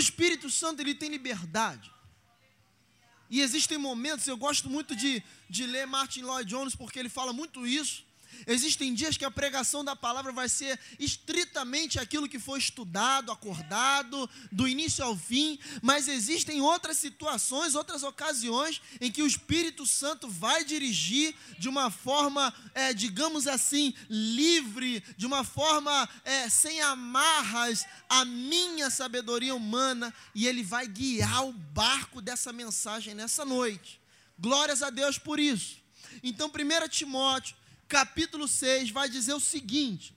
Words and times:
Espírito 0.00 0.50
Santo 0.50 0.80
ele 0.80 0.94
tem 0.94 1.10
liberdade. 1.10 1.90
E 3.30 3.40
existem 3.40 3.78
momentos, 3.78 4.26
eu 4.26 4.36
gosto 4.36 4.68
muito 4.68 4.96
de, 4.96 5.22
de 5.48 5.64
ler 5.64 5.86
Martin 5.86 6.22
Lloyd 6.22 6.50
Jones, 6.50 6.74
porque 6.74 6.98
ele 6.98 7.08
fala 7.08 7.32
muito 7.32 7.64
isso. 7.64 8.04
Existem 8.46 8.94
dias 8.94 9.16
que 9.16 9.24
a 9.24 9.30
pregação 9.30 9.84
da 9.84 9.94
palavra 9.94 10.32
vai 10.32 10.48
ser 10.48 10.78
estritamente 10.98 11.98
aquilo 11.98 12.28
que 12.28 12.38
foi 12.38 12.58
estudado, 12.58 13.32
acordado, 13.32 14.28
do 14.50 14.66
início 14.66 15.04
ao 15.04 15.16
fim, 15.16 15.58
mas 15.82 16.08
existem 16.08 16.60
outras 16.60 16.96
situações, 16.96 17.74
outras 17.74 18.02
ocasiões 18.02 18.80
em 19.00 19.10
que 19.10 19.22
o 19.22 19.26
Espírito 19.26 19.86
Santo 19.86 20.28
vai 20.28 20.64
dirigir 20.64 21.34
de 21.58 21.68
uma 21.68 21.90
forma, 21.90 22.52
é, 22.74 22.92
digamos 22.92 23.46
assim, 23.46 23.94
livre, 24.08 25.02
de 25.16 25.26
uma 25.26 25.44
forma 25.44 26.08
é, 26.24 26.48
sem 26.48 26.80
amarras 26.80 27.84
a 28.08 28.24
minha 28.24 28.90
sabedoria 28.90 29.54
humana, 29.54 30.12
e 30.34 30.46
ele 30.46 30.62
vai 30.62 30.86
guiar 30.86 31.46
o 31.46 31.52
barco 31.52 32.20
dessa 32.20 32.52
mensagem 32.52 33.14
nessa 33.14 33.44
noite. 33.44 34.00
Glórias 34.38 34.82
a 34.82 34.90
Deus 34.90 35.18
por 35.18 35.38
isso. 35.38 35.78
Então, 36.22 36.48
1 36.48 36.88
Timóteo 36.88 37.59
capítulo 37.90 38.46
6 38.46 38.90
vai 38.90 39.10
dizer 39.10 39.34
o 39.34 39.40
seguinte: 39.40 40.16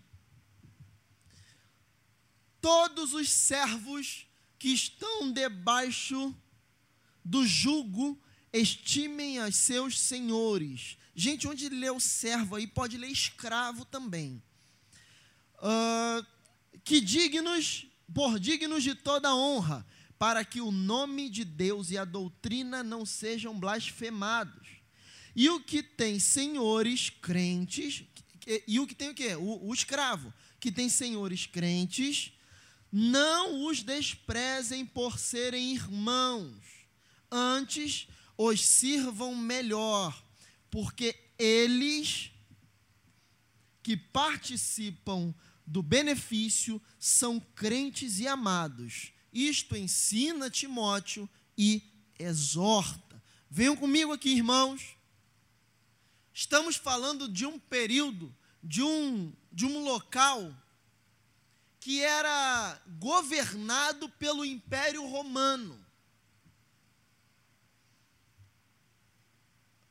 Todos 2.62 3.14
os 3.14 3.28
servos 3.30 4.28
que 4.60 4.70
estão 4.70 5.34
debaixo 5.34 6.34
do 7.26 7.46
jugo 7.46 8.22
estimem 8.54 9.40
a 9.40 9.52
seus 9.52 10.00
senhores. 10.00 10.98
Gente, 11.16 11.48
onde 11.48 11.68
lê 11.68 11.90
o 11.90 12.00
servo 12.00 12.56
aí, 12.56 12.68
pode 12.68 12.98
ler 12.98 13.10
escravo 13.10 13.84
também. 13.86 14.42
Uh, 15.58 16.26
que 16.84 17.02
dignos, 17.02 17.88
por 18.14 18.40
dignos 18.40 18.84
de 18.84 18.94
toda 18.94 19.36
honra, 19.36 19.86
para 20.20 20.46
que 20.46 20.62
o 20.62 20.72
nome 20.72 21.30
de 21.30 21.44
Deus 21.44 21.90
e 21.90 21.98
a 21.98 22.06
doutrina 22.06 22.84
não 22.84 23.06
sejam 23.06 23.60
blasfemados 23.60 24.83
e 25.36 25.50
o 25.50 25.60
que 25.60 25.82
tem 25.82 26.20
senhores 26.20 27.10
crentes, 27.10 28.04
e 28.68 28.80
o 28.80 28.88
que 28.88 28.96
tem 28.96 29.10
o 29.10 29.16
quê? 29.16 29.36
O, 29.36 29.68
o 29.68 29.74
escravo, 29.74 30.34
que 30.60 30.72
tem 30.72 30.90
senhores 30.90 31.46
crentes, 31.46 32.32
não 32.92 33.66
os 33.66 33.82
desprezem 33.82 34.86
por 34.86 35.18
serem 35.18 35.74
irmãos, 35.74 36.62
antes 37.32 38.08
os 38.38 38.64
sirvam 38.64 39.36
melhor, 39.36 40.24
porque 40.70 41.16
eles 41.38 42.32
que 43.82 43.98
participam 43.98 45.34
do 45.66 45.82
benefício 45.82 46.82
são 47.00 47.40
crentes 47.40 48.20
e 48.20 48.28
amados. 48.28 49.12
Isto 49.32 49.76
ensina 49.76 50.50
Timóteo 50.50 51.28
e 51.58 51.82
exorta. 52.18 53.22
Venham 53.50 53.76
comigo 53.76 54.14
aqui, 54.14 54.30
irmãos. 54.30 54.96
Estamos 56.34 56.76
falando 56.76 57.28
de 57.30 57.46
um 57.46 57.60
período, 57.60 58.36
de 58.64 58.82
um, 58.82 59.32
de 59.52 59.66
um 59.66 59.84
local 59.84 60.52
que 61.80 62.02
era 62.02 62.82
governado 62.98 64.10
pelo 64.10 64.44
Império 64.44 65.06
Romano. 65.06 65.86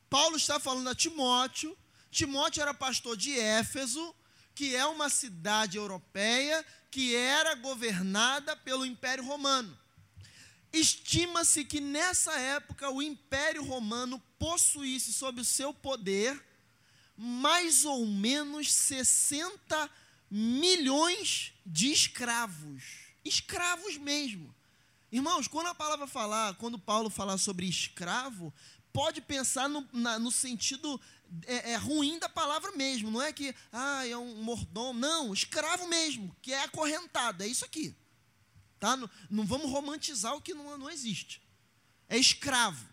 Paulo 0.09 0.35
está 0.35 0.59
falando 0.59 0.89
a 0.89 0.95
Timóteo. 0.95 1.77
Timóteo 2.11 2.61
era 2.61 2.73
pastor 2.73 3.15
de 3.15 3.39
Éfeso, 3.39 4.13
que 4.53 4.75
é 4.75 4.85
uma 4.85 5.09
cidade 5.09 5.77
europeia 5.77 6.63
que 6.91 7.15
era 7.15 7.55
governada 7.55 8.55
pelo 8.55 8.85
Império 8.85 9.25
Romano. 9.25 9.75
Estima-se 10.73 11.63
que 11.63 11.79
nessa 11.79 12.33
época 12.33 12.89
o 12.89 12.99
Império 12.99 13.63
Romano 13.63 14.19
possuísse 14.39 15.13
sob 15.13 15.39
o 15.39 15.45
seu 15.45 15.71
poder 15.71 16.43
mais 17.15 17.85
ou 17.85 18.07
menos 18.07 18.73
60 18.73 19.89
milhões 20.31 21.53
de 21.63 21.91
escravos. 21.91 22.83
Escravos 23.23 23.97
mesmo. 23.97 24.53
Irmãos, 25.11 25.47
quando 25.47 25.67
a 25.67 25.75
palavra 25.75 26.07
falar, 26.07 26.55
quando 26.55 26.79
Paulo 26.79 27.07
falar 27.07 27.37
sobre 27.37 27.67
escravo, 27.67 28.51
pode 28.91 29.21
pensar 29.21 29.69
no, 29.69 29.87
na, 29.93 30.17
no 30.17 30.31
sentido 30.31 30.99
é, 31.45 31.73
é, 31.73 31.75
ruim 31.75 32.17
da 32.17 32.27
palavra 32.27 32.71
mesmo. 32.71 33.11
Não 33.11 33.21
é 33.21 33.31
que 33.31 33.53
ah, 33.71 34.07
é 34.07 34.17
um 34.17 34.41
mordomo. 34.41 34.99
Não, 34.99 35.31
escravo 35.31 35.87
mesmo, 35.87 36.35
que 36.41 36.51
é 36.51 36.63
acorrentado. 36.63 37.43
É 37.43 37.47
isso 37.47 37.63
aqui. 37.63 37.95
Tá? 38.83 38.97
Não, 38.97 39.09
não 39.29 39.45
vamos 39.45 39.71
romantizar 39.71 40.35
o 40.35 40.41
que 40.41 40.53
não, 40.53 40.77
não 40.77 40.89
existe. 40.89 41.41
É 42.09 42.17
escravo. 42.17 42.85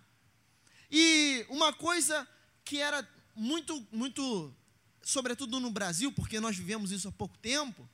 E 0.89 1.45
uma 1.49 1.73
coisa 1.73 2.29
que 2.65 2.79
era 2.79 3.05
muito, 3.35 3.85
muito, 3.91 4.55
sobretudo 5.03 5.59
no 5.59 5.69
Brasil, 5.69 6.13
porque 6.13 6.39
nós 6.39 6.57
vivemos 6.57 6.93
isso 6.93 7.09
há 7.09 7.11
pouco 7.11 7.37
tempo, 7.39 7.91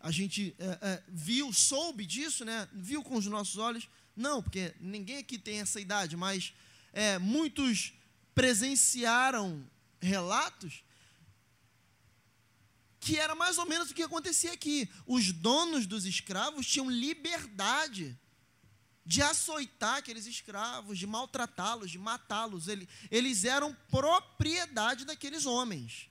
a 0.00 0.10
gente 0.10 0.56
é, 0.58 0.78
é, 0.80 1.02
viu, 1.06 1.52
soube 1.52 2.06
disso, 2.06 2.46
né? 2.46 2.66
Viu 2.72 3.02
com 3.02 3.16
os 3.16 3.26
nossos 3.26 3.58
olhos. 3.58 3.90
Não, 4.16 4.42
porque 4.42 4.74
ninguém 4.80 5.18
aqui 5.18 5.36
tem 5.36 5.60
essa 5.60 5.78
idade, 5.78 6.16
mas 6.16 6.54
é, 6.94 7.18
muitos 7.18 7.92
presenciaram 8.34 9.62
relatos 10.00 10.82
que 13.02 13.18
era 13.18 13.34
mais 13.34 13.58
ou 13.58 13.66
menos 13.66 13.90
o 13.90 13.94
que 13.94 14.04
acontecia 14.04 14.52
aqui. 14.52 14.88
Os 15.04 15.32
donos 15.32 15.86
dos 15.86 16.06
escravos 16.06 16.66
tinham 16.68 16.88
liberdade 16.88 18.16
de 19.04 19.20
açoitar 19.20 19.96
aqueles 19.96 20.24
escravos, 20.24 20.96
de 20.96 21.04
maltratá-los, 21.04 21.90
de 21.90 21.98
matá-los. 21.98 22.68
Eles, 23.10 23.44
eram 23.44 23.76
propriedade 23.90 25.04
daqueles 25.04 25.46
homens. 25.46 26.08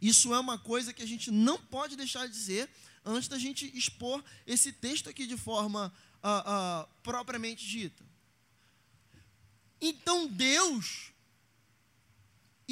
Isso 0.00 0.32
é 0.32 0.38
uma 0.38 0.56
coisa 0.56 0.92
que 0.92 1.02
a 1.02 1.06
gente 1.06 1.32
não 1.32 1.58
pode 1.58 1.96
deixar 1.96 2.26
de 2.28 2.32
dizer 2.32 2.70
antes 3.04 3.28
da 3.28 3.38
gente 3.38 3.76
expor 3.76 4.22
esse 4.46 4.72
texto 4.72 5.10
aqui 5.10 5.26
de 5.26 5.36
forma 5.36 5.92
uh, 6.22 6.84
uh, 6.84 6.88
propriamente 7.02 7.66
dita. 7.66 8.04
Então 9.80 10.28
Deus 10.28 11.11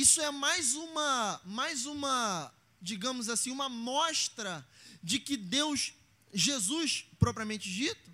isso 0.01 0.23
é 0.23 0.31
mais 0.31 0.75
uma, 0.75 1.41
mais 1.45 1.85
uma, 1.85 2.51
digamos 2.81 3.29
assim, 3.29 3.51
uma 3.51 3.69
mostra 3.69 4.67
de 5.03 5.21
que 5.21 5.37
Deus, 5.37 5.93
Jesus 6.33 7.05
propriamente 7.19 7.71
dito, 7.71 8.11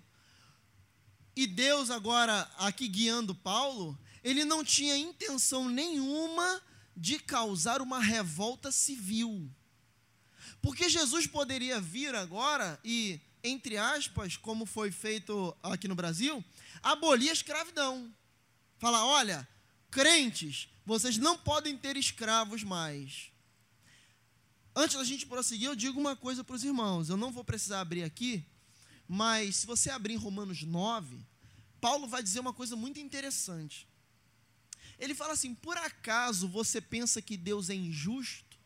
e 1.33 1.47
Deus 1.47 1.89
agora 1.89 2.41
aqui 2.57 2.89
guiando 2.89 3.33
Paulo, 3.33 3.97
ele 4.21 4.43
não 4.43 4.65
tinha 4.65 4.97
intenção 4.97 5.69
nenhuma 5.69 6.61
de 6.95 7.19
causar 7.19 7.81
uma 7.81 8.01
revolta 8.01 8.69
civil. 8.69 9.49
Porque 10.61 10.89
Jesus 10.89 11.25
poderia 11.25 11.79
vir 11.79 12.13
agora 12.15 12.77
e, 12.83 13.21
entre 13.41 13.77
aspas, 13.77 14.35
como 14.35 14.65
foi 14.65 14.91
feito 14.91 15.55
aqui 15.63 15.87
no 15.87 15.95
Brasil, 15.95 16.43
abolir 16.83 17.29
a 17.29 17.33
escravidão. 17.33 18.13
Falar, 18.77 19.05
olha, 19.05 19.47
crentes, 19.89 20.67
vocês 20.87 21.17
não 21.17 21.37
podem 21.37 21.77
ter 21.77 21.97
escravos 21.97 22.63
mais. 22.63 23.29
Antes 24.73 24.95
da 24.95 25.03
gente 25.03 25.25
prosseguir, 25.25 25.67
eu 25.67 25.75
digo 25.75 25.99
uma 25.99 26.15
coisa 26.15 26.45
para 26.45 26.55
os 26.55 26.63
irmãos. 26.63 27.09
Eu 27.09 27.17
não 27.17 27.29
vou 27.29 27.43
precisar 27.43 27.81
abrir 27.81 28.03
aqui, 28.03 28.45
mas 29.05 29.57
se 29.57 29.67
você 29.67 29.89
abrir 29.89 30.13
em 30.13 30.17
Romanos 30.17 30.63
9, 30.63 31.19
Paulo 31.81 32.07
vai 32.07 32.23
dizer 32.23 32.39
uma 32.39 32.53
coisa 32.53 32.77
muito 32.77 33.01
interessante. 33.01 33.85
Ele 34.97 35.13
fala 35.13 35.33
assim: 35.33 35.53
por 35.53 35.77
acaso 35.77 36.47
você 36.47 36.79
pensa 36.79 37.21
que 37.21 37.35
Deus 37.35 37.69
é 37.69 37.75
injusto 37.75 38.57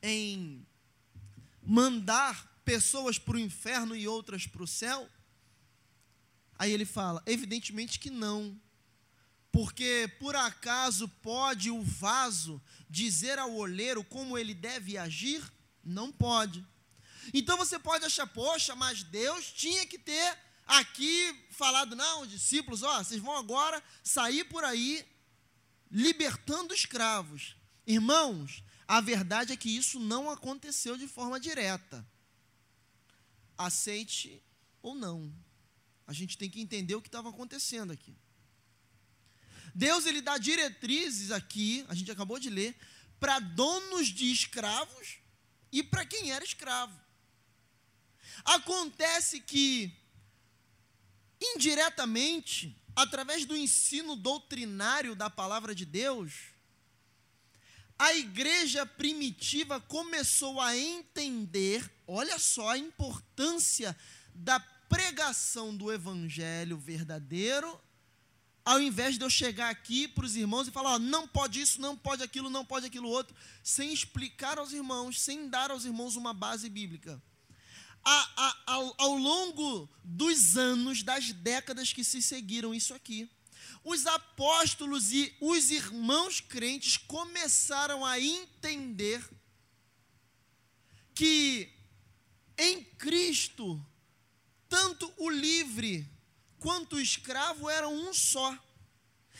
em 0.00 0.64
mandar 1.60 2.62
pessoas 2.64 3.18
para 3.18 3.34
o 3.34 3.40
inferno 3.40 3.96
e 3.96 4.06
outras 4.06 4.46
para 4.46 4.62
o 4.62 4.66
céu? 4.66 5.10
Aí 6.56 6.70
ele 6.70 6.84
fala: 6.84 7.20
evidentemente 7.26 7.98
que 7.98 8.10
não. 8.10 8.56
Porque 9.58 10.08
por 10.20 10.36
acaso 10.36 11.08
pode 11.08 11.68
o 11.68 11.82
vaso 11.82 12.62
dizer 12.88 13.40
ao 13.40 13.52
olheiro 13.56 14.04
como 14.04 14.38
ele 14.38 14.54
deve 14.54 14.96
agir? 14.96 15.42
Não 15.82 16.12
pode. 16.12 16.64
Então 17.34 17.56
você 17.56 17.76
pode 17.76 18.04
achar, 18.04 18.24
poxa, 18.28 18.76
mas 18.76 19.02
Deus 19.02 19.50
tinha 19.50 19.84
que 19.84 19.98
ter 19.98 20.38
aqui 20.64 21.34
falado, 21.50 21.96
não, 21.96 22.24
discípulos, 22.24 22.84
ó, 22.84 23.02
vocês 23.02 23.20
vão 23.20 23.36
agora 23.36 23.82
sair 24.00 24.44
por 24.44 24.62
aí 24.62 25.04
libertando 25.90 26.72
escravos. 26.72 27.56
Irmãos, 27.84 28.62
a 28.86 29.00
verdade 29.00 29.52
é 29.52 29.56
que 29.56 29.76
isso 29.76 29.98
não 29.98 30.30
aconteceu 30.30 30.96
de 30.96 31.08
forma 31.08 31.40
direta. 31.40 32.06
Aceite 33.56 34.40
ou 34.80 34.94
não. 34.94 35.34
A 36.06 36.12
gente 36.12 36.38
tem 36.38 36.48
que 36.48 36.60
entender 36.60 36.94
o 36.94 37.02
que 37.02 37.08
estava 37.08 37.28
acontecendo 37.28 37.92
aqui. 37.92 38.16
Deus 39.78 40.06
ele 40.06 40.20
dá 40.20 40.36
diretrizes 40.38 41.30
aqui, 41.30 41.86
a 41.88 41.94
gente 41.94 42.10
acabou 42.10 42.40
de 42.40 42.50
ler, 42.50 42.76
para 43.20 43.38
donos 43.38 44.08
de 44.08 44.32
escravos 44.32 45.18
e 45.70 45.84
para 45.84 46.04
quem 46.04 46.32
era 46.32 46.44
escravo. 46.44 47.00
Acontece 48.44 49.38
que, 49.38 49.96
indiretamente, 51.40 52.76
através 52.96 53.44
do 53.44 53.56
ensino 53.56 54.16
doutrinário 54.16 55.14
da 55.14 55.30
palavra 55.30 55.72
de 55.72 55.84
Deus, 55.84 56.32
a 57.96 58.12
igreja 58.14 58.84
primitiva 58.84 59.80
começou 59.80 60.60
a 60.60 60.76
entender, 60.76 61.88
olha 62.04 62.36
só 62.40 62.70
a 62.70 62.78
importância 62.78 63.96
da 64.34 64.58
pregação 64.58 65.76
do 65.76 65.92
evangelho 65.92 66.76
verdadeiro, 66.76 67.80
ao 68.68 68.82
invés 68.82 69.16
de 69.16 69.24
eu 69.24 69.30
chegar 69.30 69.70
aqui 69.70 70.06
para 70.06 70.26
os 70.26 70.36
irmãos 70.36 70.68
e 70.68 70.70
falar, 70.70 70.96
ó, 70.96 70.98
não 70.98 71.26
pode 71.26 71.58
isso, 71.58 71.80
não 71.80 71.96
pode 71.96 72.22
aquilo, 72.22 72.50
não 72.50 72.66
pode 72.66 72.84
aquilo 72.84 73.08
outro, 73.08 73.34
sem 73.64 73.94
explicar 73.94 74.58
aos 74.58 74.74
irmãos, 74.74 75.18
sem 75.22 75.48
dar 75.48 75.70
aos 75.70 75.86
irmãos 75.86 76.16
uma 76.16 76.34
base 76.34 76.68
bíblica. 76.68 77.18
A, 78.04 78.30
a, 78.36 78.62
ao, 78.66 78.94
ao 78.98 79.16
longo 79.16 79.88
dos 80.04 80.58
anos, 80.58 81.02
das 81.02 81.32
décadas 81.32 81.94
que 81.94 82.04
se 82.04 82.20
seguiram 82.20 82.74
isso 82.74 82.92
aqui, 82.92 83.26
os 83.82 84.04
apóstolos 84.04 85.12
e 85.12 85.34
os 85.40 85.70
irmãos 85.70 86.38
crentes 86.38 86.98
começaram 86.98 88.04
a 88.04 88.20
entender 88.20 89.26
que 91.14 91.72
em 92.58 92.84
Cristo, 92.84 93.82
tanto 94.68 95.10
o 95.16 95.30
livre 95.30 96.06
quanto 96.58 96.96
o 96.96 97.00
escravo 97.00 97.68
eram 97.68 97.94
um 97.94 98.12
só. 98.12 98.56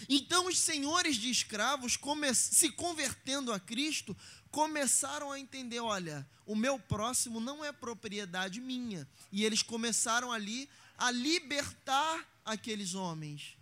Então, 0.09 0.47
os 0.47 0.59
senhores 0.59 1.17
de 1.17 1.31
escravos, 1.31 1.99
se 2.35 2.71
convertendo 2.71 3.53
a 3.53 3.59
Cristo, 3.59 4.17
começaram 4.51 5.33
a 5.33 5.41
entender: 5.41 5.81
olha, 5.81 6.29
o 6.47 6.55
meu 6.55 6.79
próximo 6.79 7.41
não 7.41 7.65
é 7.65 7.73
propriedade 7.73 8.61
minha. 8.61 9.09
E 9.33 9.45
eles 9.45 9.63
começaram 9.63 10.31
ali 10.31 10.69
a 10.97 11.11
libertar 11.11 12.27
aqueles 12.45 12.95
homens. 12.95 13.57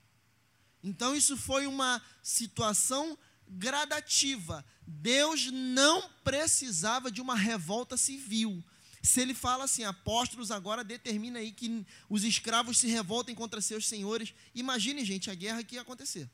Então, 0.82 1.14
isso 1.14 1.36
foi 1.36 1.66
uma 1.66 2.02
situação 2.22 3.18
gradativa. 3.48 4.64
Deus 4.86 5.50
não 5.50 6.08
precisava 6.22 7.10
de 7.10 7.20
uma 7.20 7.34
revolta 7.34 7.96
civil. 7.96 8.62
Se 9.06 9.20
ele 9.20 9.34
fala 9.34 9.64
assim, 9.64 9.84
apóstolos 9.84 10.50
agora 10.50 10.82
determina 10.82 11.38
aí 11.38 11.52
que 11.52 11.86
os 12.08 12.24
escravos 12.24 12.76
se 12.76 12.88
revoltem 12.88 13.36
contra 13.36 13.60
seus 13.60 13.86
senhores, 13.86 14.34
imagine, 14.52 15.04
gente, 15.04 15.30
a 15.30 15.34
guerra 15.34 15.62
que 15.62 15.76
ia 15.76 15.82
acontecer. 15.82 16.28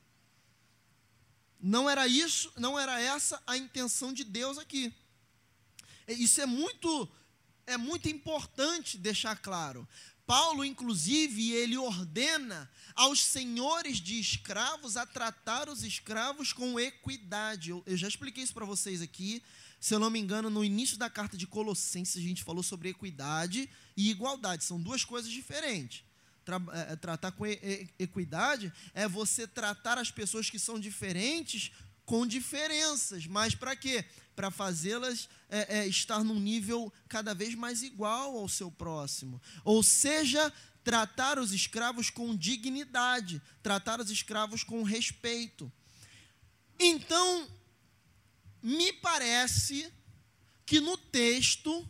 Não 1.61 1.89
era 1.89 2.09
isso, 2.09 2.51
não 2.57 2.79
era 2.79 2.99
essa 2.99 3.43
a 3.47 3.59
intenção 3.59 4.11
de 4.11 4.25
Deus 4.25 4.57
aqui. 4.57 4.91
Isso 6.09 6.41
é 6.41 6.47
muito 6.47 7.07
é 7.67 7.77
muito 7.77 8.09
importante 8.09 8.97
deixar 8.97 9.37
claro. 9.37 9.87
Paulo, 10.27 10.65
inclusive, 10.65 11.53
ele 11.53 11.77
ordena 11.77 12.71
aos 12.95 13.23
senhores 13.23 13.99
de 13.99 14.19
escravos 14.19 14.97
a 14.97 15.05
tratar 15.05 15.69
os 15.69 15.83
escravos 15.83 16.53
com 16.53 16.79
equidade. 16.79 17.71
Eu, 17.71 17.83
eu 17.87 17.97
já 17.97 18.09
expliquei 18.09 18.45
isso 18.45 18.55
para 18.55 18.65
vocês 18.65 19.03
aqui. 19.03 19.43
Se 19.81 19.95
eu 19.95 19.99
não 19.99 20.11
me 20.11 20.21
engano, 20.21 20.49
no 20.49 20.65
início 20.65 20.97
da 20.97 21.11
carta 21.11 21.37
de 21.37 21.47
Colossenses, 21.47 22.17
a 22.17 22.27
gente 22.27 22.45
falou 22.45 22.63
sobre 22.63 22.89
equidade 22.89 23.69
e 23.97 24.11
igualdade. 24.11 24.65
São 24.65 24.81
duas 24.81 25.05
coisas 25.05 25.31
diferentes. 25.31 26.05
Tra 26.45 26.61
é, 26.73 26.93
é 26.93 26.97
tratar 26.97 27.33
com 27.33 27.45
equidade 27.47 28.73
é 28.95 29.09
você 29.09 29.47
tratar 29.47 29.99
as 29.99 30.11
pessoas 30.11 30.51
que 30.51 30.59
são 30.59 30.79
diferentes 30.79 31.73
com 32.05 32.27
diferenças. 32.27 33.27
Mas 33.27 33.55
para 33.55 33.75
quê? 33.77 34.05
Para 34.35 34.51
fazê-las 34.51 35.29
é, 35.49 35.81
é, 35.81 35.87
estar 35.87 36.25
num 36.25 36.41
nível 36.41 36.93
cada 37.09 37.35
vez 37.35 37.55
mais 37.55 37.83
igual 37.83 38.37
ao 38.37 38.49
seu 38.49 38.71
próximo. 38.71 39.41
Ou 39.65 39.83
seja, 39.83 40.53
tratar 40.83 41.39
os 41.39 41.53
escravos 41.53 42.11
com 42.11 42.37
dignidade, 42.37 43.41
tratar 43.63 44.01
os 44.01 44.11
escravos 44.11 44.65
com 44.65 44.83
respeito. 44.83 45.71
Então, 46.79 47.49
me 48.63 48.93
parece 48.95 49.93
que 50.65 50.81
no 50.81 50.97
texto, 50.97 51.89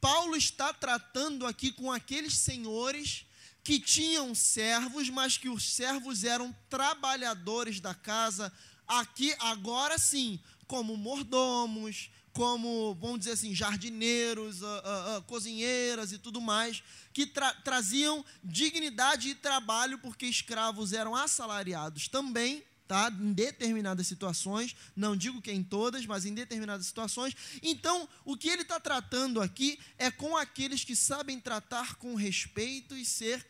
Paulo 0.00 0.36
está 0.36 0.72
tratando 0.72 1.46
aqui 1.46 1.72
com 1.72 1.92
aqueles 1.92 2.36
senhores 2.36 3.26
que 3.62 3.80
tinham 3.80 4.34
servos, 4.34 5.08
mas 5.08 5.38
que 5.38 5.48
os 5.48 5.72
servos 5.72 6.24
eram 6.24 6.54
trabalhadores 6.68 7.80
da 7.80 7.94
casa, 7.94 8.52
aqui, 8.86 9.34
agora 9.38 9.98
sim, 9.98 10.38
como 10.66 10.96
mordomos, 10.96 12.10
como, 12.34 12.96
vamos 13.00 13.20
dizer 13.20 13.32
assim, 13.32 13.54
jardineiros, 13.54 14.60
uh, 14.60 14.66
uh, 14.66 15.18
uh, 15.18 15.22
cozinheiras 15.22 16.10
e 16.10 16.18
tudo 16.18 16.40
mais, 16.40 16.82
que 17.12 17.26
tra 17.26 17.54
traziam 17.54 18.24
dignidade 18.42 19.28
e 19.28 19.34
trabalho, 19.36 19.98
porque 20.00 20.26
escravos 20.26 20.92
eram 20.92 21.14
assalariados 21.14 22.08
também, 22.08 22.64
tá? 22.88 23.08
em 23.08 23.32
determinadas 23.32 24.08
situações, 24.08 24.74
não 24.96 25.16
digo 25.16 25.40
que 25.40 25.52
em 25.52 25.62
todas, 25.62 26.04
mas 26.06 26.26
em 26.26 26.34
determinadas 26.34 26.86
situações. 26.86 27.34
Então, 27.62 28.08
o 28.24 28.36
que 28.36 28.48
ele 28.48 28.62
está 28.62 28.80
tratando 28.80 29.40
aqui 29.40 29.78
é 29.96 30.10
com 30.10 30.36
aqueles 30.36 30.82
que 30.82 30.96
sabem 30.96 31.38
tratar 31.38 31.94
com 31.94 32.16
respeito 32.16 32.96
e 32.96 33.04
ser 33.04 33.46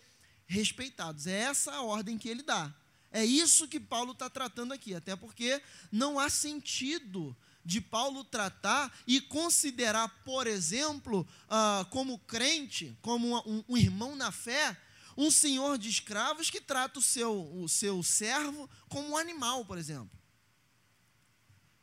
respeitados. 0.47 1.27
É 1.27 1.41
essa 1.41 1.73
a 1.73 1.83
ordem 1.83 2.19
que 2.19 2.29
ele 2.29 2.43
dá. 2.43 2.73
É 3.15 3.25
isso 3.25 3.69
que 3.69 3.79
Paulo 3.79 4.11
está 4.11 4.29
tratando 4.29 4.75
aqui, 4.75 4.93
até 4.93 5.15
porque 5.15 5.63
não 5.93 6.19
há 6.19 6.29
sentido 6.29 7.35
de 7.65 7.81
Paulo 7.81 8.25
tratar 8.25 8.93
e 9.07 9.21
considerar, 9.21 10.09
por 10.25 10.49
exemplo, 10.49 11.25
uh, 11.45 11.85
como 11.91 12.19
crente, 12.19 12.99
como 13.01 13.39
um, 13.49 13.65
um, 13.69 13.77
irmão 13.77 14.17
na 14.17 14.33
fé, 14.33 14.77
um 15.17 15.31
senhor 15.31 15.79
de 15.79 15.89
escravos 15.89 16.51
que 16.51 16.61
trata 16.61 16.99
o 16.99 17.03
seu, 17.03 17.33
o 17.55 17.69
seu 17.69 18.03
servo 18.03 18.69
como 18.89 19.11
um 19.11 19.17
animal, 19.17 19.65
por 19.65 19.79
exemplo. 19.79 20.19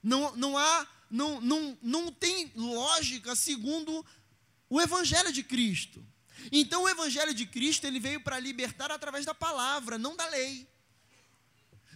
Não, 0.04 0.36
não 0.36 0.58
há, 0.58 0.86
não, 1.10 1.40
não, 1.40 1.78
não 1.82 2.12
tem 2.12 2.52
lógica 2.58 3.38
segundo 3.38 4.06
o 4.70 4.82
Evangelho 4.82 5.32
de 5.32 5.44
Cristo. 5.44 6.06
Então 6.52 6.84
o 6.84 6.90
Evangelho 6.90 7.34
de 7.34 7.46
Cristo 7.46 7.88
ele 7.88 8.02
veio 8.02 8.20
para 8.20 8.38
libertar 8.38 8.92
através 8.92 9.26
da 9.26 9.34
palavra, 9.34 9.98
não 9.98 10.14
da 10.14 10.28
lei. 10.28 10.70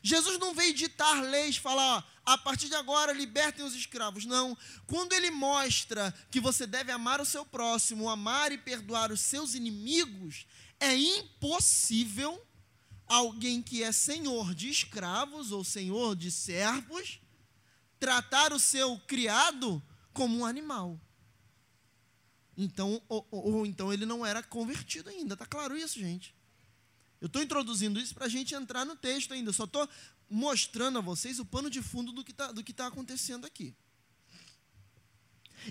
Jesus 0.06 0.38
não 0.38 0.54
veio 0.54 0.72
ditar 0.72 1.20
leis, 1.24 1.58
falar, 1.58 2.08
a 2.24 2.38
partir 2.38 2.70
de 2.70 2.76
agora 2.76 3.12
libertem 3.12 3.66
os 3.66 3.74
escravos. 3.74 4.24
Não. 4.24 4.56
Quando 4.86 5.14
ele 5.14 5.32
mostra 5.32 6.14
que 6.30 6.40
você 6.40 6.68
deve 6.68 6.92
amar 6.92 7.20
o 7.20 7.26
seu 7.26 7.44
próximo, 7.44 8.08
amar 8.08 8.52
e 8.52 8.58
perdoar 8.60 9.12
os 9.12 9.20
seus 9.20 9.56
inimigos, 9.56 10.46
é 10.80 10.96
impossível 10.96 12.40
alguém 13.08 13.64
que 13.64 13.82
é 13.82 13.92
senhor 13.92 14.54
de 14.54 14.70
escravos 14.70 15.52
ou 15.52 15.64
senhor 15.64 16.16
de 16.16 16.30
servos 16.30 17.20
tratar 18.00 18.54
o 18.54 18.60
seu 18.60 19.00
criado 19.08 19.82
como 20.14 20.38
um 20.38 20.46
animal. 20.46 21.02
Então, 22.56 23.02
ou, 23.10 23.28
ou, 23.32 23.54
ou 23.56 23.66
então 23.66 23.92
ele 23.92 24.06
não 24.06 24.24
era 24.24 24.44
convertido 24.44 25.10
ainda. 25.10 25.34
Está 25.34 25.48
claro 25.48 25.76
isso, 25.76 26.00
gente? 26.00 26.35
Eu 27.22 27.28
estou 27.28 27.42
introduzindo 27.42 28.00
isso 28.00 28.14
para 28.14 28.26
a 28.26 28.30
gente 28.30 28.54
entrar 28.54 28.86
no 28.86 28.96
texto 28.96 29.34
ainda. 29.34 29.50
Eu 29.50 29.54
só 29.54 29.64
estou 29.64 29.88
mostrando 30.30 30.98
a 30.98 31.02
vocês 31.02 31.40
o 31.40 31.46
pano 31.46 31.70
de 31.70 31.82
fundo 31.82 32.12
do 32.12 32.24
que 32.24 32.32
está 32.32 32.54
tá 32.76 32.88
acontecendo 32.88 33.46
aqui. 33.46 33.74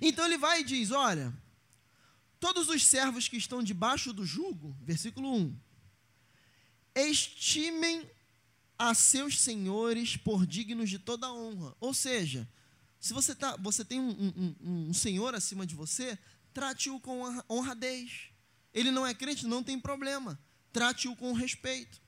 Então 0.01 0.25
ele 0.25 0.39
vai 0.39 0.61
e 0.61 0.65
diz: 0.65 0.91
Olha, 0.91 1.33
todos 2.41 2.69
os 2.69 2.85
servos 2.85 3.29
que 3.29 3.37
estão 3.37 3.63
debaixo 3.63 4.13
do 4.13 4.25
jugo, 4.25 4.77
versículo 4.83 5.33
1, 5.35 5.57
estimem 6.95 8.09
a 8.79 8.95
seus 8.95 9.39
senhores 9.39 10.17
por 10.17 10.47
dignos 10.47 10.91
de 10.91 10.99
toda 10.99 11.33
honra. 11.33 11.77
Ou 11.79 11.95
seja, 11.95 12.49
se 12.99 13.13
você, 13.13 13.35
tá, 13.35 13.57
você 13.57 13.85
tem 13.85 14.01
um, 14.01 14.57
um, 14.61 14.89
um 14.89 14.95
senhor 14.95 15.35
acima 15.35 15.67
de 15.67 15.75
você, 15.75 16.19
trate-o 16.53 16.99
com 16.99 17.23
honradez. 17.49 18.31
Ele 18.73 18.91
não 18.91 19.07
é 19.07 19.15
crente, 19.15 19.47
não 19.47 19.63
tem 19.63 19.79
problema 19.79 20.39
trate-o 20.75 21.15
com 21.15 21.33
respeito, 21.33 22.03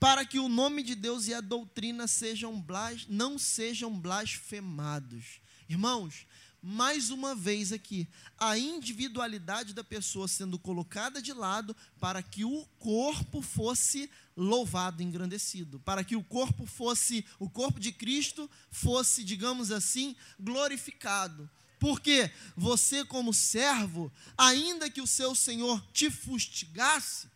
para 0.00 0.26
que 0.26 0.40
o 0.40 0.48
nome 0.48 0.82
de 0.82 0.96
Deus 0.96 1.28
e 1.28 1.32
a 1.32 1.40
doutrina 1.40 2.08
sejam 2.08 2.60
blas, 2.60 3.06
não 3.08 3.38
sejam 3.38 3.96
blasfemados. 3.96 5.40
Irmãos, 5.68 6.26
mais 6.60 7.10
uma 7.10 7.32
vez 7.32 7.72
aqui, 7.72 8.08
a 8.36 8.58
individualidade 8.58 9.72
da 9.72 9.84
pessoa 9.84 10.26
sendo 10.26 10.58
colocada 10.58 11.22
de 11.22 11.32
lado 11.32 11.74
para 12.00 12.20
que 12.24 12.44
o 12.44 12.66
corpo 12.80 13.40
fosse 13.40 14.10
louvado, 14.36 15.00
engrandecido, 15.00 15.78
para 15.78 16.02
que 16.02 16.16
o 16.16 16.24
corpo 16.24 16.66
fosse, 16.66 17.24
o 17.38 17.48
corpo 17.48 17.78
de 17.78 17.92
Cristo 17.92 18.50
fosse, 18.68 19.22
digamos 19.22 19.70
assim, 19.70 20.16
glorificado. 20.40 21.48
Porque 21.78 22.30
você, 22.56 23.04
como 23.04 23.32
servo, 23.32 24.12
ainda 24.36 24.90
que 24.90 25.00
o 25.00 25.06
seu 25.06 25.36
senhor 25.36 25.80
te 25.92 26.10
fustigasse, 26.10 27.28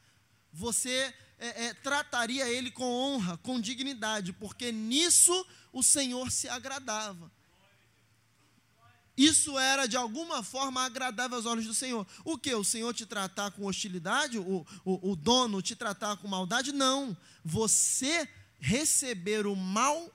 você 0.55 1.13
é, 1.37 1.67
é, 1.67 1.75
trataria 1.75 2.49
ele 2.49 2.71
com 2.71 2.85
honra, 2.85 3.37
com 3.39 3.61
dignidade, 3.61 4.33
porque 4.33 4.71
nisso 4.71 5.47
o 5.73 5.83
Senhor 5.83 6.31
se 6.31 6.49
agradava. 6.49 7.31
isso 9.17 9.59
era 9.59 9.87
de 9.87 9.97
alguma 9.97 10.43
forma 10.43 10.83
agradável 10.83 11.37
aos 11.37 11.47
olhos 11.47 11.67
do 11.67 11.75
Senhor. 11.75 12.07
O 12.25 12.39
que? 12.39 12.55
O 12.55 12.65
Senhor 12.65 12.95
te 12.95 13.05
tratar 13.05 13.51
com 13.51 13.65
hostilidade? 13.65 14.39
O, 14.39 14.65
o, 14.85 15.11
o 15.11 15.17
dono 15.17 15.61
te 15.61 15.75
tratar 15.75 16.17
com 16.17 16.29
maldade? 16.29 16.73
Não. 16.73 17.17
Você 17.45 18.29
receber 18.61 19.47
o 19.47 19.57
mal 19.57 20.13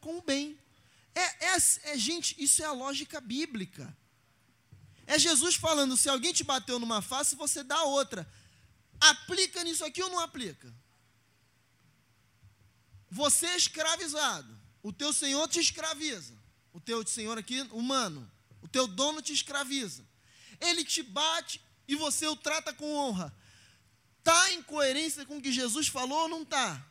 com 0.00 0.18
o 0.18 0.22
bem. 0.22 0.58
É, 1.14 1.46
é, 1.46 1.56
é, 1.84 1.98
gente, 1.98 2.34
isso 2.38 2.62
é 2.62 2.66
a 2.66 2.72
lógica 2.72 3.20
bíblica. 3.20 3.96
É 5.06 5.18
Jesus 5.18 5.54
falando: 5.54 5.96
se 5.96 6.08
alguém 6.08 6.32
te 6.32 6.44
bateu 6.44 6.78
numa 6.78 7.00
face, 7.02 7.34
você 7.34 7.62
dá 7.62 7.82
outra. 7.84 8.28
Aplica 9.00 9.62
nisso 9.62 9.84
aqui 9.84 10.02
ou 10.02 10.10
não 10.10 10.18
aplica? 10.18 10.72
Você 13.10 13.46
é 13.46 13.56
escravizado. 13.56 14.58
O 14.82 14.92
teu 14.92 15.12
senhor 15.12 15.48
te 15.48 15.60
escraviza. 15.60 16.34
O 16.72 16.80
teu 16.80 17.06
senhor 17.06 17.38
aqui, 17.38 17.60
humano. 17.72 18.30
O 18.62 18.68
teu 18.68 18.86
dono 18.86 19.22
te 19.22 19.32
escraviza. 19.32 20.04
Ele 20.60 20.84
te 20.84 21.02
bate 21.02 21.60
e 21.86 21.94
você 21.94 22.26
o 22.26 22.36
trata 22.36 22.72
com 22.72 22.94
honra. 22.94 23.34
Está 24.18 24.52
em 24.52 24.62
coerência 24.62 25.24
com 25.24 25.38
o 25.38 25.42
que 25.42 25.52
Jesus 25.52 25.88
falou 25.88 26.22
ou 26.22 26.28
não 26.28 26.42
está? 26.42 26.84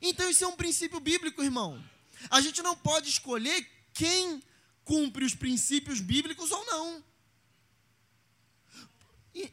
Então 0.00 0.28
isso 0.28 0.44
é 0.44 0.48
um 0.48 0.56
princípio 0.56 0.98
bíblico, 0.98 1.42
irmão. 1.42 1.82
A 2.30 2.40
gente 2.40 2.60
não 2.62 2.76
pode 2.76 3.08
escolher 3.08 3.68
quem 3.94 4.42
cumpre 4.84 5.24
os 5.24 5.34
princípios 5.34 6.00
bíblicos 6.00 6.50
ou 6.50 6.64
não. 6.66 7.04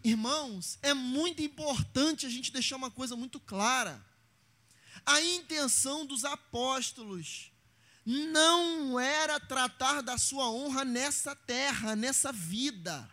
Irmãos, 0.04 0.78
é 0.82 0.94
muito 0.94 1.42
importante 1.42 2.26
a 2.26 2.30
gente 2.30 2.52
deixar 2.52 2.76
uma 2.76 2.92
coisa 2.92 3.16
muito 3.16 3.40
clara. 3.40 4.04
A 5.06 5.22
intenção 5.22 6.06
dos 6.06 6.26
apóstolos 6.26 7.52
não 8.06 9.00
era 9.00 9.40
tratar 9.40 10.02
da 10.02 10.18
sua 10.18 10.50
honra 10.50 10.84
nessa 10.84 11.36
terra, 11.36 11.96
nessa 11.96 12.32
vida. 12.32 13.10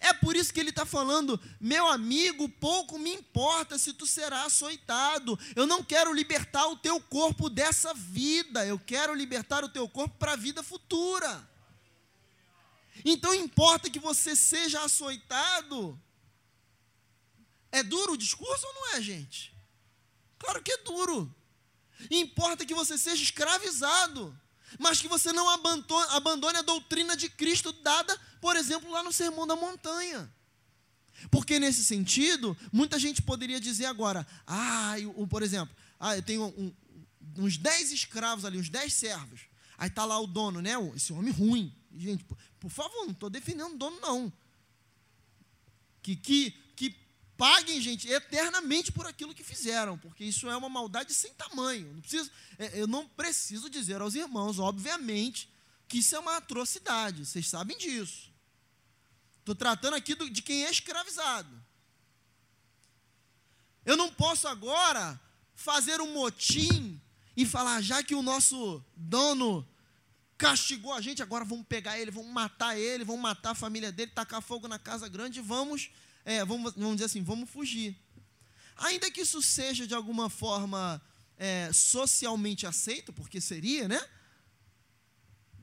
É 0.00 0.12
por 0.12 0.36
isso 0.36 0.52
que 0.52 0.60
ele 0.60 0.70
está 0.70 0.86
falando, 0.86 1.40
meu 1.60 1.86
amigo, 1.88 2.48
pouco 2.48 2.98
me 2.98 3.12
importa 3.14 3.76
se 3.76 3.92
tu 3.92 4.06
será 4.06 4.44
açoitado. 4.44 5.38
Eu 5.56 5.66
não 5.66 5.82
quero 5.82 6.12
libertar 6.12 6.66
o 6.68 6.76
teu 6.76 7.00
corpo 7.00 7.50
dessa 7.50 7.92
vida, 7.92 8.64
eu 8.64 8.78
quero 8.78 9.14
libertar 9.14 9.64
o 9.64 9.68
teu 9.68 9.88
corpo 9.88 10.16
para 10.18 10.32
a 10.32 10.36
vida 10.36 10.62
futura. 10.62 11.50
Então 13.04 13.34
importa 13.34 13.90
que 13.90 13.98
você 13.98 14.36
seja 14.36 14.82
açoitado. 14.82 16.00
É 17.70 17.82
duro 17.82 18.12
o 18.12 18.18
discurso 18.18 18.66
ou 18.66 18.74
não 18.74 18.94
é, 18.94 19.02
gente? 19.02 19.54
Claro 20.38 20.62
que 20.62 20.72
é 20.72 20.78
duro. 20.78 21.34
Importa 22.10 22.66
que 22.66 22.74
você 22.74 22.98
seja 22.98 23.22
escravizado, 23.22 24.38
mas 24.78 25.00
que 25.00 25.08
você 25.08 25.32
não 25.32 25.48
abandone 25.48 26.58
a 26.58 26.62
doutrina 26.62 27.16
de 27.16 27.28
Cristo 27.28 27.72
dada, 27.72 28.18
por 28.40 28.56
exemplo, 28.56 28.90
lá 28.90 29.02
no 29.02 29.12
Sermão 29.12 29.46
da 29.46 29.56
Montanha. 29.56 30.30
Porque 31.30 31.58
nesse 31.58 31.84
sentido, 31.84 32.56
muita 32.72 32.98
gente 32.98 33.22
poderia 33.22 33.60
dizer 33.60 33.86
agora, 33.86 34.26
ah, 34.46 34.98
eu, 34.98 35.26
por 35.28 35.42
exemplo, 35.42 35.74
ah, 35.98 36.16
eu 36.16 36.22
tenho 36.22 36.46
um, 36.58 36.74
uns 37.38 37.56
10 37.56 37.92
escravos 37.92 38.44
ali, 38.44 38.58
uns 38.58 38.68
10 38.68 38.92
servos. 38.92 39.42
Aí 39.78 39.88
está 39.88 40.04
lá 40.04 40.18
o 40.18 40.26
dono, 40.26 40.60
né? 40.60 40.72
Esse 40.94 41.12
homem 41.12 41.32
ruim. 41.32 41.74
Gente, 41.96 42.24
por, 42.24 42.38
por 42.58 42.70
favor, 42.70 43.04
não 43.04 43.12
estou 43.12 43.30
defendendo 43.30 43.76
dono, 43.76 44.00
não. 44.00 44.32
Que, 46.02 46.16
que, 46.16 46.50
que 46.74 46.96
paguem, 47.36 47.80
gente, 47.80 48.08
eternamente 48.08 48.92
por 48.92 49.06
aquilo 49.06 49.34
que 49.34 49.44
fizeram, 49.44 49.98
porque 49.98 50.24
isso 50.24 50.48
é 50.48 50.56
uma 50.56 50.68
maldade 50.68 51.14
sem 51.14 51.32
tamanho. 51.34 51.92
Não 51.92 52.00
preciso, 52.00 52.30
é, 52.58 52.80
eu 52.80 52.86
não 52.86 53.08
preciso 53.08 53.70
dizer 53.70 54.00
aos 54.00 54.14
irmãos, 54.14 54.58
obviamente, 54.58 55.48
que 55.88 55.98
isso 55.98 56.16
é 56.16 56.18
uma 56.18 56.36
atrocidade. 56.36 57.26
Vocês 57.26 57.48
sabem 57.48 57.76
disso. 57.76 58.32
Estou 59.40 59.54
tratando 59.54 59.94
aqui 59.94 60.14
do, 60.14 60.30
de 60.30 60.40
quem 60.40 60.64
é 60.64 60.70
escravizado. 60.70 61.62
Eu 63.84 63.96
não 63.96 64.12
posso 64.12 64.46
agora 64.46 65.20
fazer 65.54 66.00
um 66.00 66.12
motim 66.12 67.00
e 67.36 67.44
falar, 67.44 67.80
já 67.82 68.02
que 68.02 68.14
o 68.14 68.22
nosso 68.22 68.84
dono 68.94 69.66
castigou 70.42 70.92
a 70.92 71.00
gente, 71.00 71.22
agora 71.22 71.44
vamos 71.44 71.64
pegar 71.68 72.00
ele, 72.00 72.10
vamos 72.10 72.32
matar 72.32 72.76
ele, 72.76 73.04
vamos 73.04 73.22
matar 73.22 73.50
a 73.50 73.54
família 73.54 73.92
dele, 73.92 74.10
tacar 74.10 74.42
fogo 74.42 74.66
na 74.66 74.76
casa 74.76 75.08
grande 75.08 75.38
e 75.38 75.42
vamos 75.42 75.90
é, 76.24 76.44
vamos, 76.44 76.72
vamos 76.74 76.96
dizer 76.96 77.04
assim, 77.04 77.22
vamos 77.22 77.48
fugir. 77.48 77.96
Ainda 78.76 79.08
que 79.08 79.20
isso 79.20 79.40
seja 79.40 79.86
de 79.86 79.94
alguma 79.94 80.28
forma 80.28 81.00
é, 81.36 81.70
socialmente 81.72 82.66
aceito, 82.66 83.12
porque 83.12 83.40
seria, 83.40 83.86
né? 83.86 84.00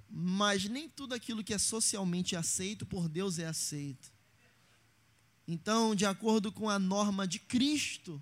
Mas 0.10 0.64
nem 0.64 0.88
tudo 0.88 1.14
aquilo 1.14 1.44
que 1.44 1.54
é 1.54 1.58
socialmente 1.58 2.38
aceito 2.38 2.86
por 2.86 3.10
Deus 3.10 3.38
é 3.38 3.48
aceito. 3.48 4.12
Então, 5.46 5.94
de 5.94 6.06
acordo 6.06 6.54
com 6.54 6.70
a 6.70 6.80
norma 6.80 7.28
de 7.28 7.40
Cristo, 7.40 8.22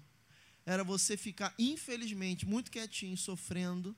era 0.66 0.84
você 0.84 1.16
ficar, 1.16 1.54
infelizmente, 1.60 2.48
muito 2.48 2.72
quietinho, 2.72 3.16
sofrendo, 3.16 3.96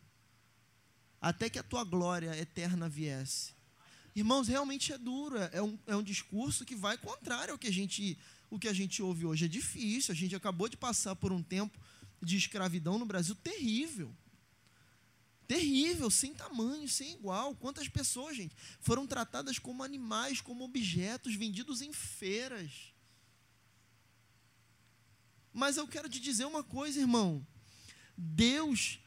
até 1.21 1.49
que 1.49 1.59
a 1.59 1.63
tua 1.63 1.83
glória 1.83 2.37
eterna 2.37 2.87
viesse. 2.87 3.53
Irmãos, 4.15 4.47
realmente 4.47 4.91
é 4.91 4.97
duro, 4.97 5.37
é, 5.37 5.49
é 5.53 5.61
um, 5.61 5.77
é 5.87 5.95
um 5.95 6.03
discurso 6.03 6.65
que 6.65 6.75
vai 6.75 6.97
contrário 6.97 7.53
ao 7.53 7.57
que 7.57 7.67
a 7.67 7.73
gente 7.73 8.17
o 8.49 8.57
que 8.57 8.67
a 8.67 8.73
gente 8.73 9.01
ouve 9.01 9.25
hoje. 9.25 9.45
É 9.45 9.47
difícil, 9.47 10.11
a 10.11 10.15
gente 10.15 10.35
acabou 10.35 10.67
de 10.67 10.75
passar 10.75 11.15
por 11.15 11.31
um 11.31 11.41
tempo 11.41 11.79
de 12.21 12.35
escravidão 12.35 12.97
no 12.97 13.05
Brasil 13.05 13.35
terrível. 13.35 14.15
Terrível, 15.47 16.09
sem 16.09 16.33
tamanho, 16.33 16.87
sem 16.87 17.13
igual. 17.13 17.55
Quantas 17.55 17.87
pessoas, 17.87 18.35
gente, 18.35 18.55
foram 18.79 19.07
tratadas 19.07 19.57
como 19.57 19.83
animais, 19.83 20.41
como 20.41 20.63
objetos 20.63 21.35
vendidos 21.35 21.81
em 21.81 21.93
feiras. 21.93 22.93
Mas 25.53 25.77
eu 25.77 25.87
quero 25.87 26.09
te 26.09 26.19
dizer 26.19 26.45
uma 26.45 26.63
coisa, 26.63 26.99
irmão. 26.99 27.45
Deus 28.15 28.99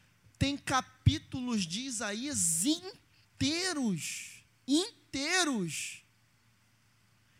tem 0.43 0.57
capítulos 0.57 1.65
de 1.65 1.83
Isaías 1.83 2.65
inteiros 2.65 4.43
inteiros 4.67 6.03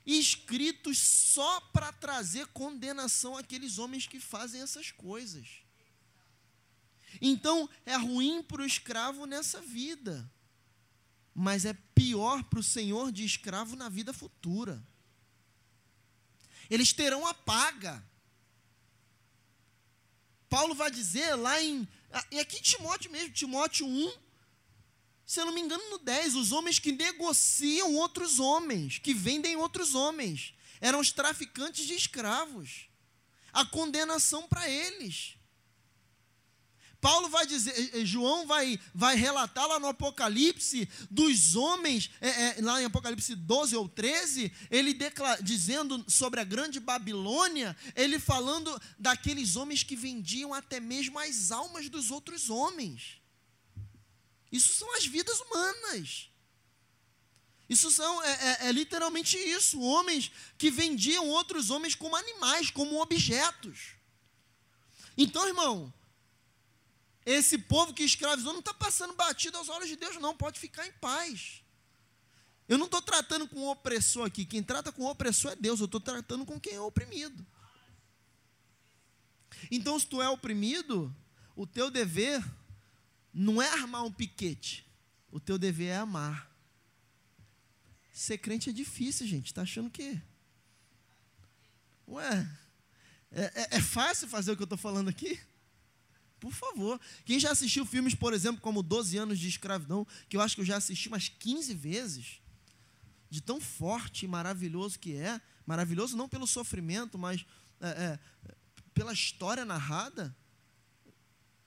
escritos 0.05 0.99
só 0.99 1.59
para 1.73 1.91
trazer 1.91 2.47
condenação 2.47 3.35
àqueles 3.35 3.77
homens 3.77 4.07
que 4.07 4.21
fazem 4.21 4.61
essas 4.61 4.89
coisas. 4.89 5.65
Então, 7.21 7.69
é 7.85 7.97
ruim 7.97 8.41
para 8.41 8.61
o 8.61 8.65
escravo 8.65 9.25
nessa 9.25 9.59
vida, 9.59 10.31
mas 11.35 11.65
é 11.65 11.73
pior 11.93 12.41
para 12.45 12.59
o 12.59 12.63
senhor 12.63 13.11
de 13.11 13.25
escravo 13.25 13.75
na 13.75 13.89
vida 13.89 14.13
futura. 14.13 14.81
Eles 16.69 16.93
terão 16.93 17.27
a 17.27 17.33
paga. 17.33 18.01
Paulo 20.53 20.75
vai 20.75 20.91
dizer 20.91 21.33
lá 21.33 21.59
em. 21.61 21.85
E 22.31 22.39
aqui 22.39 22.61
Timóteo 22.61 23.11
mesmo, 23.11 23.31
Timóteo 23.31 23.87
1, 23.87 24.13
se 25.25 25.39
eu 25.39 25.45
não 25.45 25.53
me 25.53 25.61
engano, 25.61 25.83
no 25.89 25.97
10, 25.99 26.35
os 26.35 26.51
homens 26.51 26.79
que 26.79 26.91
negociam 26.91 27.95
outros 27.95 28.39
homens, 28.39 28.99
que 28.99 29.13
vendem 29.13 29.55
outros 29.55 29.95
homens, 29.95 30.53
eram 30.79 30.99
os 30.99 31.11
traficantes 31.11 31.85
de 31.85 31.93
escravos. 31.93 32.87
A 33.51 33.65
condenação 33.65 34.47
para 34.47 34.69
eles. 34.69 35.35
Paulo 37.03 37.27
vai 37.27 37.45
dizer, 37.45 37.77
eh, 37.77 37.99
eh, 37.99 38.05
João 38.05 38.47
vai, 38.47 38.79
vai 38.95 39.17
relatar 39.17 39.67
lá 39.67 39.77
no 39.77 39.87
Apocalipse 39.87 40.87
dos 41.11 41.53
homens, 41.53 42.09
é, 42.21 42.29
é, 42.29 42.61
lá 42.61 42.81
em 42.81 42.85
Apocalipse 42.85 43.35
12 43.35 43.75
ou 43.75 43.89
13, 43.89 44.49
ele 44.71 44.93
declara, 44.93 45.43
dizendo 45.43 46.05
sobre 46.07 46.39
a 46.39 46.45
grande 46.45 46.79
Babilônia, 46.79 47.75
ele 47.93 48.17
falando 48.19 48.81
daqueles 48.97 49.57
homens 49.57 49.83
que 49.83 49.97
vendiam 49.97 50.53
até 50.53 50.79
mesmo 50.79 51.19
as 51.19 51.51
almas 51.51 51.89
dos 51.89 52.09
outros 52.09 52.49
homens. 52.49 53.17
Isso 54.49 54.73
são 54.73 54.95
as 54.95 55.05
vidas 55.05 55.41
humanas. 55.41 56.29
Isso 57.67 57.91
são, 57.91 58.23
é, 58.23 58.31
é, 58.31 58.67
é, 58.67 58.71
literalmente 58.71 59.35
isso, 59.35 59.77
homens 59.81 60.31
que 60.57 60.71
vendiam 60.71 61.27
outros 61.27 61.69
homens 61.69 61.95
como 61.95 62.15
animais, 62.15 62.71
como 62.71 63.01
objetos. 63.01 63.95
Então, 65.17 65.45
irmão, 65.45 65.93
esse 67.25 67.57
povo 67.57 67.93
que 67.93 68.03
escravizou 68.03 68.51
não 68.51 68.59
está 68.59 68.73
passando 68.73 69.15
batido 69.15 69.57
aos 69.57 69.69
olhos 69.69 69.87
de 69.87 69.95
Deus, 69.95 70.17
não, 70.17 70.35
pode 70.35 70.59
ficar 70.59 70.85
em 70.87 70.91
paz. 70.93 71.63
Eu 72.67 72.77
não 72.77 72.85
estou 72.85 73.01
tratando 73.01 73.47
com 73.47 73.67
opressor 73.67 74.25
aqui, 74.25 74.45
quem 74.45 74.63
trata 74.63 74.91
com 74.91 75.05
opressor 75.05 75.51
é 75.51 75.55
Deus, 75.55 75.79
eu 75.79 75.85
estou 75.85 75.99
tratando 75.99 76.45
com 76.45 76.59
quem 76.59 76.73
é 76.73 76.79
oprimido. 76.79 77.45
Então, 79.71 79.97
se 79.97 80.05
tu 80.05 80.21
é 80.21 80.29
oprimido, 80.29 81.13
o 81.55 81.65
teu 81.65 81.89
dever 81.89 82.43
não 83.33 83.61
é 83.61 83.69
armar 83.69 84.03
um 84.03 84.11
piquete. 84.11 84.85
O 85.31 85.39
teu 85.39 85.57
dever 85.57 85.87
é 85.87 85.97
amar. 85.97 86.51
Ser 88.11 88.37
crente 88.37 88.69
é 88.69 88.73
difícil, 88.73 89.25
gente. 89.25 89.47
Está 89.47 89.63
achando 89.63 89.89
que? 89.89 90.21
Ué, 92.07 92.47
é, 93.31 93.43
é, 93.43 93.77
é 93.77 93.81
fácil 93.81 94.27
fazer 94.27 94.51
o 94.51 94.55
que 94.55 94.61
eu 94.61 94.65
estou 94.65 94.77
falando 94.77 95.09
aqui? 95.09 95.39
Por 96.43 96.51
favor. 96.51 96.99
Quem 97.23 97.39
já 97.39 97.51
assistiu 97.51 97.85
filmes, 97.85 98.13
por 98.13 98.33
exemplo, 98.33 98.61
como 98.61 98.83
12 98.83 99.17
anos 99.17 99.39
de 99.39 99.47
escravidão, 99.47 100.05
que 100.27 100.35
eu 100.35 100.41
acho 100.41 100.55
que 100.55 100.61
eu 100.61 100.65
já 100.65 100.75
assisti 100.75 101.07
umas 101.07 101.29
15 101.29 101.73
vezes. 101.73 102.41
de 103.29 103.41
tão 103.41 103.61
forte 103.61 104.25
e 104.25 104.27
maravilhoso 104.27 104.99
que 104.99 105.15
é, 105.15 105.41
maravilhoso 105.65 106.17
não 106.17 106.29
pelo 106.29 106.45
sofrimento, 106.45 107.17
mas 107.17 107.45
é, 107.81 107.87
é, 107.87 108.19
pela 108.93 109.13
história 109.13 109.63
narrada, 109.65 110.35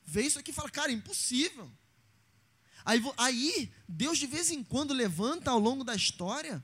vê 0.05 0.23
isso 0.23 0.39
aqui 0.39 0.51
e 0.51 0.55
fala, 0.55 0.71
cara, 0.71 0.93
impossível. 0.93 1.69
Aí, 2.85 3.03
aí, 3.17 3.73
Deus 3.89 4.19
de 4.19 4.27
vez 4.27 4.51
em 4.51 4.63
quando 4.63 4.95
levanta 4.95 5.51
ao 5.51 5.59
longo 5.59 5.83
da 5.83 5.97
história 5.97 6.63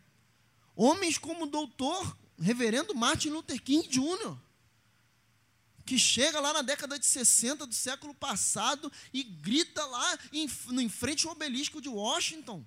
homens 0.76 1.16
como 1.16 1.44
o 1.44 1.50
doutor, 1.50 2.16
reverendo 2.38 2.94
Martin 2.94 3.30
Luther 3.30 3.60
King 3.60 3.88
Jr., 3.88 4.36
que 5.84 5.98
chega 5.98 6.40
lá 6.40 6.52
na 6.52 6.62
década 6.62 6.98
de 6.98 7.06
60 7.06 7.66
do 7.66 7.74
século 7.74 8.14
passado 8.14 8.90
e 9.12 9.22
grita 9.22 9.84
lá 9.84 10.18
em, 10.32 10.48
em 10.72 10.88
frente 10.88 11.26
ao 11.26 11.32
obelisco 11.32 11.80
de 11.80 11.88
Washington. 11.88 12.64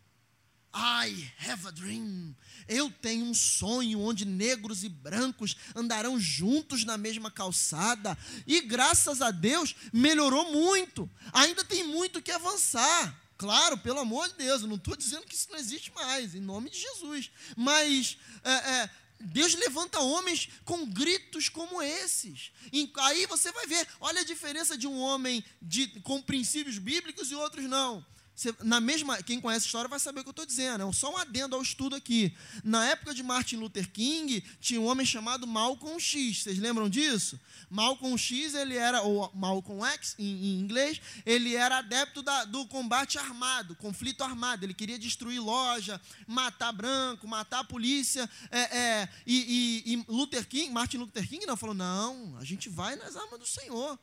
I 0.75 1.31
have 1.47 1.65
a 1.67 1.71
dream. 1.71 2.35
Eu 2.67 2.91
tenho 2.91 3.23
um 3.25 3.33
sonho 3.33 4.01
onde 4.01 4.25
negros 4.25 4.83
e 4.83 4.89
brancos 4.89 5.55
andarão 5.73 6.19
juntos 6.19 6.83
na 6.83 6.97
mesma 6.97 7.31
calçada. 7.31 8.17
E 8.45 8.59
graças 8.59 9.21
a 9.21 9.31
Deus 9.31 9.73
melhorou 9.93 10.51
muito. 10.51 11.09
Ainda 11.31 11.63
tem 11.63 11.85
muito 11.85 12.21
que 12.21 12.31
avançar. 12.31 13.21
Claro, 13.37 13.77
pelo 13.77 13.99
amor 13.99 14.27
de 14.29 14.35
Deus, 14.35 14.61
eu 14.61 14.67
não 14.67 14.75
estou 14.75 14.95
dizendo 14.95 15.25
que 15.25 15.35
isso 15.35 15.49
não 15.51 15.57
existe 15.57 15.93
mais, 15.93 16.35
em 16.35 16.41
nome 16.41 16.69
de 16.69 16.79
Jesus. 16.79 17.31
Mas 17.55 18.17
é, 18.43 18.51
é, 18.51 18.89
Deus 19.19 19.55
levanta 19.55 19.99
homens 19.99 20.49
com 20.63 20.85
gritos 20.85 21.49
como 21.49 21.81
esses. 21.81 22.51
E 22.71 22.91
aí 22.97 23.25
você 23.25 23.51
vai 23.51 23.65
ver, 23.65 23.87
olha 23.99 24.21
a 24.21 24.25
diferença 24.25 24.77
de 24.77 24.87
um 24.87 24.99
homem 24.99 25.43
de, 25.61 25.87
com 26.01 26.21
princípios 26.21 26.77
bíblicos 26.77 27.31
e 27.31 27.35
outros 27.35 27.65
não. 27.65 28.05
Você, 28.35 28.53
na 28.63 28.81
mesma, 28.81 29.23
quem 29.23 29.39
conhece 29.39 29.63
a 29.63 29.67
história 29.67 29.87
vai 29.87 29.97
saber 29.97 30.19
o 30.19 30.23
que 30.23 30.27
eu 30.27 30.31
estou 30.31 30.45
dizendo. 30.45 30.87
É 30.87 30.93
só 30.93 31.13
um 31.13 31.17
adendo 31.17 31.55
ao 31.55 31.61
estudo 31.61 31.95
aqui. 31.95 32.35
Na 32.65 32.85
época 32.85 33.13
de 33.13 33.23
Martin 33.23 33.55
Luther 33.55 33.89
King, 33.89 34.43
tinha 34.59 34.81
um 34.81 34.87
homem 34.87 35.05
chamado 35.05 35.47
Malcolm 35.47 35.97
X. 35.97 36.43
Vocês 36.43 36.59
lembram 36.59 36.89
disso? 36.89 37.39
Malcolm 37.69 38.17
X, 38.17 38.53
ele 38.53 38.75
era, 38.75 39.01
ou 39.01 39.31
Malcolm 39.33 39.85
X 39.85 40.15
em, 40.19 40.25
em 40.25 40.59
inglês, 40.59 40.99
ele 41.25 41.55
era 41.55 41.77
adepto 41.77 42.21
da, 42.21 42.43
do 42.43 42.65
combate 42.67 43.17
armado, 43.17 43.73
conflito 43.77 44.21
armado. 44.21 44.65
Ele 44.65 44.73
queria 44.73 44.99
destruir 44.99 45.39
loja, 45.39 46.01
matar 46.27 46.73
branco, 46.73 47.25
matar 47.25 47.59
a 47.59 47.63
polícia. 47.63 48.29
É, 48.51 48.77
é, 48.77 49.09
e, 49.25 49.83
e, 49.85 49.93
e 49.93 50.05
Luther 50.09 50.45
King, 50.45 50.73
Martin 50.73 50.97
Luther 50.97 51.25
King, 51.25 51.45
não 51.45 51.55
falou: 51.55 51.73
não, 51.73 52.37
a 52.37 52.43
gente 52.43 52.67
vai 52.67 52.97
nas 52.97 53.15
armas 53.15 53.39
do 53.39 53.47
Senhor. 53.47 53.97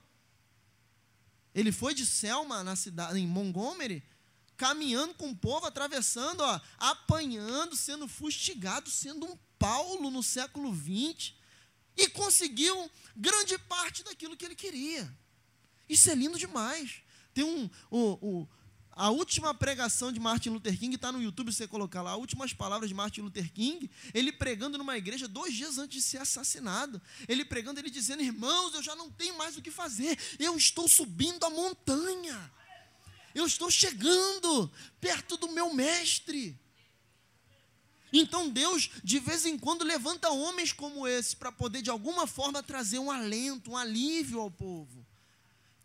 Ele 1.54 1.70
foi 1.70 1.94
de 1.94 2.06
Selma, 2.06 2.64
na 2.64 2.74
cidade, 2.74 3.18
em 3.18 3.26
Montgomery, 3.26 4.02
caminhando 4.62 5.12
com 5.14 5.28
o 5.28 5.36
povo, 5.36 5.66
atravessando, 5.66 6.40
ó, 6.40 6.60
apanhando, 6.78 7.74
sendo 7.74 8.06
fustigado, 8.06 8.88
sendo 8.88 9.26
um 9.26 9.36
Paulo 9.58 10.08
no 10.08 10.22
século 10.22 10.72
XX, 10.72 11.34
e 11.96 12.08
conseguiu 12.08 12.88
grande 13.16 13.58
parte 13.58 14.04
daquilo 14.04 14.36
que 14.36 14.44
ele 14.44 14.54
queria. 14.54 15.12
Isso 15.88 16.08
é 16.08 16.14
lindo 16.14 16.38
demais. 16.38 17.02
Tem 17.34 17.42
um. 17.42 18.46
A 18.92 19.10
última 19.10 19.52
pregação 19.52 20.12
de 20.12 20.20
Martin 20.20 20.50
Luther 20.50 20.78
King 20.78 20.94
está 20.94 21.10
no 21.10 21.20
YouTube, 21.20 21.52
você 21.52 21.66
colocar 21.66 22.00
lá, 22.00 22.12
as 22.12 22.18
últimas 22.18 22.52
palavras 22.52 22.88
de 22.88 22.94
Martin 22.94 23.22
Luther 23.22 23.52
King, 23.52 23.90
ele 24.14 24.30
pregando 24.30 24.78
numa 24.78 24.96
igreja 24.96 25.26
dois 25.26 25.54
dias 25.54 25.76
antes 25.76 25.96
de 26.00 26.08
ser 26.08 26.18
assassinado. 26.18 27.02
Ele 27.26 27.44
pregando, 27.44 27.80
ele 27.80 27.90
dizendo: 27.90 28.22
Irmãos, 28.22 28.74
eu 28.74 28.82
já 28.82 28.94
não 28.94 29.10
tenho 29.10 29.36
mais 29.36 29.56
o 29.56 29.62
que 29.62 29.72
fazer, 29.72 30.16
eu 30.38 30.56
estou 30.56 30.88
subindo 30.88 31.44
a 31.44 31.50
montanha. 31.50 32.52
Eu 33.34 33.46
estou 33.46 33.70
chegando 33.70 34.70
perto 35.00 35.36
do 35.36 35.50
meu 35.52 35.72
mestre. 35.72 36.58
Então 38.12 38.50
Deus, 38.50 38.90
de 39.02 39.18
vez 39.18 39.46
em 39.46 39.58
quando, 39.58 39.84
levanta 39.84 40.28
homens 40.30 40.72
como 40.72 41.06
esse 41.06 41.34
para 41.34 41.50
poder, 41.50 41.80
de 41.80 41.88
alguma 41.88 42.26
forma, 42.26 42.62
trazer 42.62 42.98
um 42.98 43.10
alento, 43.10 43.70
um 43.70 43.76
alívio 43.76 44.40
ao 44.40 44.50
povo. 44.50 45.06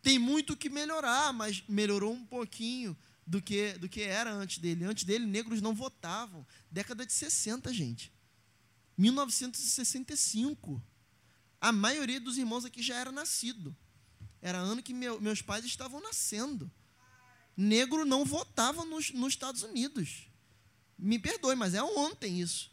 Tem 0.02 0.19
muito 0.19 0.58
que 0.58 0.69
melhorar, 0.69 1.32
mas 1.32 1.63
melhorou 1.67 2.13
um 2.13 2.26
pouquinho 2.26 2.98
do 3.26 3.41
que, 3.41 3.74
do 3.74 3.88
que 3.88 4.02
era 4.02 4.32
antes 4.32 4.58
dele. 4.58 4.84
Antes 4.84 5.06
dele, 5.06 5.26
negros 5.26 5.62
não 5.62 5.74
votavam. 5.74 6.45
Década 6.69 7.06
de 7.06 7.13
60, 7.13 7.74
gente. 7.74 8.12
1965. 8.98 10.84
A 11.60 11.72
maioria 11.72 12.19
dos 12.19 12.38
irmãos 12.38 12.65
aqui 12.65 12.82
já 12.82 12.95
era 12.98 13.12
nascido. 13.12 13.76
Era 14.41 14.60
ano 14.60 14.84
que 14.84 14.93
meu, 14.93 15.19
meus 15.19 15.41
pais 15.41 15.65
estavam 15.65 16.02
nascendo 16.02 16.72
negro 17.58 18.06
não 18.06 18.24
votava 18.24 18.86
nos, 18.86 19.12
nos 19.12 19.34
Estados 19.34 19.63
Unidos. 19.63 20.30
Me 20.98 21.17
perdoe, 21.17 21.56
mas 21.56 21.74
é 21.74 21.82
ontem 21.82 22.39
isso. 22.39 22.72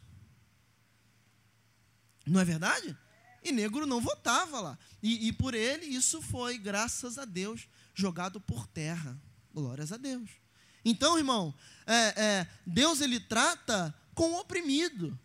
Não 2.25 2.39
é 2.39 2.45
verdade? 2.45 2.95
E 3.43 3.51
negro 3.51 3.85
não 3.85 3.99
votava 3.99 4.59
lá. 4.59 4.79
E, 5.01 5.27
e 5.27 5.33
por 5.33 5.53
ele, 5.53 5.85
isso 5.85 6.21
foi, 6.21 6.57
graças 6.57 7.17
a 7.17 7.25
Deus, 7.25 7.67
jogado 7.93 8.39
por 8.39 8.65
terra. 8.67 9.19
Glórias 9.53 9.91
a 9.91 9.97
Deus. 9.97 10.29
Então, 10.83 11.17
irmão, 11.17 11.53
é, 11.85 11.93
é, 12.23 12.47
Deus 12.65 13.01
ele 13.01 13.19
trata 13.19 13.93
com 14.13 14.31
o 14.31 14.39
oprimido. 14.39 15.17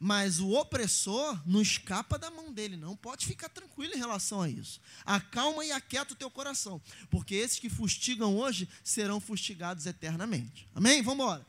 Mas 0.00 0.38
o 0.38 0.50
opressor 0.52 1.40
não 1.44 1.60
escapa 1.60 2.18
da 2.18 2.30
mão 2.30 2.52
dele, 2.52 2.76
não. 2.76 2.96
Pode 2.96 3.26
ficar 3.26 3.48
tranquilo 3.48 3.94
em 3.94 3.98
relação 3.98 4.40
a 4.42 4.48
isso. 4.48 4.80
Acalma 5.04 5.64
e 5.64 5.72
aquieta 5.72 6.12
o 6.12 6.16
teu 6.16 6.30
coração, 6.30 6.80
porque 7.10 7.34
esses 7.34 7.58
que 7.58 7.68
fustigam 7.68 8.36
hoje 8.36 8.68
serão 8.84 9.18
fustigados 9.18 9.86
eternamente. 9.86 10.68
Amém? 10.74 11.02
Vamos 11.02 11.24
embora. 11.24 11.46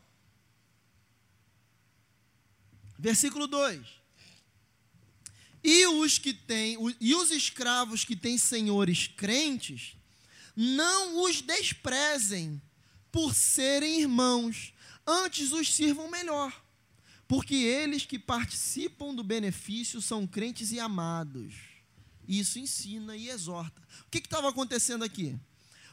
Versículo 2.97 3.45
2. 3.47 3.85
E 5.63 5.85
os 5.88 6.17
que 6.17 6.33
têm, 6.33 6.77
e 6.99 7.13
os 7.13 7.31
escravos 7.31 8.03
que 8.03 8.15
têm 8.15 8.38
senhores 8.38 9.07
crentes, 9.07 9.95
não 10.55 11.23
os 11.23 11.41
desprezem 11.41 12.59
por 13.12 13.35
serem 13.35 14.01
irmãos, 14.01 14.73
antes 15.05 15.51
os 15.51 15.73
sirvam 15.73 16.09
melhor 16.09 16.53
porque 17.30 17.54
eles 17.54 18.08
que 18.08 18.18
participam 18.18 19.13
do 19.13 19.24
benefício 19.24 20.02
são 20.02 20.26
crentes 20.26 20.72
e 20.72 20.80
amados. 20.80 21.54
Isso 22.28 22.58
ensina 22.58 23.15
e 23.15 23.30
exorta. 23.30 23.80
O 24.08 24.10
que 24.10 24.18
estava 24.18 24.50
acontecendo 24.50 25.04
aqui? 25.04 25.39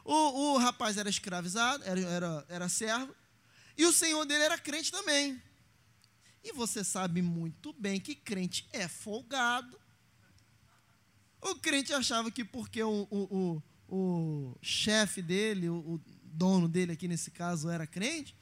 O, 0.03 0.15
o, 0.15 0.57
rapaz 0.57 0.97
era 0.97 1.11
escravizado, 1.11 1.85
era, 1.85 2.01
era, 2.01 2.47
era 2.49 2.69
servo, 2.71 3.15
e 3.77 3.85
o 3.85 3.93
senhor 3.93 4.25
dele 4.25 4.45
era 4.45 4.57
crente 4.57 4.91
também. 4.91 5.41
E 6.43 6.53
você 6.53 6.83
sabe 6.83 7.21
muito 7.21 7.71
bem 7.75 8.01
que 8.01 8.15
crente 8.15 8.67
é 8.73 8.89
folgado. 8.89 9.79
O 11.43 11.57
crente 11.57 11.93
achava 11.93 12.31
que 12.31 12.47
porque 12.47 12.83
o, 12.83 13.07
o, 13.11 13.63
o, 13.89 13.95
o 13.95 14.59
chefe 14.63 15.21
dele, 15.21 15.69
o, 15.69 15.77
o 15.77 16.01
dono 16.23 16.67
dele 16.67 16.93
aqui 16.93 17.07
nesse 17.07 17.31
caso 17.31 17.69
era 17.69 17.87
crente, 17.87 18.35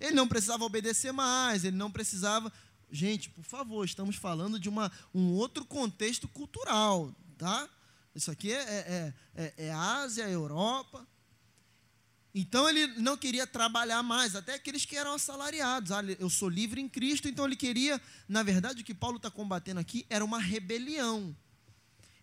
ele 0.00 0.14
não 0.14 0.26
precisava 0.26 0.64
obedecer 0.64 1.12
mais, 1.12 1.64
ele 1.64 1.76
não 1.76 1.90
precisava. 1.90 2.52
Gente, 2.90 3.30
por 3.30 3.44
favor, 3.44 3.84
estamos 3.84 4.16
falando 4.16 4.58
de 4.58 4.68
uma, 4.68 4.90
um 5.14 5.32
outro 5.32 5.64
contexto 5.64 6.26
cultural, 6.26 7.14
tá? 7.38 7.68
Isso 8.14 8.30
aqui 8.30 8.52
é, 8.52 8.62
é, 8.62 9.14
é, 9.36 9.54
é 9.66 9.72
Ásia, 9.72 10.28
Europa. 10.28 11.06
Então 12.34 12.68
ele 12.68 12.86
não 13.00 13.16
queria 13.16 13.46
trabalhar 13.46 14.02
mais, 14.02 14.36
até 14.36 14.54
aqueles 14.54 14.84
que 14.84 14.96
eram 14.96 15.14
assalariados. 15.14 15.90
Ah, 15.90 16.02
eu 16.18 16.30
sou 16.30 16.48
livre 16.48 16.80
em 16.80 16.88
Cristo, 16.88 17.28
então 17.28 17.44
ele 17.44 17.56
queria, 17.56 18.00
na 18.28 18.42
verdade, 18.42 18.82
o 18.82 18.84
que 18.84 18.94
Paulo 18.94 19.16
está 19.16 19.30
combatendo 19.30 19.80
aqui 19.80 20.06
era 20.08 20.24
uma 20.24 20.38
rebelião. 20.38 21.36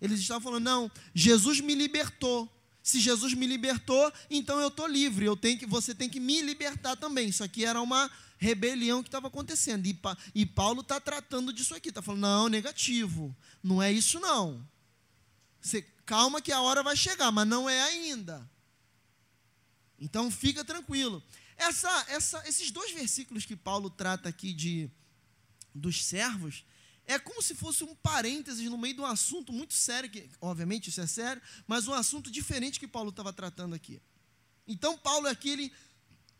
Eles 0.01 0.19
estavam 0.19 0.41
falando, 0.43 0.63
não, 0.63 0.91
Jesus 1.13 1.59
me 1.59 1.75
libertou. 1.75 2.49
Se 2.87 3.01
Jesus 3.01 3.33
me 3.33 3.45
libertou, 3.45 4.13
então 4.29 4.61
eu 4.61 4.69
estou 4.69 4.87
livre. 4.87 5.25
Eu 5.25 5.35
tenho 5.35 5.59
que, 5.59 5.65
você 5.65 5.93
tem 5.93 6.07
que 6.07 6.21
me 6.21 6.41
libertar 6.41 6.95
também. 6.95 7.27
Isso 7.27 7.43
aqui 7.43 7.65
era 7.65 7.81
uma 7.81 8.09
rebelião 8.37 9.03
que 9.03 9.09
estava 9.09 9.27
acontecendo. 9.27 9.85
E, 9.85 9.99
e 10.33 10.45
Paulo 10.45 10.79
está 10.79 10.97
tratando 10.97 11.51
disso 11.51 11.75
aqui. 11.75 11.89
Está 11.89 12.01
falando, 12.01 12.21
não, 12.21 12.47
negativo. 12.47 13.35
Não 13.61 13.83
é 13.83 13.91
isso 13.91 14.21
não. 14.21 14.65
Você, 15.59 15.81
calma 16.05 16.41
que 16.41 16.49
a 16.49 16.61
hora 16.61 16.81
vai 16.81 16.95
chegar, 16.95 17.29
mas 17.29 17.45
não 17.45 17.69
é 17.69 17.77
ainda. 17.83 18.49
Então 19.99 20.31
fica 20.31 20.63
tranquilo. 20.63 21.21
Essa, 21.57 22.05
essa, 22.07 22.41
esses 22.47 22.71
dois 22.71 22.93
versículos 22.93 23.45
que 23.45 23.57
Paulo 23.57 23.89
trata 23.89 24.29
aqui 24.29 24.53
de 24.53 24.89
dos 25.75 26.05
servos, 26.05 26.63
é 27.07 27.17
como 27.17 27.41
se 27.41 27.55
fosse 27.55 27.85
um 27.85 27.95
parênteses 27.95 28.69
no 28.69 28.77
meio 28.77 28.93
de 28.93 29.01
um 29.01 29.05
assunto 29.05 29.53
muito 29.53 29.73
sério, 29.73 30.09
que 30.09 30.29
obviamente 30.41 30.89
isso 30.89 30.99
é 30.99 31.07
sério, 31.07 31.41
mas 31.65 31.87
um 31.87 31.93
assunto 31.93 32.29
diferente 32.29 32.79
que 32.79 32.87
Paulo 32.87 33.09
estava 33.09 33.31
tratando 33.31 33.73
aqui. 33.73 34.01
Então, 34.67 34.97
Paulo 34.97 35.27
aqui, 35.27 35.49
ele 35.49 35.73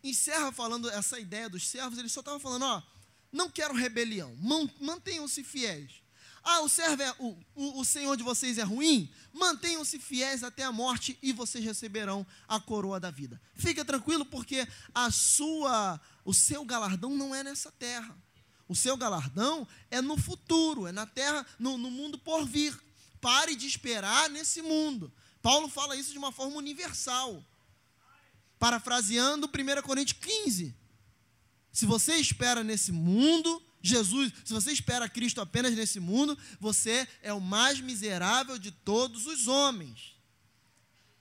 encerra 0.04 0.52
falando 0.52 0.90
essa 0.90 1.18
ideia 1.20 1.50
dos 1.50 1.66
servos, 1.66 1.98
ele 1.98 2.10
só 2.10 2.20
estava 2.20 2.40
falando, 2.40 2.64
ó, 2.64 2.84
não 3.32 3.50
quero 3.50 3.74
rebelião, 3.74 4.36
mantenham-se 4.82 5.42
fiéis. 5.44 6.04
Ah, 6.44 6.62
o 6.62 6.70
servo 6.70 7.02
é, 7.02 7.16
o, 7.20 7.38
o, 7.56 7.82
o 7.82 7.86
Senhor 7.86 8.16
de 8.16 8.24
vocês 8.24 8.58
é 8.58 8.64
ruim? 8.64 9.12
Mantenham-se 9.34 10.00
fiéis 10.00 10.44
até 10.44 10.64
a 10.64 10.72
morte 10.72 11.18
e 11.22 11.34
vocês 11.34 11.64
receberão 11.64 12.26
a 12.48 12.60
coroa 12.60 13.00
da 13.00 13.12
vida. 13.12 13.42
Fica 13.56 13.84
tranquilo, 13.84 14.26
porque 14.26 14.66
a 14.94 15.12
sua, 15.12 16.00
o 16.24 16.34
seu 16.34 16.64
galardão 16.64 17.16
não 17.16 17.36
é 17.36 17.44
nessa 17.44 17.72
terra. 17.72 18.18
O 18.68 18.76
seu 18.76 18.98
galardão 18.98 19.68
é 19.90 20.02
no 20.02 20.18
futuro, 20.18 20.88
é 20.88 20.92
na 20.92 21.06
terra, 21.06 21.46
no, 21.58 21.78
no 21.78 21.90
mundo 21.90 22.18
por 22.18 22.46
vir. 22.46 22.78
Pare 23.22 23.56
de 23.56 23.66
esperar 23.66 24.30
nesse 24.30 24.62
mundo. 24.62 25.12
Paulo 25.42 25.70
fala 25.70 25.96
isso 25.96 26.12
de 26.12 26.18
uma 26.18 26.32
forma 26.32 26.58
universal. 26.58 27.44
Parafraseando 28.60 29.48
1 29.48 29.82
Coríntios 29.82 30.20
15. 30.20 30.76
Se 31.72 31.86
você 31.86 32.16
espera 32.16 32.64
nesse 32.64 32.92
mundo, 32.92 33.64
Jesus, 33.82 34.34
se 34.44 34.54
você 34.54 34.72
espera 34.72 35.08
Cristo 35.08 35.40
apenas 35.40 35.74
nesse 35.76 36.00
mundo, 36.00 36.38
você 36.60 37.08
é 37.22 37.32
o 37.32 37.40
mais 37.40 37.80
miserável 37.80 38.58
de 38.58 38.72
todos 38.72 39.28
os 39.28 39.48
homens. 39.48 40.17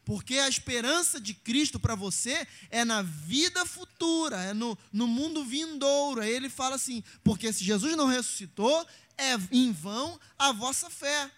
Porque 0.07 0.39
a 0.39 0.49
esperança 0.49 1.21
de 1.21 1.35
Cristo 1.35 1.81
para 1.81 1.97
você 1.97 2.47
é 2.71 2.85
na 2.85 3.03
vida 3.03 3.67
futura, 3.67 4.41
é 4.41 4.55
no, 4.55 4.79
no 4.93 5.09
mundo 5.09 5.45
vindouro. 5.45 6.21
Aí 6.21 6.31
ele 6.31 6.49
fala 6.49 6.77
assim: 6.77 7.03
porque 7.25 7.53
se 7.53 7.65
Jesus 7.65 7.97
não 7.97 8.07
ressuscitou, 8.07 8.87
é 9.19 9.35
em 9.51 9.73
vão 9.73 10.19
a 10.39 10.53
vossa 10.53 10.89
fé. 10.89 11.29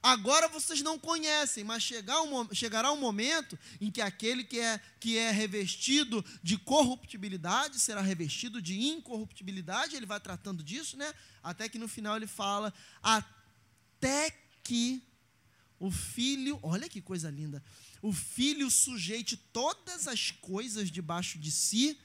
Agora 0.00 0.46
vocês 0.46 0.80
não 0.80 0.96
conhecem, 0.96 1.64
mas 1.64 1.82
chegar 1.82 2.22
um, 2.22 2.54
chegará 2.54 2.92
um 2.92 3.00
momento 3.00 3.58
em 3.80 3.90
que 3.90 4.00
aquele 4.00 4.44
que 4.44 4.60
é, 4.60 4.80
que 5.00 5.18
é 5.18 5.32
revestido 5.32 6.24
de 6.44 6.56
corruptibilidade 6.56 7.80
será 7.80 8.00
revestido 8.00 8.62
de 8.62 8.80
incorruptibilidade. 8.80 9.96
Ele 9.96 10.06
vai 10.06 10.20
tratando 10.20 10.62
disso, 10.62 10.96
né? 10.96 11.12
Até 11.42 11.68
que 11.68 11.80
no 11.80 11.88
final 11.88 12.14
ele 12.14 12.28
fala: 12.28 12.72
até 13.02 14.30
que 14.62 15.02
o 15.78 15.90
filho, 15.90 16.58
olha 16.62 16.88
que 16.88 17.00
coisa 17.00 17.30
linda, 17.30 17.62
o 18.02 18.12
filho 18.12 18.70
sujeite 18.70 19.36
todas 19.52 20.06
as 20.08 20.30
coisas 20.30 20.90
debaixo 20.90 21.38
de 21.38 21.50
si 21.50 21.98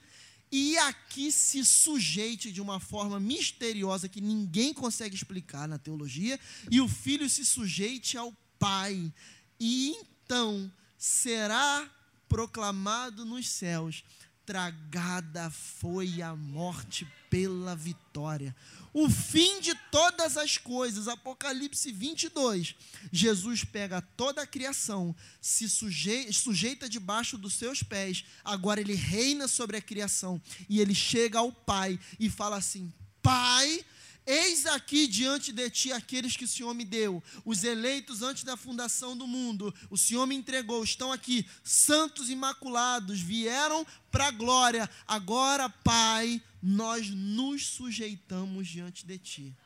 e 0.52 0.78
aqui 0.80 1.32
se 1.32 1.64
sujeite 1.64 2.52
de 2.52 2.62
uma 2.62 2.80
forma 2.80 3.20
misteriosa 3.20 4.10
que 4.10 4.20
ninguém 4.20 4.74
consegue 4.74 5.16
explicar 5.16 5.68
na 5.68 5.78
teologia, 5.78 6.38
e 6.70 6.82
o 6.82 6.90
filho 6.90 7.30
se 7.30 7.46
sujeite 7.46 8.18
ao 8.18 8.34
pai, 8.60 9.14
e 9.58 9.92
então 9.92 10.70
será 10.98 11.90
proclamado 12.28 13.24
nos 13.24 13.48
céus: 13.48 14.04
tragada 14.52 15.50
foi 15.50 16.22
a 16.22 16.36
morte 16.36 17.08
pela 17.30 17.74
vitória 17.74 18.54
o 18.94 19.10
fim 19.10 19.62
de 19.62 19.74
todas 19.90 20.36
as 20.36 20.58
coisas. 20.58 21.08
Apocalipse 21.08 21.90
22. 21.94 22.76
Jesus 23.10 23.64
pega 23.64 24.02
toda 24.02 24.42
a 24.42 24.46
criação, 24.46 25.16
se 25.40 25.70
sujeita, 25.70 26.34
sujeita 26.34 26.90
debaixo 26.90 27.38
dos 27.38 27.54
seus 27.54 27.82
pés, 27.82 28.26
agora 28.44 28.82
ele 28.82 28.94
reina 28.94 29.48
sobre 29.48 29.78
a 29.78 29.82
criação 29.82 30.42
e 30.68 30.82
ele 30.82 30.94
chega 30.94 31.40
ao 31.40 31.54
Pai 31.54 31.98
e 32.20 32.30
fala 32.30 32.58
assim: 32.58 32.92
Pai, 33.22 33.86
Eis 34.26 34.68
aqui 34.68 35.08
diante 35.08 35.52
de 35.52 35.70
ti 35.70 35.92
aqueles 35.92 36.38
que 36.38 36.46
o 36.46 36.48
Senhor 36.48 36.74
me 36.76 36.86
deu, 36.86 37.24
os 37.44 37.64
eleitos 37.64 38.22
antes 38.22 38.44
da 38.44 38.56
fundação 38.56 39.18
do 39.18 39.26
mundo, 39.26 39.74
o 39.90 39.98
Senhor 39.98 40.28
me 40.28 40.36
entregou, 40.36 40.84
estão 40.84 41.12
aqui, 41.12 41.46
santos 41.64 42.30
imaculados, 42.30 43.20
vieram 43.20 43.86
para 44.12 44.28
a 44.28 44.32
glória. 44.32 44.90
Agora, 45.08 45.68
Pai, 45.70 46.42
nós 46.62 47.10
nos 47.10 47.66
sujeitamos 47.66 48.68
diante 48.68 49.08
de 49.08 49.18
ti. 49.18 49.58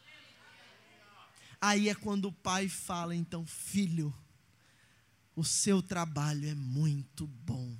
Aí 1.60 1.90
é 1.90 1.96
quando 1.96 2.26
o 2.26 2.32
pai 2.32 2.70
fala, 2.70 3.16
então, 3.16 3.46
filho, 3.46 4.14
o 5.36 5.44
seu 5.44 5.82
trabalho 5.82 6.48
é 6.48 6.54
muito 6.54 7.28
bom. 7.28 7.76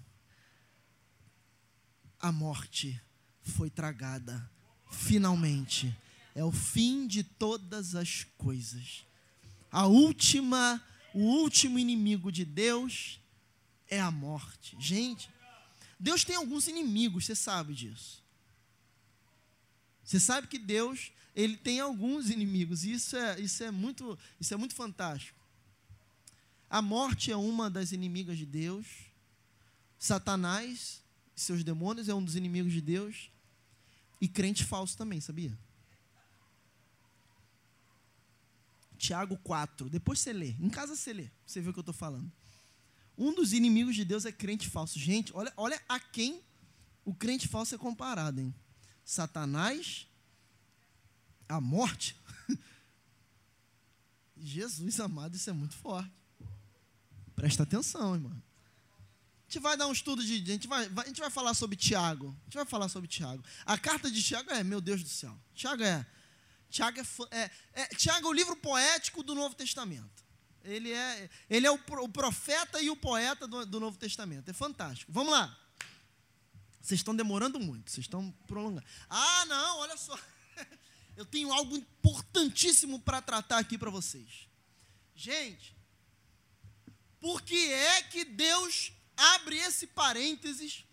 A 2.20 2.32
morte 2.32 3.00
foi 3.44 3.70
tragada, 3.70 4.50
finalmente 4.90 5.96
é 6.36 6.44
o 6.44 6.52
fim 6.52 7.08
de 7.08 7.24
todas 7.24 7.96
as 7.96 8.26
coisas. 8.38 9.06
A 9.72 9.88
última, 9.88 10.84
o 11.14 11.20
último 11.20 11.80
inimigo 11.80 12.30
de 12.30 12.44
Deus 12.44 13.22
é 13.88 14.02
a 14.02 14.12
morte. 14.12 14.76
Gente, 14.78 15.30
Deus 15.98 16.26
tem 16.26 16.36
alguns 16.36 16.68
inimigos, 16.68 17.26
você 17.26 17.36
sabe 17.36 17.74
disso. 17.74 18.22
Você 20.04 20.20
sabe 20.20 20.48
que 20.48 20.60
Deus, 20.60 21.12
ele 21.34 21.56
tem 21.56 21.80
alguns 21.80 22.30
inimigos, 22.30 22.84
e 22.84 22.92
isso 22.92 23.16
é, 23.16 23.40
isso 23.40 23.64
é 23.64 23.72
muito, 23.72 24.20
isso 24.40 24.54
é 24.54 24.58
muito 24.58 24.76
fantástico. 24.76 25.40
A 26.70 26.82
morte 26.82 27.32
é 27.32 27.38
uma 27.38 27.70
das 27.70 27.94
inimigas 27.94 28.38
de 28.38 28.46
Deus. 28.46 28.86
Satanás, 29.98 31.02
seus 31.34 31.64
demônios 31.64 32.10
é 32.10 32.14
um 32.14 32.24
dos 32.24 32.36
inimigos 32.36 32.74
de 32.74 32.82
Deus. 32.82 33.32
E 34.20 34.28
crente 34.28 34.66
falso 34.66 34.98
também, 34.98 35.22
sabia? 35.22 35.58
Tiago 38.96 39.38
4. 39.38 39.90
Depois 39.90 40.20
você 40.20 40.34
lê. 40.34 40.56
Em 40.60 40.70
casa 40.70 40.96
você 40.96 41.14
lê. 41.14 41.30
Você 41.46 41.62
vê 41.62 41.70
o 41.70 41.74
que 41.74 41.80
eu 41.80 41.82
estou 41.82 41.94
falando. 41.94 42.32
Um 43.18 43.34
dos 43.34 43.54
inimigos 43.54 43.96
de 43.96 44.04
Deus 44.04 44.26
é 44.26 44.32
crente 44.32 44.70
falso. 44.70 45.00
Gente, 45.00 45.32
olha, 45.36 45.54
olha 45.56 45.82
a 45.88 46.00
quem 46.00 46.44
o 47.06 47.14
crente 47.14 47.48
falso 47.48 47.76
é 47.76 47.78
comparado, 47.78 48.42
hein? 48.42 48.54
Satanás, 49.04 50.08
a 51.48 51.62
morte. 51.62 52.18
Jesus 54.38 55.00
amado, 55.00 55.36
isso 55.36 55.50
é 55.50 55.54
muito 55.54 55.76
forte. 55.76 56.12
Presta 57.36 57.64
atenção, 57.64 58.16
irmão. 58.16 58.32
A 58.32 59.48
gente 59.48 59.60
vai 59.62 59.78
dar 59.78 59.88
um 59.88 59.92
estudo 59.92 60.24
de. 60.24 60.42
A 60.42 60.54
gente 60.54 60.68
vai, 60.68 60.90
a 60.98 61.08
gente 61.08 61.20
vai 61.20 61.30
falar 61.30 61.54
sobre 61.54 61.76
Tiago. 61.76 62.30
A 62.30 62.44
gente 62.46 62.56
vai 62.56 62.66
falar 62.66 62.90
sobre 62.90 63.08
Tiago. 63.08 63.44
A 63.66 63.78
carta 63.78 64.10
de 64.10 64.24
Tiago 64.24 64.50
é, 64.52 64.64
meu 64.64 64.82
Deus 64.82 65.04
do 65.04 65.10
céu. 65.10 65.38
Tiago 65.54 65.84
é 65.84 66.06
Tiago 66.76 67.00
é, 67.00 67.38
é, 67.40 67.52
é, 67.74 67.86
Tiago 67.96 68.28
é 68.28 68.30
o 68.30 68.34
livro 68.34 68.54
poético 68.58 69.24
do 69.24 69.34
Novo 69.34 69.56
Testamento. 69.56 70.26
Ele 70.62 70.92
é, 70.92 71.30
ele 71.50 71.66
é 71.66 71.72
o, 71.72 71.80
o 72.02 72.10
profeta 72.10 72.82
e 72.82 72.90
o 72.90 72.98
poeta 72.98 73.48
do, 73.48 73.66
do 73.66 73.80
Novo 73.80 73.98
Testamento. 73.98 74.50
É 74.50 74.54
fantástico. 74.54 75.10
Vamos 75.10 75.32
lá. 75.32 75.58
Vocês 76.82 77.00
estão 77.00 77.16
demorando 77.16 77.60
muito, 77.62 77.90
vocês 77.90 78.06
estão 78.06 78.30
prolongando. 78.46 78.86
Ah, 79.10 79.46
não, 79.46 79.80
olha 79.80 79.96
só. 79.96 80.20
Eu 81.16 81.26
tenho 81.26 81.54
algo 81.54 81.78
importantíssimo 81.78 83.00
para 83.00 83.22
tratar 83.22 83.58
aqui 83.58 83.78
para 83.78 83.90
vocês. 83.90 84.50
Gente, 85.16 85.74
por 87.22 87.42
que 87.42 87.72
é 87.72 88.04
que 88.04 88.26
Deus 88.26 88.92
abre 89.16 89.56
esse 89.58 89.88
parênteses 89.88 90.84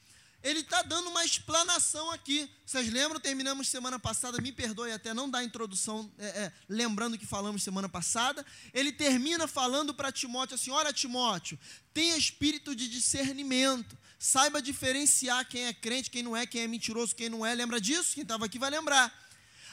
ele 0.43 0.61
está 0.61 0.83
dando 0.83 1.09
uma 1.09 1.25
explanação 1.25 2.11
aqui. 2.11 2.51
Vocês 2.67 2.91
lembram? 2.91 3.21
Terminamos 3.21 3.69
semana 3.69 3.99
passada, 3.99 4.41
me 4.41 4.51
perdoe 4.51 4.91
até 4.91 5.15
não 5.15 5.31
dar 5.31 5.45
introdução, 5.45 6.11
é, 6.19 6.27
é, 6.27 6.53
lembrando 6.69 7.17
que 7.17 7.27
falamos 7.27 7.63
semana 7.63 7.89
passada. 7.89 8.45
Ele 8.75 8.91
termina 8.91 9.47
falando 9.47 9.95
para 9.95 10.11
Timóteo 10.11 10.57
assim: 10.57 10.71
Olha, 10.71 10.93
Timóteo, 10.93 11.59
tenha 11.95 12.17
espírito 12.17 12.75
de 12.75 12.89
discernimento, 12.89 13.97
saiba 14.19 14.61
diferenciar 14.61 15.49
quem 15.49 15.67
é 15.67 15.73
crente, 15.73 16.11
quem 16.11 16.23
não 16.23 16.37
é, 16.37 16.47
quem 16.47 16.63
é 16.63 16.67
mentiroso, 16.67 17.15
quem 17.15 17.29
não 17.29 17.47
é. 17.47 17.55
Lembra 17.55 17.81
disso? 17.81 18.15
Quem 18.15 18.23
estava 18.23 18.47
aqui 18.47 18.59
vai 18.59 18.71
lembrar. 18.71 19.13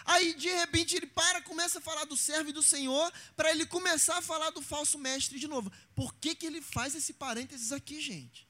Aí, 0.05 0.34
de 0.34 0.49
repente, 0.49 0.95
ele 0.95 1.05
para, 1.05 1.41
começa 1.41 1.79
a 1.79 1.82
falar 1.82 2.05
do 2.05 2.17
servo 2.17 2.49
e 2.49 2.53
do 2.53 2.63
Senhor, 2.63 3.13
para 3.36 3.51
ele 3.51 3.65
começar 3.65 4.17
a 4.17 4.21
falar 4.21 4.49
do 4.49 4.62
falso 4.62 4.97
mestre 4.97 5.38
de 5.39 5.47
novo. 5.47 5.71
Por 5.95 6.15
que, 6.15 6.34
que 6.34 6.45
ele 6.45 6.62
faz 6.62 6.95
esse 6.95 7.13
parênteses 7.13 7.71
aqui, 7.71 8.01
gente? 8.01 8.48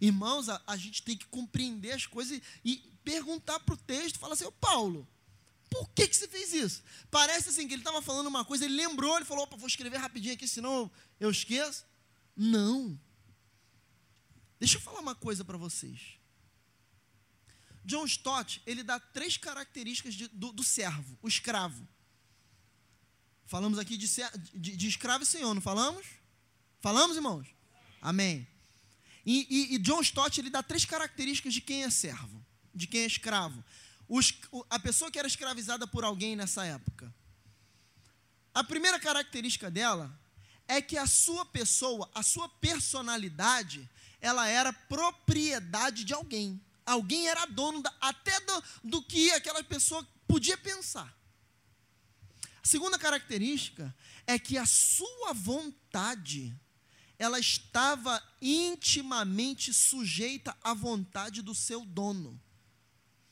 Irmãos, 0.00 0.48
a, 0.48 0.62
a 0.66 0.76
gente 0.76 1.02
tem 1.02 1.16
que 1.16 1.26
compreender 1.26 1.92
as 1.92 2.06
coisas 2.06 2.40
e, 2.64 2.70
e 2.72 2.76
perguntar 3.04 3.60
para 3.60 3.74
o 3.74 3.78
texto, 3.78 4.18
falar 4.18 4.34
assim, 4.34 4.44
ô 4.44 4.52
Paulo, 4.52 5.08
por 5.70 5.88
que, 5.90 6.08
que 6.08 6.16
você 6.16 6.26
fez 6.26 6.52
isso? 6.52 6.82
Parece 7.10 7.48
assim 7.48 7.66
que 7.66 7.74
ele 7.74 7.80
estava 7.80 8.02
falando 8.02 8.26
uma 8.26 8.44
coisa, 8.44 8.64
ele 8.64 8.74
lembrou, 8.74 9.16
ele 9.16 9.24
falou, 9.24 9.44
opa, 9.44 9.56
vou 9.56 9.68
escrever 9.68 9.98
rapidinho 9.98 10.34
aqui, 10.34 10.48
senão 10.48 10.90
eu 11.18 11.30
esqueço. 11.30 11.84
Não. 12.36 12.98
Deixa 14.58 14.76
eu 14.76 14.80
falar 14.80 15.00
uma 15.00 15.14
coisa 15.14 15.44
para 15.44 15.56
vocês. 15.56 16.18
John 17.84 18.04
Stott, 18.04 18.60
ele 18.66 18.82
dá 18.82 19.00
três 19.00 19.36
características 19.36 20.14
de, 20.14 20.28
do, 20.28 20.52
do, 20.52 20.62
servo, 20.62 21.18
o 21.22 21.28
escravo. 21.28 21.88
Falamos 23.46 23.78
aqui 23.78 23.96
de, 23.96 24.06
de, 24.54 24.76
de 24.76 24.88
escravo 24.88 25.24
e 25.24 25.26
senhor, 25.26 25.54
não 25.54 25.62
falamos? 25.62 26.06
Falamos, 26.80 27.16
irmãos? 27.16 27.48
Amém. 28.00 28.46
E, 29.24 29.46
e, 29.50 29.74
e, 29.74 29.78
John 29.78 30.00
Stott 30.00 30.40
ele 30.40 30.50
dá 30.50 30.62
três 30.62 30.84
características 30.84 31.52
de 31.52 31.60
quem 31.60 31.84
é 31.84 31.90
servo, 31.90 32.44
de 32.74 32.86
quem 32.86 33.02
é 33.02 33.06
escravo. 33.06 33.62
Os, 34.08 34.34
a 34.68 34.78
pessoa 34.78 35.10
que 35.10 35.18
era 35.18 35.28
escravizada 35.28 35.86
por 35.86 36.04
alguém 36.04 36.34
nessa 36.34 36.64
época. 36.64 37.12
A 38.54 38.64
primeira 38.64 38.98
característica 38.98 39.70
dela 39.70 40.18
é 40.66 40.80
que 40.80 40.96
a 40.96 41.06
sua 41.06 41.44
pessoa, 41.44 42.10
a 42.14 42.22
sua 42.22 42.48
personalidade, 42.48 43.88
ela 44.20 44.46
era 44.48 44.72
propriedade 44.72 46.04
de 46.04 46.12
alguém. 46.12 46.60
Alguém 46.84 47.28
era 47.28 47.46
dono 47.46 47.82
da, 47.82 47.94
até 48.00 48.38
do, 48.40 48.64
do 48.84 49.02
que 49.02 49.30
aquela 49.32 49.62
pessoa 49.62 50.06
podia 50.26 50.56
pensar. 50.56 51.16
A 52.62 52.66
segunda 52.66 52.98
característica 52.98 53.94
é 54.26 54.38
que 54.38 54.58
a 54.58 54.66
sua 54.66 55.32
vontade 55.32 56.54
ela 57.20 57.38
estava 57.38 58.20
intimamente 58.40 59.74
sujeita 59.74 60.56
à 60.64 60.72
vontade 60.72 61.42
do 61.42 61.54
seu 61.54 61.84
dono. 61.84 62.40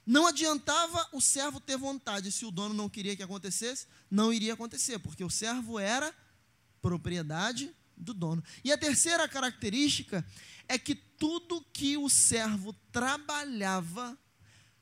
Não 0.05 0.27
adiantava 0.27 1.09
o 1.11 1.23
servo 1.23 1.59
ter 1.59 1.79
vontade, 1.79 2.31
se 2.31 2.45
o 2.45 2.51
dono 2.51 2.75
não 2.75 2.87
queria 2.91 3.17
que 3.17 3.23
acontecesse, 3.23 3.87
não 4.11 4.31
iria 4.31 4.53
acontecer, 4.53 4.99
porque 4.99 5.25
o 5.25 5.31
servo 5.31 5.79
era 5.79 6.15
propriedade 6.83 7.75
do 7.97 8.13
dono. 8.13 8.45
E 8.63 8.71
a 8.71 8.77
terceira 8.77 9.27
característica 9.27 10.23
é 10.69 10.79
que 10.79 10.95
tudo 10.95 11.65
que 11.73 11.97
o 11.97 12.11
servo 12.11 12.75
trabalhava 12.93 14.19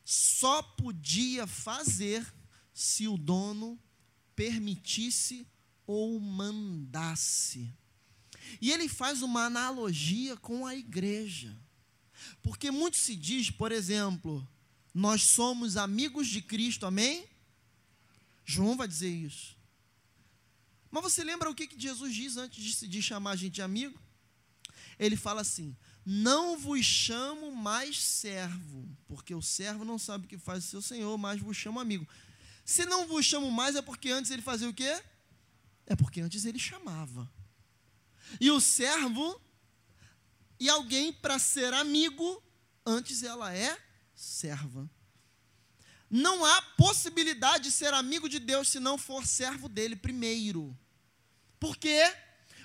só 0.04 0.62
podia 0.62 1.46
fazer 1.46 2.26
se 2.74 3.06
o 3.06 3.16
dono 3.16 3.78
permitisse 4.34 5.46
ou 5.86 6.18
mandasse. 6.18 7.72
E 8.60 8.72
ele 8.72 8.88
faz 8.88 9.22
uma 9.22 9.44
analogia 9.44 10.36
com 10.36 10.66
a 10.66 10.74
igreja. 10.74 11.56
Porque 12.42 12.70
muito 12.70 12.96
se 12.96 13.14
diz, 13.14 13.50
por 13.50 13.72
exemplo, 13.72 14.46
nós 14.94 15.22
somos 15.22 15.76
amigos 15.76 16.26
de 16.26 16.40
Cristo, 16.40 16.86
amém? 16.86 17.26
João 18.44 18.76
vai 18.76 18.88
dizer 18.88 19.10
isso. 19.10 19.56
Mas 20.90 21.02
você 21.02 21.22
lembra 21.22 21.50
o 21.50 21.54
que, 21.54 21.66
que 21.66 21.78
Jesus 21.78 22.14
diz 22.14 22.36
antes 22.36 22.88
de, 22.88 23.02
chamar 23.02 23.32
a 23.32 23.36
gente 23.36 23.54
de 23.54 23.62
amigo? 23.62 23.98
Ele 24.98 25.16
fala 25.16 25.42
assim: 25.42 25.76
não 26.04 26.56
vos 26.58 26.84
chamo 26.84 27.54
mais 27.54 28.02
servo, 28.02 28.88
porque 29.06 29.34
o 29.34 29.42
servo 29.42 29.84
não 29.84 29.98
sabe 29.98 30.24
o 30.24 30.28
que 30.28 30.38
faz 30.38 30.64
o 30.64 30.68
seu 30.68 30.80
senhor, 30.80 31.18
mas 31.18 31.40
vos 31.40 31.56
chamo 31.56 31.80
amigo. 31.80 32.08
Se 32.64 32.86
não 32.86 33.06
vos 33.06 33.26
chamo 33.26 33.50
mais, 33.50 33.76
é 33.76 33.82
porque 33.82 34.10
antes 34.10 34.30
ele 34.30 34.42
fazia 34.42 34.68
o 34.68 34.74
quê? 34.74 35.02
É 35.86 35.94
porque 35.94 36.20
antes 36.20 36.44
ele 36.44 36.58
chamava. 36.58 37.30
E 38.40 38.50
o 38.50 38.60
servo, 38.60 39.40
e 40.58 40.68
alguém 40.68 41.12
para 41.12 41.38
ser 41.38 41.72
amigo, 41.72 42.42
antes 42.84 43.22
ela 43.22 43.54
é 43.54 43.76
serva. 44.14 44.88
Não 46.10 46.44
há 46.44 46.62
possibilidade 46.76 47.64
de 47.64 47.72
ser 47.72 47.92
amigo 47.92 48.28
de 48.28 48.38
Deus 48.38 48.68
se 48.68 48.78
não 48.78 48.96
for 48.96 49.26
servo 49.26 49.68
dele 49.68 49.96
primeiro. 49.96 50.76
Por 51.58 51.76
quê? 51.76 52.14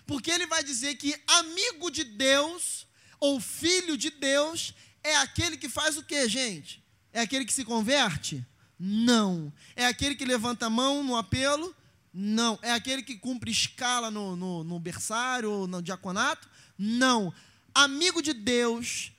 Porque 0.06 0.30
ele 0.30 0.45
vai 0.45 0.63
dizer 0.63 0.95
que 0.95 1.19
amigo 1.28 1.89
de 1.89 2.04
Deus 2.04 2.88
ou 3.19 3.39
filho 3.39 3.97
de 3.97 4.10
Deus 4.10 4.74
é 5.04 5.15
aquele 5.17 5.58
que 5.58 5.69
faz 5.69 5.97
o 5.97 6.04
que, 6.04 6.28
gente? 6.30 6.84
É 7.12 7.21
aquele 7.21 7.45
que 7.45 7.54
se 7.54 7.65
converte? 7.65 8.45
Não. 8.78 9.54
É 9.76 9.86
aquele 9.86 10.15
que 10.15 10.26
levanta 10.26 10.67
a 10.67 10.69
mão 10.69 11.04
no 11.04 11.15
apelo? 11.15 11.76
Não. 12.13 12.60
É 12.62 12.71
aquele 12.71 13.02
que 13.02 13.17
cumpre 13.17 13.52
escala 13.52 14.12
no, 14.12 14.36
no, 14.36 14.63
no 14.63 14.80
berçário 14.80 15.52
ou 15.52 15.67
no 15.67 15.82
diaconato? 15.82 16.50
Não. 16.78 17.34
Amigo 17.74 18.21
de 18.21 18.34
Deus 18.34 19.12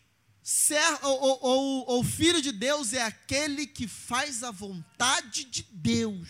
ser, 0.43 0.83
ou, 1.03 1.21
ou, 1.21 1.39
ou, 1.41 1.85
ou 1.89 2.05
filho 2.05 2.43
de 2.43 2.51
Deus 2.53 2.93
é 2.93 3.03
aquele 3.03 3.67
que 3.67 3.87
faz 3.87 4.43
a 4.43 4.51
vontade 4.51 5.45
de 5.45 5.63
Deus. 5.71 6.29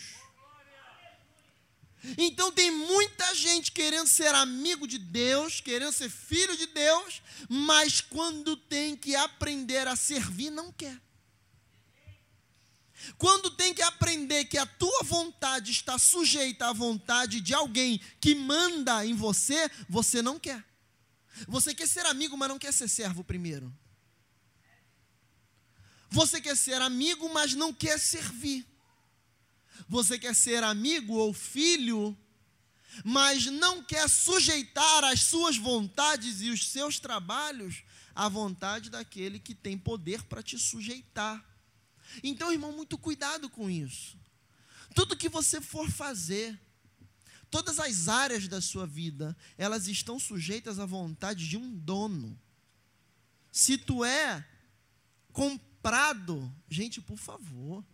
Então 2.18 2.50
tem 2.50 2.70
muita 2.70 3.34
gente 3.34 3.70
querendo 3.70 4.08
ser 4.08 4.34
amigo 4.34 4.86
de 4.88 4.98
Deus, 4.98 5.60
querendo 5.60 5.92
ser 5.92 6.10
filho 6.10 6.56
de 6.56 6.66
Deus, 6.66 7.22
mas 7.48 8.00
quando 8.00 8.56
tem 8.56 8.96
que 8.96 9.14
aprender 9.14 9.86
a 9.86 9.94
servir, 9.94 10.50
não 10.50 10.72
quer. 10.72 11.00
Quando 13.18 13.50
tem 13.50 13.74
que 13.74 13.82
aprender 13.82 14.44
que 14.44 14.58
a 14.58 14.66
tua 14.66 15.02
vontade 15.02 15.70
está 15.70 15.98
sujeita 15.98 16.68
à 16.68 16.72
vontade 16.72 17.40
de 17.40 17.54
alguém 17.54 18.00
que 18.20 18.34
manda 18.34 19.04
em 19.04 19.14
você, 19.14 19.70
você 19.88 20.22
não 20.22 20.38
quer. 20.38 20.64
Você 21.48 21.74
quer 21.74 21.88
ser 21.88 22.06
amigo, 22.06 22.36
mas 22.36 22.48
não 22.48 22.58
quer 22.58 22.72
ser 22.72 22.88
servo 22.88 23.24
primeiro. 23.24 23.72
Você 26.10 26.40
quer 26.40 26.56
ser 26.56 26.80
amigo, 26.82 27.28
mas 27.32 27.54
não 27.54 27.72
quer 27.72 27.98
servir. 27.98 28.66
Você 29.88 30.18
quer 30.18 30.34
ser 30.34 30.62
amigo 30.62 31.14
ou 31.14 31.32
filho, 31.32 32.16
mas 33.04 33.46
não 33.46 33.82
quer 33.82 34.08
sujeitar 34.08 35.04
as 35.04 35.22
suas 35.22 35.56
vontades 35.56 36.42
e 36.42 36.50
os 36.50 36.68
seus 36.68 37.00
trabalhos 37.00 37.82
à 38.14 38.28
vontade 38.28 38.90
daquele 38.90 39.38
que 39.38 39.54
tem 39.54 39.78
poder 39.78 40.22
para 40.24 40.42
te 40.42 40.58
sujeitar. 40.58 41.42
Então, 42.22 42.52
irmão, 42.52 42.72
muito 42.72 42.98
cuidado 42.98 43.48
com 43.48 43.70
isso. 43.70 44.18
Tudo 44.94 45.16
que 45.16 45.28
você 45.28 45.60
for 45.60 45.90
fazer, 45.90 46.58
todas 47.50 47.78
as 47.78 48.08
áreas 48.08 48.48
da 48.48 48.60
sua 48.60 48.86
vida, 48.86 49.36
elas 49.56 49.86
estão 49.86 50.18
sujeitas 50.18 50.78
à 50.78 50.86
vontade 50.86 51.48
de 51.48 51.56
um 51.56 51.76
dono. 51.76 52.38
Se 53.50 53.76
tu 53.76 54.04
é 54.04 54.46
comprado, 55.32 56.52
gente, 56.68 57.00
por 57.00 57.18
favor, 57.18 57.84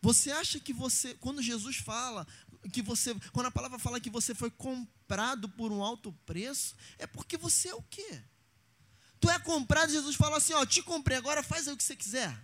você 0.00 0.30
acha 0.30 0.58
que 0.58 0.72
você, 0.72 1.14
quando 1.14 1.42
Jesus 1.42 1.76
fala, 1.76 2.26
que 2.72 2.82
você, 2.82 3.14
quando 3.32 3.46
a 3.46 3.50
palavra 3.50 3.78
fala 3.78 4.00
que 4.00 4.10
você 4.10 4.34
foi 4.34 4.50
comprado 4.50 5.48
por 5.48 5.72
um 5.72 5.82
alto 5.82 6.12
preço, 6.24 6.74
é 6.98 7.06
porque 7.06 7.36
você 7.36 7.68
é 7.68 7.74
o 7.74 7.82
quê? 7.82 8.22
Tu 9.20 9.28
é 9.28 9.38
comprado, 9.38 9.92
Jesus 9.92 10.16
fala 10.16 10.38
assim: 10.38 10.54
Ó, 10.54 10.64
te 10.64 10.82
comprei, 10.82 11.18
agora 11.18 11.42
faz 11.42 11.68
aí 11.68 11.74
o 11.74 11.76
que 11.76 11.84
você 11.84 11.94
quiser. 11.94 12.38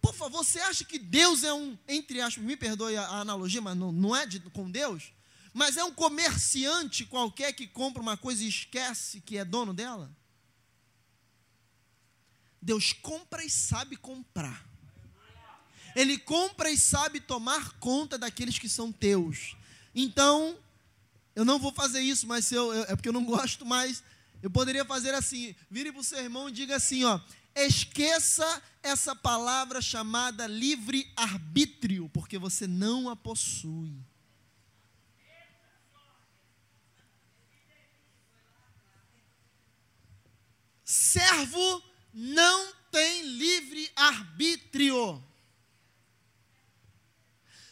Por 0.00 0.14
favor, 0.14 0.44
você 0.44 0.60
acha 0.60 0.84
que 0.84 0.98
Deus 0.98 1.44
é 1.44 1.52
um, 1.52 1.76
entre 1.86 2.20
aspas, 2.20 2.42
me 2.42 2.56
perdoe 2.56 2.96
a, 2.96 3.06
analogia, 3.20 3.60
mas 3.60 3.76
não, 3.76 3.92
não 3.92 4.16
é 4.16 4.26
de, 4.26 4.40
com 4.40 4.70
Deus, 4.70 5.12
mas 5.52 5.76
é 5.76 5.84
um 5.84 5.92
comerciante 5.92 7.04
qualquer 7.04 7.52
que 7.52 7.66
compra 7.66 8.00
uma 8.00 8.16
coisa 8.16 8.42
e 8.42 8.48
esquece 8.48 9.20
que 9.20 9.36
é 9.36 9.44
dono 9.44 9.74
dela? 9.74 10.10
Deus 12.62 12.92
compra 12.92 13.44
e 13.44 13.50
sabe 13.50 13.96
comprar. 13.96 14.68
Ele 15.94 16.18
compra 16.18 16.70
e 16.70 16.78
sabe 16.78 17.20
tomar 17.20 17.72
conta 17.78 18.16
daqueles 18.16 18.58
que 18.58 18.68
são 18.68 18.92
teus. 18.92 19.56
Então, 19.94 20.56
eu 21.34 21.44
não 21.44 21.58
vou 21.58 21.72
fazer 21.72 22.00
isso, 22.00 22.26
mas 22.26 22.50
eu, 22.52 22.72
eu, 22.72 22.82
é 22.84 22.96
porque 22.96 23.08
eu 23.08 23.12
não 23.12 23.24
gosto 23.26 23.66
mais. 23.66 24.02
Eu 24.42 24.50
poderia 24.50 24.84
fazer 24.84 25.14
assim: 25.14 25.54
vire 25.70 25.90
para 25.90 26.00
o 26.00 26.04
seu 26.04 26.18
irmão 26.18 26.48
e 26.48 26.52
diga 26.52 26.76
assim: 26.76 27.04
ó, 27.04 27.18
esqueça 27.54 28.62
essa 28.82 29.14
palavra 29.14 29.82
chamada 29.82 30.46
livre-arbítrio, 30.46 32.08
porque 32.10 32.38
você 32.38 32.66
não 32.66 33.08
a 33.08 33.16
possui. 33.16 33.94
Servo 40.84 41.82
não 42.12 42.72
tem 42.90 43.22
livre-arbítrio. 43.22 45.24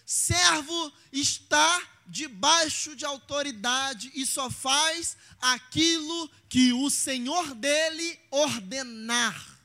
Servo 0.07 0.93
está 1.13 1.83
debaixo 2.07 2.97
de 2.97 3.05
autoridade 3.05 4.11
e 4.15 4.25
só 4.25 4.51
faz 4.51 5.17
aquilo 5.41 6.31
que 6.49 6.73
o 6.73 6.89
Senhor 6.89 7.55
dele 7.55 8.19
ordenar. 8.31 9.58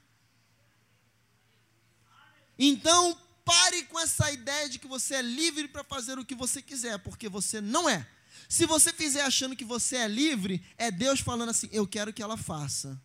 Então, 2.57 3.17
pare 3.43 3.83
com 3.85 3.99
essa 3.99 4.31
ideia 4.31 4.69
de 4.69 4.79
que 4.79 4.87
você 4.87 5.15
é 5.15 5.21
livre 5.21 5.67
para 5.67 5.83
fazer 5.83 6.17
o 6.17 6.25
que 6.25 6.35
você 6.35 6.61
quiser, 6.61 6.99
porque 6.99 7.27
você 7.27 7.59
não 7.59 7.89
é. 7.89 8.07
Se 8.47 8.65
você 8.65 8.91
fizer 8.93 9.23
achando 9.23 9.55
que 9.55 9.65
você 9.65 9.97
é 9.97 10.07
livre, 10.07 10.63
é 10.77 10.91
Deus 10.91 11.19
falando 11.19 11.49
assim: 11.49 11.69
eu 11.71 11.87
quero 11.87 12.13
que 12.13 12.21
ela 12.21 12.37
faça. 12.37 13.01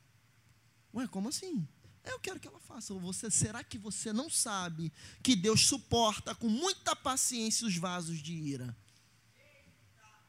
Ué, 0.94 1.06
como 1.06 1.28
assim? 1.28 1.66
Eu 2.04 2.18
quero 2.18 2.40
que 2.40 2.48
ela 2.48 2.60
faça. 2.60 2.94
Você, 2.94 3.30
será 3.30 3.62
que 3.62 3.78
você 3.78 4.12
não 4.12 4.30
sabe 4.30 4.92
que 5.22 5.36
Deus 5.36 5.66
suporta 5.66 6.34
com 6.34 6.48
muita 6.48 6.96
paciência 6.96 7.66
os 7.66 7.76
vasos 7.76 8.22
de 8.22 8.32
ira? 8.32 8.76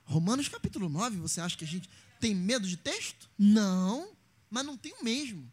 Romanos 0.04 0.48
capítulo 0.48 0.90
9, 0.90 1.18
você 1.18 1.40
acha 1.40 1.56
que 1.56 1.64
a 1.64 1.68
gente 1.68 1.90
tem 2.20 2.34
medo 2.34 2.68
de 2.68 2.76
texto? 2.76 3.30
Não, 3.38 4.12
mas 4.50 4.66
não 4.66 4.76
tem 4.76 4.92
o 4.94 5.04
mesmo. 5.04 5.50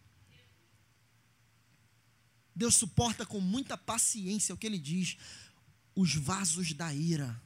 Deus 2.56 2.74
suporta 2.74 3.26
com 3.26 3.38
muita 3.38 3.76
paciência 3.76 4.54
o 4.54 4.58
que 4.58 4.66
ele 4.66 4.78
diz, 4.78 5.18
os 5.94 6.14
vasos 6.14 6.72
da 6.72 6.92
ira. 6.92 7.38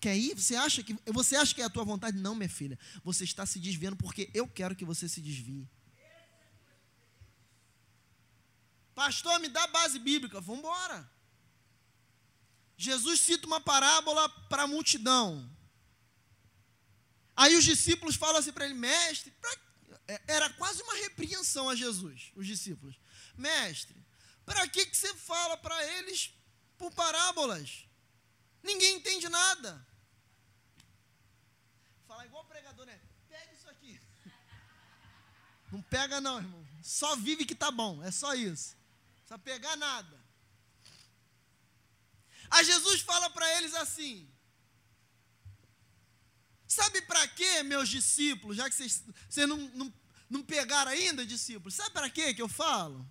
Quer 0.00 0.16
ir? 0.16 0.36
Você 0.36 0.54
acha 0.54 0.82
que 0.84 0.96
você 1.06 1.34
acha 1.34 1.52
que 1.52 1.60
é 1.60 1.64
a 1.64 1.70
tua 1.70 1.84
vontade? 1.84 2.16
Não, 2.16 2.34
minha 2.34 2.48
filha. 2.48 2.78
Você 3.02 3.24
está 3.24 3.44
se 3.44 3.58
desviando 3.58 3.96
porque 3.96 4.30
eu 4.32 4.46
quero 4.46 4.76
que 4.76 4.84
você 4.84 5.08
se 5.08 5.20
desvie. 5.20 5.68
Pastor, 8.94 9.40
me 9.40 9.48
dá 9.48 9.66
base 9.66 9.98
bíblica. 9.98 10.40
Vamos 10.40 10.60
embora. 10.60 11.10
Jesus 12.76 13.20
cita 13.20 13.46
uma 13.46 13.60
parábola 13.60 14.28
para 14.48 14.64
a 14.64 14.66
multidão. 14.66 15.50
Aí 17.34 17.56
os 17.56 17.64
discípulos 17.64 18.14
falam 18.14 18.36
assim 18.36 18.52
para 18.52 18.64
ele, 18.64 18.74
mestre, 18.74 19.32
pra... 19.40 19.56
É, 20.08 20.20
era 20.26 20.50
quase 20.50 20.82
uma 20.82 20.94
repreensão 20.94 21.68
a 21.68 21.74
Jesus, 21.74 22.32
os 22.34 22.46
discípulos. 22.46 22.96
Mestre, 23.36 23.96
para 24.44 24.66
que, 24.68 24.86
que 24.86 24.96
você 24.96 25.14
fala 25.14 25.56
para 25.56 25.84
eles 25.98 26.32
por 26.76 26.92
parábolas? 26.92 27.86
Ninguém 28.62 28.96
entende 28.96 29.28
nada. 29.28 29.86
Fala 32.06 32.24
igual 32.26 32.44
pregador, 32.44 32.86
né? 32.86 33.00
Pega 33.28 33.52
isso 33.52 33.68
aqui. 33.68 34.00
Não 35.70 35.82
pega 35.82 36.20
não, 36.20 36.38
irmão. 36.38 36.66
Só 36.82 37.16
vive 37.16 37.44
que 37.44 37.54
tá 37.54 37.70
bom. 37.70 38.02
É 38.02 38.10
só 38.10 38.34
isso. 38.34 38.76
Não 38.76 39.14
precisa 39.16 39.38
pegar 39.38 39.76
nada. 39.76 40.20
Aí 42.50 42.64
Jesus 42.64 43.00
fala 43.00 43.30
para 43.30 43.50
eles 43.56 43.74
assim: 43.74 44.30
Sabe 46.68 47.02
para 47.02 47.26
quê, 47.28 47.62
meus 47.62 47.88
discípulos? 47.88 48.56
Já 48.56 48.68
que 48.68 48.74
vocês, 48.74 49.02
não, 49.46 49.56
não, 49.56 49.94
não 50.28 50.42
pegaram 50.42 50.90
ainda, 50.90 51.24
discípulos, 51.24 51.74
sabe 51.74 51.90
para 51.90 52.08
que 52.08 52.34
eu 52.38 52.48
falo? 52.48 53.06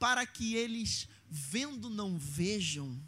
Para 0.00 0.26
que 0.26 0.54
eles, 0.56 1.06
vendo, 1.28 1.88
não 1.88 2.18
vejam, 2.18 3.00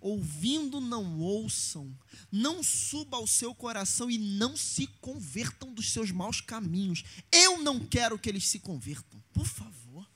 ouvindo, 0.00 0.80
não 0.80 1.18
ouçam, 1.18 1.92
não 2.30 2.62
suba 2.62 3.16
ao 3.16 3.26
seu 3.26 3.52
coração 3.52 4.08
e 4.08 4.16
não 4.16 4.56
se 4.56 4.86
convertam 5.00 5.74
dos 5.74 5.90
seus 5.90 6.12
maus 6.12 6.40
caminhos. 6.40 7.02
Eu 7.32 7.60
não 7.62 7.84
quero 7.84 8.18
que 8.18 8.28
eles 8.28 8.46
se 8.46 8.60
convertam, 8.60 9.20
por 9.32 9.44
favor. 9.44 10.08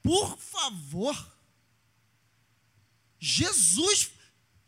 Por 0.00 0.38
favor. 0.38 1.38
Jesus, 3.18 4.12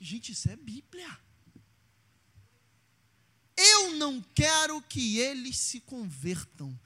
gente, 0.00 0.32
isso 0.32 0.50
é 0.50 0.56
Bíblia. 0.56 1.18
Eu 3.56 3.96
não 3.96 4.22
quero 4.34 4.80
que 4.82 5.18
eles 5.18 5.58
se 5.58 5.80
convertam. 5.80 6.78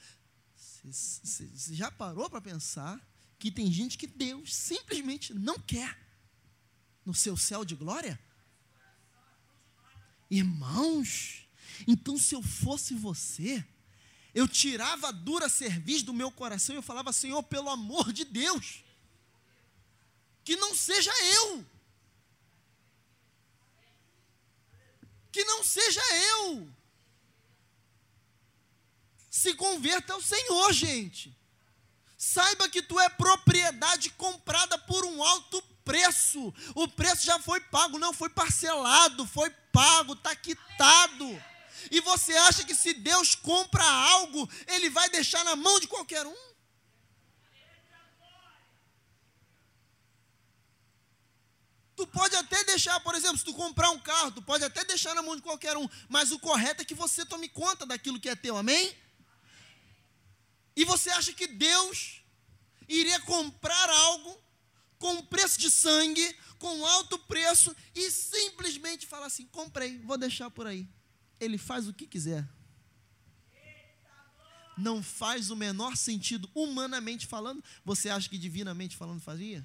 Você 0.85 1.49
já 1.75 1.91
parou 1.91 2.29
para 2.29 2.41
pensar 2.41 3.01
que 3.39 3.51
tem 3.51 3.73
gente 3.73 3.97
que 3.97 4.07
Deus 4.07 4.55
simplesmente 4.55 5.33
não 5.33 5.59
quer 5.59 5.99
no 7.05 7.15
seu 7.15 7.37
céu 7.37 7.65
de 7.65 7.75
glória? 7.75 8.21
Irmãos, 10.31 11.47
então 11.87 12.19
se 12.19 12.35
eu 12.35 12.43
fosse 12.43 12.95
você, 12.95 13.65
eu 14.35 14.47
tirava 14.47 15.09
a 15.09 15.13
dura 15.13 15.49
cerviz 15.49 16.03
do 16.03 16.13
meu 16.13 16.31
coração 16.31 16.75
e 16.75 16.79
eu 16.79 16.83
falava, 16.83 17.13
Senhor, 17.13 17.43
pelo 17.43 17.71
amor 17.71 18.13
de 18.13 18.25
Deus, 18.25 18.85
que 20.45 20.57
não 20.57 20.75
seja 20.75 21.13
eu. 21.23 21.65
Que 25.33 25.45
não 25.45 25.65
seja 25.65 26.03
eu. 26.13 26.69
Se 29.45 29.53
converta 29.53 30.15
ao 30.15 30.23
Senhor, 30.23 30.73
gente. 30.73 31.31
Saiba 32.17 32.67
que 32.67 32.81
tu 32.81 32.99
é 32.99 33.11
propriedade 33.11 34.09
comprada 34.09 34.79
por 34.79 35.05
um 35.05 35.23
alto 35.23 35.61
preço. 35.85 36.43
O 36.75 36.89
preço 36.89 37.27
já 37.27 37.39
foi 37.39 37.61
pago, 37.61 37.99
não 37.99 38.15
foi 38.15 38.31
parcelado, 38.31 39.27
foi 39.27 39.51
pago, 39.71 40.15
está 40.15 40.35
quitado. 40.35 41.29
E 41.91 42.01
você 42.01 42.35
acha 42.39 42.65
que 42.65 42.75
se 42.75 42.95
Deus 42.95 43.35
compra 43.35 43.85
algo, 43.85 44.49
Ele 44.67 44.89
vai 44.89 45.11
deixar 45.11 45.45
na 45.45 45.55
mão 45.55 45.79
de 45.79 45.89
qualquer 45.89 46.27
um? 46.27 46.45
Tu 51.95 52.07
pode 52.07 52.35
até 52.35 52.65
deixar, 52.65 52.99
por 53.01 53.15
exemplo, 53.15 53.37
se 53.37 53.45
tu 53.45 53.53
comprar 53.53 53.91
um 53.91 54.01
carro, 54.01 54.31
tu 54.31 54.41
pode 54.41 54.65
até 54.65 54.87
deixar 54.87 55.15
na 55.15 55.21
mão 55.21 55.37
de 55.37 55.43
qualquer 55.43 55.77
um, 55.77 55.87
mas 56.09 56.33
o 56.33 56.39
correto 56.39 56.81
é 56.81 56.85
que 56.87 56.95
você 56.95 57.27
tome 57.27 57.47
conta 57.51 57.85
daquilo 57.85 58.19
que 58.19 58.31
é 58.31 58.35
teu, 58.35 58.57
amém? 58.57 59.04
E 60.77 60.85
você 60.85 61.11
acha 61.11 61.33
que 61.33 61.47
Deus 61.47 62.23
iria 62.89 63.21
comprar 63.21 63.89
algo 63.89 64.43
com 64.99 65.23
preço 65.25 65.59
de 65.59 65.71
sangue, 65.71 66.37
com 66.59 66.85
alto 66.87 67.19
preço, 67.19 67.75
e 67.95 68.11
simplesmente 68.11 69.07
falar 69.07 69.27
assim: 69.27 69.47
comprei, 69.47 69.99
vou 69.99 70.19
deixar 70.19 70.51
por 70.51 70.67
aí 70.67 70.89
ele 71.41 71.59
faz 71.59 71.89
o 71.89 71.93
que 71.93 72.07
quiser. 72.07 72.49
Não 74.77 75.03
faz 75.03 75.51
o 75.51 75.57
menor 75.57 75.97
sentido, 75.97 76.51
humanamente 76.55 77.27
falando. 77.27 77.63
Você 77.85 78.09
acha 78.09 78.29
que 78.29 78.37
divinamente 78.37 78.97
falando 78.97 79.21
fazia? 79.21 79.65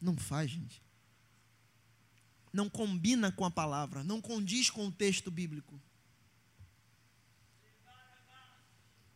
Não 0.00 0.16
faz, 0.16 0.50
gente. 0.50 0.82
Não 2.50 2.70
combina 2.70 3.30
com 3.30 3.44
a 3.44 3.50
palavra, 3.50 4.02
não 4.02 4.22
condiz 4.22 4.70
com 4.70 4.86
o 4.86 4.92
texto 4.92 5.30
bíblico. 5.30 5.80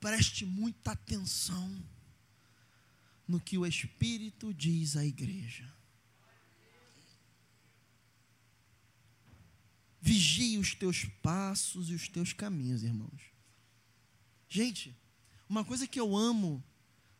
Preste 0.02 0.44
muita 0.44 0.90
atenção 0.90 1.80
no 3.26 3.38
que 3.38 3.56
o 3.56 3.64
Espírito 3.64 4.52
diz 4.52 4.96
à 4.96 5.06
igreja. 5.06 5.72
Vigie 10.00 10.58
os 10.58 10.74
teus 10.74 11.04
passos 11.22 11.88
e 11.88 11.94
os 11.94 12.08
teus 12.08 12.32
caminhos, 12.32 12.82
irmãos. 12.82 13.22
Gente, 14.48 14.92
uma 15.48 15.64
coisa 15.64 15.86
que 15.86 16.00
eu 16.00 16.16
amo, 16.16 16.60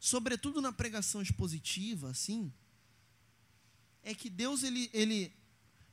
sobretudo 0.00 0.60
na 0.60 0.72
pregação 0.72 1.22
expositiva, 1.22 2.10
assim, 2.10 2.52
é 4.02 4.12
que 4.12 4.28
Deus 4.28 4.64
ele, 4.64 4.90
ele, 4.92 5.32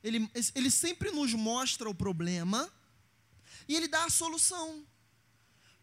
ele, 0.02 0.28
ele 0.56 0.70
sempre 0.72 1.12
nos 1.12 1.34
mostra 1.34 1.88
o 1.88 1.94
problema 1.94 2.68
e 3.68 3.76
ele 3.76 3.86
dá 3.86 4.06
a 4.06 4.10
solução. 4.10 4.89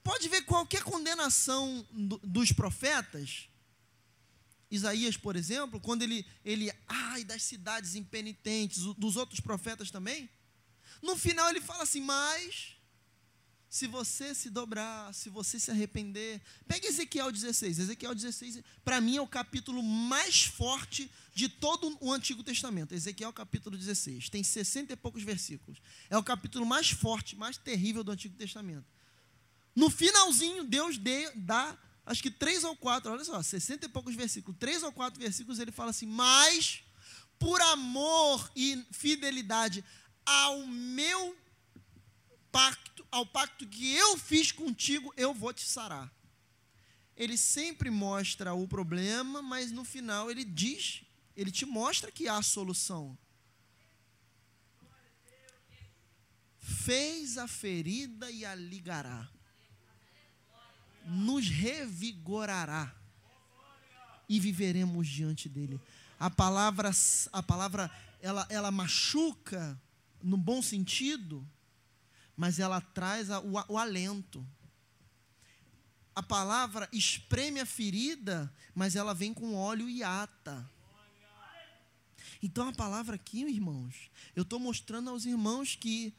Pode 0.08 0.30
ver 0.30 0.44
qualquer 0.44 0.84
condenação 0.84 1.86
do, 1.92 2.18
dos 2.24 2.54
profetas, 2.54 3.50
Isaías, 4.72 5.18
por 5.18 5.36
exemplo, 5.36 5.82
quando 5.82 6.02
ele, 6.02 6.26
ele, 6.46 6.72
ai, 6.88 7.26
das 7.26 7.44
cidades 7.44 7.94
impenitentes, 7.94 8.84
dos 8.96 9.18
outros 9.18 9.42
profetas 9.42 9.92
também, 9.92 10.30
no 11.02 11.18
final 11.18 11.50
ele 11.50 11.60
fala 11.60 11.84
assim: 11.84 12.00
Mas, 12.00 12.78
se 13.70 13.86
você 13.86 14.34
se 14.34 14.50
dobrar, 14.50 15.14
se 15.14 15.30
você 15.30 15.60
se 15.60 15.72
arrepender. 15.72 16.42
Pega 16.66 16.88
Ezequiel 16.88 17.30
16. 17.30 17.78
Ezequiel 17.78 18.16
16, 18.16 18.62
para 18.86 19.02
mim, 19.02 19.18
é 19.18 19.22
o 19.22 19.28
capítulo 19.28 19.84
mais 19.84 20.46
forte 20.46 21.12
de 21.36 21.50
todo 21.50 21.98
o 22.00 22.14
Antigo 22.14 22.44
Testamento. 22.44 22.96
Ezequiel 22.96 23.34
capítulo 23.34 23.78
16. 23.78 24.30
Tem 24.30 24.42
60 24.42 24.94
e 24.94 24.96
poucos 24.96 25.24
versículos. 25.24 25.82
É 26.10 26.18
o 26.18 26.24
capítulo 26.24 26.66
mais 26.66 26.92
forte, 26.92 27.36
mais 27.36 27.58
terrível 27.58 28.06
do 28.06 28.12
Antigo 28.14 28.38
Testamento. 28.38 28.86
No 29.78 29.92
finalzinho, 29.92 30.64
Deus 30.64 30.98
dê, 30.98 31.30
dá, 31.36 31.78
acho 32.04 32.24
que 32.24 32.32
três 32.32 32.64
ou 32.64 32.76
quatro, 32.76 33.12
olha 33.12 33.24
só, 33.24 33.40
60 33.40 33.86
e 33.86 33.90
poucos 33.90 34.16
versículos. 34.16 34.58
Três 34.60 34.82
ou 34.82 34.92
quatro 34.92 35.20
versículos 35.20 35.60
ele 35.60 35.72
fala 35.72 35.92
assim: 35.92 36.08
Mas, 36.08 36.84
por 37.38 37.62
amor 37.62 38.52
e 38.56 38.84
fidelidade 38.92 39.86
ao 40.26 40.66
meu 40.66 41.38
pacto, 42.52 43.06
ao 43.12 43.24
pacto 43.24 43.68
que 43.68 43.94
eu 43.94 44.18
fiz 44.18 44.52
contigo, 44.52 45.14
eu 45.16 45.32
vou 45.32 45.54
te 45.54 45.64
sarar. 45.64 46.12
Ele 47.16 47.38
sempre 47.38 47.92
mostra 47.92 48.56
o 48.56 48.68
problema, 48.68 49.44
mas 49.44 49.72
no 49.72 49.86
final 49.86 50.32
ele 50.32 50.44
diz, 50.44 51.04
ele 51.36 51.52
te 51.52 51.68
mostra 51.68 52.12
que 52.12 52.28
há 52.28 52.42
solução. 52.42 53.16
Fez 56.58 57.38
a 57.38 57.48
ferida 57.48 58.32
e 58.32 58.44
a 58.44 58.56
ligará. 58.56 59.37
Nos 61.08 61.48
revigorará. 61.50 62.94
E 64.30 64.40
viveremos 64.40 65.08
diante 65.08 65.48
dele. 65.48 65.80
A 66.20 66.30
palavra, 66.30 66.92
a 67.32 67.42
palavra 67.42 67.90
ela, 68.22 68.46
ela 68.50 68.72
machuca, 68.72 69.80
no 70.22 70.36
bom 70.36 70.62
sentido, 70.62 71.48
mas 72.36 72.60
ela 72.60 72.82
traz 72.82 73.30
a, 73.32 73.40
o, 73.40 73.54
o 73.70 73.78
alento. 73.78 74.46
A 76.16 76.24
palavra 76.24 76.90
espreme 76.92 77.60
a 77.60 77.66
ferida, 77.66 78.52
mas 78.74 78.96
ela 78.96 79.14
vem 79.14 79.34
com 79.34 79.56
óleo 79.56 79.90
e 79.90 80.04
ata. 80.04 80.70
Então 82.42 82.68
a 82.68 82.74
palavra 82.74 83.16
aqui, 83.16 83.44
irmãos, 83.44 84.12
eu 84.36 84.44
estou 84.44 84.60
mostrando 84.60 85.10
aos 85.10 85.26
irmãos 85.26 85.76
que 85.76 86.14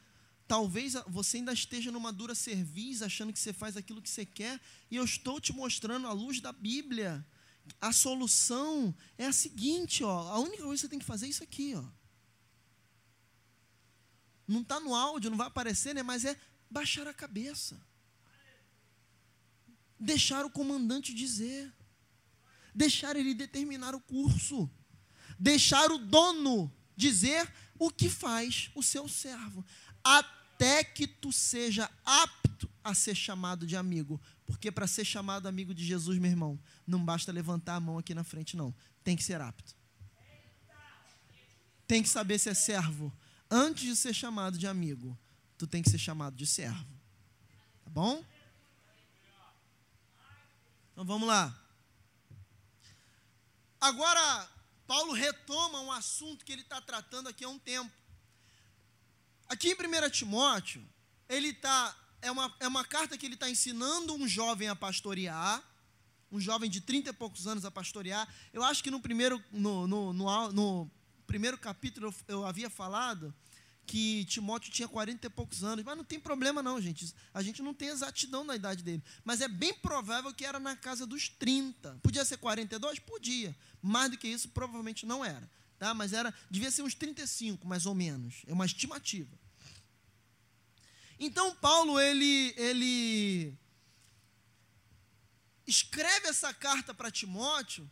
talvez 0.48 0.94
você 1.06 1.36
ainda 1.36 1.52
esteja 1.52 1.92
numa 1.92 2.10
dura 2.10 2.34
cerviz, 2.34 3.02
achando 3.02 3.32
que 3.32 3.38
você 3.38 3.52
faz 3.52 3.76
aquilo 3.76 4.00
que 4.00 4.08
você 4.08 4.24
quer, 4.24 4.58
e 4.90 4.96
eu 4.96 5.04
estou 5.04 5.38
te 5.38 5.52
mostrando 5.52 6.06
à 6.08 6.12
luz 6.12 6.40
da 6.40 6.52
Bíblia. 6.52 7.24
A 7.78 7.92
solução 7.92 8.94
é 9.18 9.26
a 9.26 9.32
seguinte, 9.32 10.02
ó, 10.02 10.32
a 10.32 10.38
única 10.38 10.62
coisa 10.62 10.74
que 10.74 10.80
você 10.80 10.88
tem 10.88 10.98
que 10.98 11.04
fazer 11.04 11.26
é 11.26 11.28
isso 11.28 11.44
aqui, 11.44 11.74
ó. 11.76 11.84
Não 14.48 14.62
está 14.62 14.80
no 14.80 14.94
áudio, 14.94 15.30
não 15.30 15.36
vai 15.36 15.46
aparecer, 15.46 15.94
né? 15.94 16.02
Mas 16.02 16.24
é 16.24 16.34
baixar 16.70 17.06
a 17.06 17.12
cabeça. 17.12 17.78
Deixar 20.00 20.46
o 20.46 20.50
comandante 20.50 21.12
dizer. 21.12 21.70
Deixar 22.74 23.14
ele 23.16 23.34
determinar 23.34 23.94
o 23.94 24.00
curso. 24.00 24.70
Deixar 25.38 25.90
o 25.90 25.98
dono 25.98 26.72
dizer 26.96 27.52
o 27.78 27.90
que 27.90 28.08
faz 28.08 28.70
o 28.74 28.82
seu 28.82 29.06
servo. 29.06 29.62
Até 30.02 30.37
que 30.84 31.06
tu 31.06 31.32
seja 31.32 31.90
apto 32.04 32.68
a 32.82 32.94
ser 32.94 33.14
chamado 33.14 33.66
de 33.66 33.76
amigo. 33.76 34.20
Porque 34.44 34.72
para 34.72 34.86
ser 34.86 35.04
chamado 35.04 35.46
amigo 35.46 35.74
de 35.74 35.84
Jesus, 35.84 36.18
meu 36.18 36.30
irmão, 36.30 36.58
não 36.86 37.04
basta 37.04 37.30
levantar 37.30 37.76
a 37.76 37.80
mão 37.80 37.98
aqui 37.98 38.14
na 38.14 38.24
frente, 38.24 38.56
não. 38.56 38.74
Tem 39.04 39.16
que 39.16 39.22
ser 39.22 39.40
apto. 39.40 39.76
Tem 41.86 42.02
que 42.02 42.08
saber 42.08 42.38
se 42.38 42.48
é 42.48 42.54
servo 42.54 43.12
antes 43.50 43.84
de 43.84 43.96
ser 43.96 44.14
chamado 44.14 44.58
de 44.58 44.66
amigo, 44.66 45.18
tu 45.56 45.66
tem 45.66 45.82
que 45.82 45.90
ser 45.90 45.98
chamado 45.98 46.36
de 46.36 46.46
servo. 46.46 46.86
Tá 47.84 47.90
bom? 47.90 48.24
Então 50.92 51.04
vamos 51.04 51.28
lá. 51.28 51.56
Agora, 53.80 54.48
Paulo 54.86 55.12
retoma 55.12 55.80
um 55.80 55.92
assunto 55.92 56.44
que 56.44 56.52
ele 56.52 56.62
está 56.62 56.80
tratando 56.80 57.28
aqui 57.28 57.44
há 57.44 57.48
um 57.48 57.58
tempo. 57.58 57.92
Aqui 59.48 59.70
em 59.70 59.74
1 59.74 60.10
Timóteo, 60.10 60.84
ele 61.28 61.48
está. 61.48 61.96
É 62.20 62.30
uma, 62.30 62.54
é 62.60 62.68
uma 62.68 62.84
carta 62.84 63.16
que 63.16 63.24
ele 63.24 63.34
está 63.34 63.48
ensinando 63.48 64.14
um 64.14 64.26
jovem 64.26 64.68
a 64.68 64.76
pastorear, 64.76 65.62
um 66.30 66.40
jovem 66.40 66.68
de 66.68 66.80
30 66.80 67.10
e 67.10 67.12
poucos 67.12 67.46
anos 67.46 67.64
a 67.64 67.70
pastorear. 67.70 68.28
Eu 68.52 68.62
acho 68.62 68.82
que 68.82 68.90
no 68.90 69.00
primeiro, 69.00 69.42
no, 69.52 69.86
no, 69.86 70.12
no, 70.12 70.52
no 70.52 70.90
primeiro 71.26 71.56
capítulo 71.56 72.08
eu, 72.08 72.36
eu 72.36 72.46
havia 72.46 72.68
falado 72.68 73.32
que 73.88 74.26
Timóteo 74.26 74.70
tinha 74.70 74.86
40 74.86 75.26
e 75.26 75.30
poucos 75.30 75.64
anos, 75.64 75.82
mas 75.82 75.96
não 75.96 76.04
tem 76.04 76.20
problema 76.20 76.62
não, 76.62 76.78
gente. 76.78 77.14
A 77.32 77.42
gente 77.42 77.62
não 77.62 77.72
tem 77.72 77.88
exatidão 77.88 78.44
na 78.44 78.54
idade 78.54 78.82
dele, 78.82 79.02
mas 79.24 79.40
é 79.40 79.48
bem 79.48 79.72
provável 79.72 80.32
que 80.34 80.44
era 80.44 80.60
na 80.60 80.76
casa 80.76 81.06
dos 81.06 81.30
30. 81.30 81.98
Podia 82.02 82.24
ser 82.24 82.36
42? 82.36 82.98
Podia. 82.98 83.56
Mais 83.80 84.10
do 84.10 84.18
que 84.18 84.28
isso, 84.28 84.50
provavelmente 84.50 85.06
não 85.06 85.24
era, 85.24 85.48
tá? 85.78 85.94
Mas 85.94 86.12
era 86.12 86.34
devia 86.50 86.70
ser 86.70 86.82
uns 86.82 86.94
35, 86.94 87.66
mais 87.66 87.86
ou 87.86 87.94
menos. 87.94 88.42
É 88.46 88.52
uma 88.52 88.66
estimativa. 88.66 89.38
Então 91.18 91.54
Paulo 91.54 91.98
ele 92.00 92.54
ele 92.56 93.54
escreve 95.66 96.28
essa 96.28 96.52
carta 96.54 96.94
para 96.94 97.10
Timóteo 97.10 97.88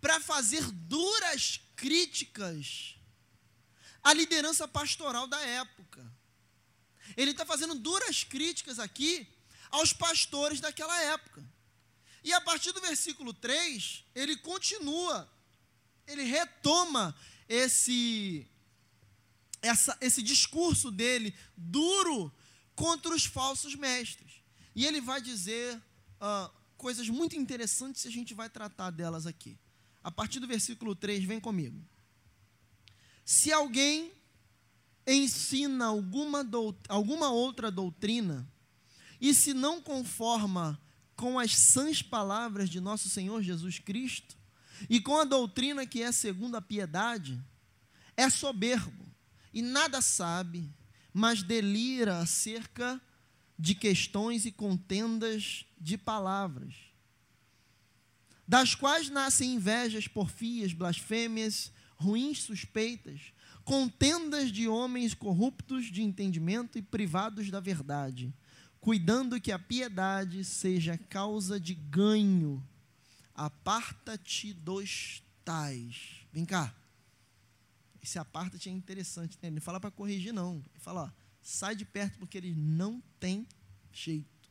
para 0.00 0.20
fazer 0.20 0.62
duras 0.70 1.60
críticas 1.76 2.96
a 4.02 4.12
liderança 4.12 4.66
pastoral 4.66 5.26
da 5.26 5.40
época. 5.40 6.04
Ele 7.16 7.30
está 7.30 7.44
fazendo 7.44 7.74
duras 7.74 8.24
críticas 8.24 8.78
aqui 8.78 9.26
aos 9.70 9.92
pastores 9.92 10.60
daquela 10.60 11.00
época. 11.02 11.44
E 12.24 12.32
a 12.32 12.40
partir 12.40 12.72
do 12.72 12.80
versículo 12.80 13.32
3, 13.32 14.04
ele 14.14 14.36
continua, 14.36 15.28
ele 16.06 16.22
retoma 16.24 17.14
esse, 17.48 18.46
essa, 19.60 19.96
esse 20.00 20.22
discurso 20.22 20.90
dele 20.90 21.34
duro 21.56 22.32
contra 22.74 23.14
os 23.14 23.24
falsos 23.24 23.74
mestres. 23.74 24.42
E 24.74 24.86
ele 24.86 25.00
vai 25.00 25.20
dizer 25.20 25.76
uh, 25.76 26.50
coisas 26.76 27.08
muito 27.08 27.36
interessantes 27.36 28.04
e 28.04 28.08
a 28.08 28.10
gente 28.10 28.34
vai 28.34 28.48
tratar 28.48 28.90
delas 28.90 29.26
aqui. 29.26 29.58
A 30.02 30.10
partir 30.10 30.40
do 30.40 30.46
versículo 30.46 30.94
3, 30.94 31.24
vem 31.24 31.38
comigo. 31.38 31.80
Se 33.24 33.52
alguém 33.52 34.12
ensina 35.06 35.86
alguma, 35.86 36.44
alguma 36.88 37.30
outra 37.30 37.70
doutrina, 37.70 38.48
e 39.20 39.32
se 39.32 39.54
não 39.54 39.80
conforma 39.80 40.80
com 41.14 41.38
as 41.38 41.54
sãs 41.54 42.02
palavras 42.02 42.68
de 42.68 42.80
nosso 42.80 43.08
Senhor 43.08 43.40
Jesus 43.42 43.78
Cristo, 43.78 44.36
e 44.88 45.00
com 45.00 45.16
a 45.16 45.24
doutrina 45.24 45.86
que 45.86 46.02
é 46.02 46.12
segundo 46.12 46.56
a 46.56 46.62
piedade, 46.62 47.40
é 48.16 48.28
soberbo 48.28 49.06
e 49.52 49.62
nada 49.62 50.00
sabe, 50.00 50.70
mas 51.12 51.42
delira 51.42 52.18
acerca 52.18 53.00
de 53.58 53.74
questões 53.74 54.44
e 54.44 54.52
contendas 54.52 55.64
de 55.78 55.96
palavras, 55.96 56.74
das 58.46 58.74
quais 58.74 59.08
nascem 59.08 59.54
invejas, 59.54 60.08
porfias, 60.08 60.72
blasfêmias, 60.72 61.72
ruins 61.96 62.42
suspeitas, 62.42 63.32
contendas 63.64 64.50
de 64.50 64.66
homens 64.66 65.14
corruptos 65.14 65.86
de 65.86 66.02
entendimento 66.02 66.76
e 66.76 66.82
privados 66.82 67.50
da 67.50 67.60
verdade, 67.60 68.34
cuidando 68.80 69.40
que 69.40 69.52
a 69.52 69.58
piedade 69.58 70.44
seja 70.44 70.98
causa 70.98 71.60
de 71.60 71.74
ganho. 71.74 72.66
Aparta-te 73.34 74.52
dos 74.52 75.22
tais. 75.44 76.26
Vem 76.32 76.44
cá. 76.44 76.74
Esse 78.02 78.18
aparta-te 78.18 78.68
é 78.68 78.72
interessante. 78.72 79.38
Né? 79.40 79.48
Ele 79.48 79.60
fala 79.60 79.80
para 79.80 79.90
corrigir, 79.90 80.32
não. 80.32 80.56
Ele 80.56 80.80
fala, 80.80 81.04
ó, 81.04 81.10
sai 81.42 81.74
de 81.74 81.84
perto 81.84 82.18
porque 82.18 82.38
eles 82.38 82.56
não 82.56 83.00
têm 83.18 83.46
jeito. 83.92 84.50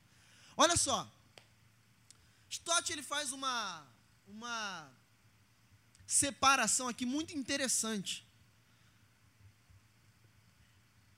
Olha 0.55 0.77
só. 0.77 1.11
Stott 2.49 2.91
ele 2.91 3.01
faz 3.01 3.32
uma, 3.32 3.88
uma 4.27 4.91
separação 6.05 6.88
aqui 6.88 7.05
muito 7.05 7.34
interessante. 7.34 8.27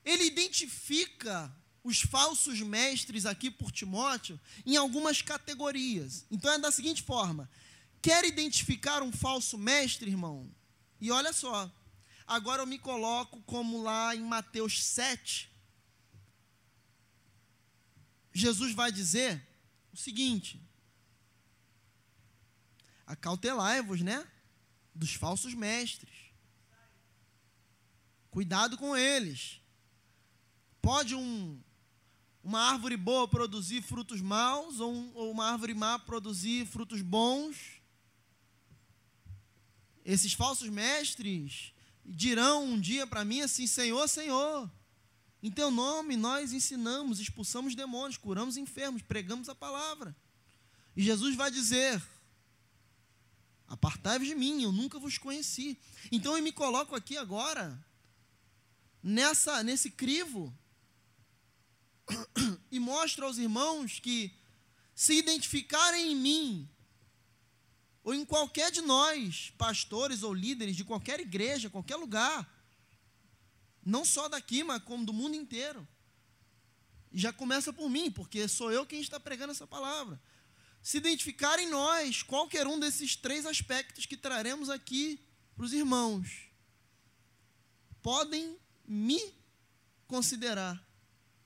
Ele 0.05 0.25
identifica 0.25 1.51
os 1.83 2.01
falsos 2.01 2.61
mestres 2.61 3.25
aqui 3.25 3.51
por 3.51 3.71
Timóteo 3.71 4.39
em 4.65 4.75
algumas 4.77 5.21
categorias. 5.21 6.25
Então 6.31 6.51
é 6.51 6.59
da 6.59 6.71
seguinte 6.71 7.03
forma: 7.03 7.49
quer 8.01 8.23
identificar 8.25 9.01
um 9.01 9.11
falso 9.11 9.57
mestre, 9.57 10.09
irmão? 10.09 10.49
E 10.99 11.11
olha 11.11 11.33
só, 11.33 11.71
agora 12.25 12.61
eu 12.61 12.67
me 12.67 12.79
coloco 12.79 13.41
como 13.43 13.81
lá 13.81 14.15
em 14.15 14.21
Mateus 14.21 14.83
7. 14.83 15.51
Jesus 18.33 18.73
vai 18.73 18.91
dizer 18.91 19.41
o 19.91 19.97
seguinte: 19.97 20.61
acautelai-vos, 23.05 24.01
né? 24.01 24.27
dos 24.93 25.13
falsos 25.13 25.53
mestres. 25.53 26.31
Cuidado 28.29 28.77
com 28.77 28.95
eles. 28.95 29.59
Pode 30.81 31.15
um, 31.15 31.61
uma 32.43 32.59
árvore 32.59 32.97
boa 32.97 33.25
produzir 33.25 33.81
frutos 33.81 34.19
maus, 34.19 34.81
ou, 34.81 34.93
um, 34.93 35.11
ou 35.15 35.31
uma 35.31 35.49
árvore 35.49 35.73
má 35.73 35.97
produzir 35.97 36.65
frutos 36.65 37.01
bons. 37.01 37.81
Esses 40.03 40.33
falsos 40.33 40.67
mestres 40.67 41.73
dirão 42.05 42.65
um 42.65 42.79
dia 42.79 43.07
para 43.07 43.23
mim 43.23 43.39
assim: 43.39 43.65
Senhor, 43.65 44.05
Senhor, 44.09 44.69
em 45.41 45.49
teu 45.49 45.71
nome 45.71 46.17
nós 46.17 46.51
ensinamos, 46.51 47.21
expulsamos 47.21 47.75
demônios, 47.75 48.17
curamos 48.17 48.57
enfermos, 48.57 49.01
pregamos 49.01 49.47
a 49.47 49.55
palavra. 49.55 50.13
E 50.97 51.01
Jesus 51.01 51.35
vai 51.35 51.49
dizer: 51.49 52.03
Apartai-vos 53.69 54.27
de 54.27 54.35
mim, 54.35 54.63
eu 54.63 54.71
nunca 54.73 54.99
vos 54.99 55.17
conheci. 55.17 55.79
Então 56.11 56.35
eu 56.35 56.43
me 56.43 56.51
coloco 56.51 56.93
aqui 56.93 57.15
agora, 57.15 57.81
nessa, 59.01 59.63
nesse 59.63 59.89
crivo, 59.89 60.53
e 62.71 62.79
mostro 62.79 63.25
aos 63.25 63.37
irmãos 63.37 63.99
que, 63.99 64.33
se 64.95 65.13
identificarem 65.13 66.11
em 66.11 66.15
mim, 66.15 66.69
ou 68.03 68.13
em 68.13 68.25
qualquer 68.25 68.71
de 68.71 68.81
nós, 68.81 69.53
pastores 69.57 70.23
ou 70.23 70.33
líderes 70.33 70.75
de 70.75 70.83
qualquer 70.83 71.19
igreja, 71.19 71.69
qualquer 71.69 71.95
lugar, 71.95 72.49
não 73.85 74.03
só 74.03 74.27
daqui, 74.27 74.63
mas 74.63 74.83
como 74.83 75.05
do 75.05 75.13
mundo 75.13 75.35
inteiro, 75.35 75.87
já 77.13 77.31
começa 77.31 77.71
por 77.71 77.89
mim, 77.89 78.11
porque 78.11 78.47
sou 78.47 78.71
eu 78.71 78.85
quem 78.85 79.01
está 79.01 79.19
pregando 79.19 79.51
essa 79.51 79.67
palavra. 79.67 80.19
Se 80.81 80.97
identificar 80.97 81.59
em 81.59 81.69
nós 81.69 82.23
qualquer 82.23 82.67
um 82.67 82.79
desses 82.79 83.15
três 83.15 83.45
aspectos 83.45 84.05
que 84.05 84.17
traremos 84.17 84.69
aqui 84.69 85.19
para 85.55 85.65
os 85.65 85.73
irmãos, 85.73 86.49
podem 88.01 88.57
me 88.85 89.21
considerar 90.07 90.83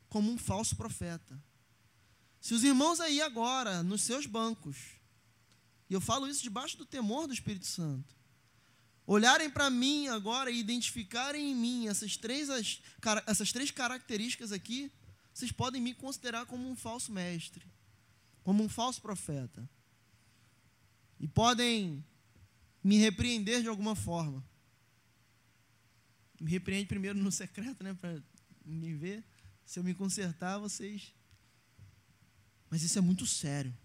como 0.10 0.32
um 0.32 0.38
falso 0.38 0.76
profeta. 0.76 1.41
Se 2.39 2.53
os 2.53 2.64
irmãos 2.64 2.99
aí 2.99 3.22
agora, 3.22 3.84
nos 3.84 4.01
seus 4.01 4.26
bancos, 4.26 4.78
e 5.89 5.93
eu 5.93 6.01
falo 6.01 6.28
isso 6.28 6.43
debaixo 6.43 6.78
do 6.78 6.86
temor 6.86 7.28
do 7.28 7.34
Espírito 7.34 7.66
Santo, 7.66 8.16
olharem 9.05 9.49
para 9.49 9.70
mim 9.70 10.08
agora 10.08 10.51
e 10.51 10.60
identificarem 10.60 11.51
em 11.51 11.55
mim 11.55 11.88
essas 11.88 12.18
três, 12.18 12.49
as, 12.49 12.82
essas 13.26 13.51
três 13.51 13.72
características 13.72 14.51
aqui, 14.51 14.91
vocês 15.34 15.51
podem 15.51 15.82
me 15.82 15.93
considerar 15.93 16.45
como 16.45 16.70
um 16.70 16.76
falso 16.76 17.12
mestre 17.12 17.66
como 18.47 18.64
um 18.64 18.70
falso 18.70 19.01
profeta. 19.01 19.70
E 21.20 21.28
podem 21.28 22.01
me 22.82 22.97
repreender 22.97 23.62
de 23.62 23.68
alguma 23.68 23.93
forma. 23.93 24.41
Me 26.39 26.49
repreende 26.49 26.86
primeiro 26.86 27.20
no 27.20 27.30
secreto, 27.30 27.84
né? 27.84 27.93
Para 27.93 28.24
ninguém 28.66 28.95
ver. 28.95 29.26
Se 29.68 29.78
eu 29.78 29.84
me 29.84 29.93
consertar, 29.93 30.57
vocês. 30.57 31.13
Mas 32.70 32.84
isso 32.84 32.97
é 32.97 33.01
muito 33.01 33.26
sério. 33.26 33.78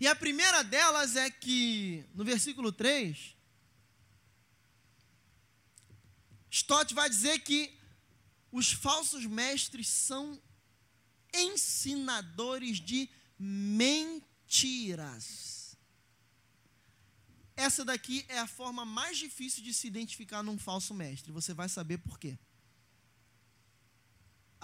E 0.00 0.06
a 0.06 0.16
primeira 0.16 0.64
delas 0.64 1.14
é 1.14 1.28
que, 1.30 2.02
no 2.14 2.24
versículo 2.24 2.72
3, 2.72 3.36
Stott 6.50 6.94
vai 6.94 7.10
dizer 7.10 7.40
que 7.40 7.76
os 8.50 8.72
falsos 8.72 9.26
mestres 9.26 9.88
são 9.88 10.40
ensinadores 11.34 12.80
de 12.80 13.10
mentiras. 13.38 14.16
Essa 17.54 17.84
daqui 17.84 18.24
é 18.28 18.38
a 18.38 18.46
forma 18.46 18.86
mais 18.86 19.18
difícil 19.18 19.62
de 19.62 19.74
se 19.74 19.86
identificar 19.86 20.42
num 20.42 20.56
falso 20.56 20.94
mestre. 20.94 21.30
Você 21.30 21.52
vai 21.52 21.68
saber 21.68 21.98
por 21.98 22.18
quê. 22.18 22.38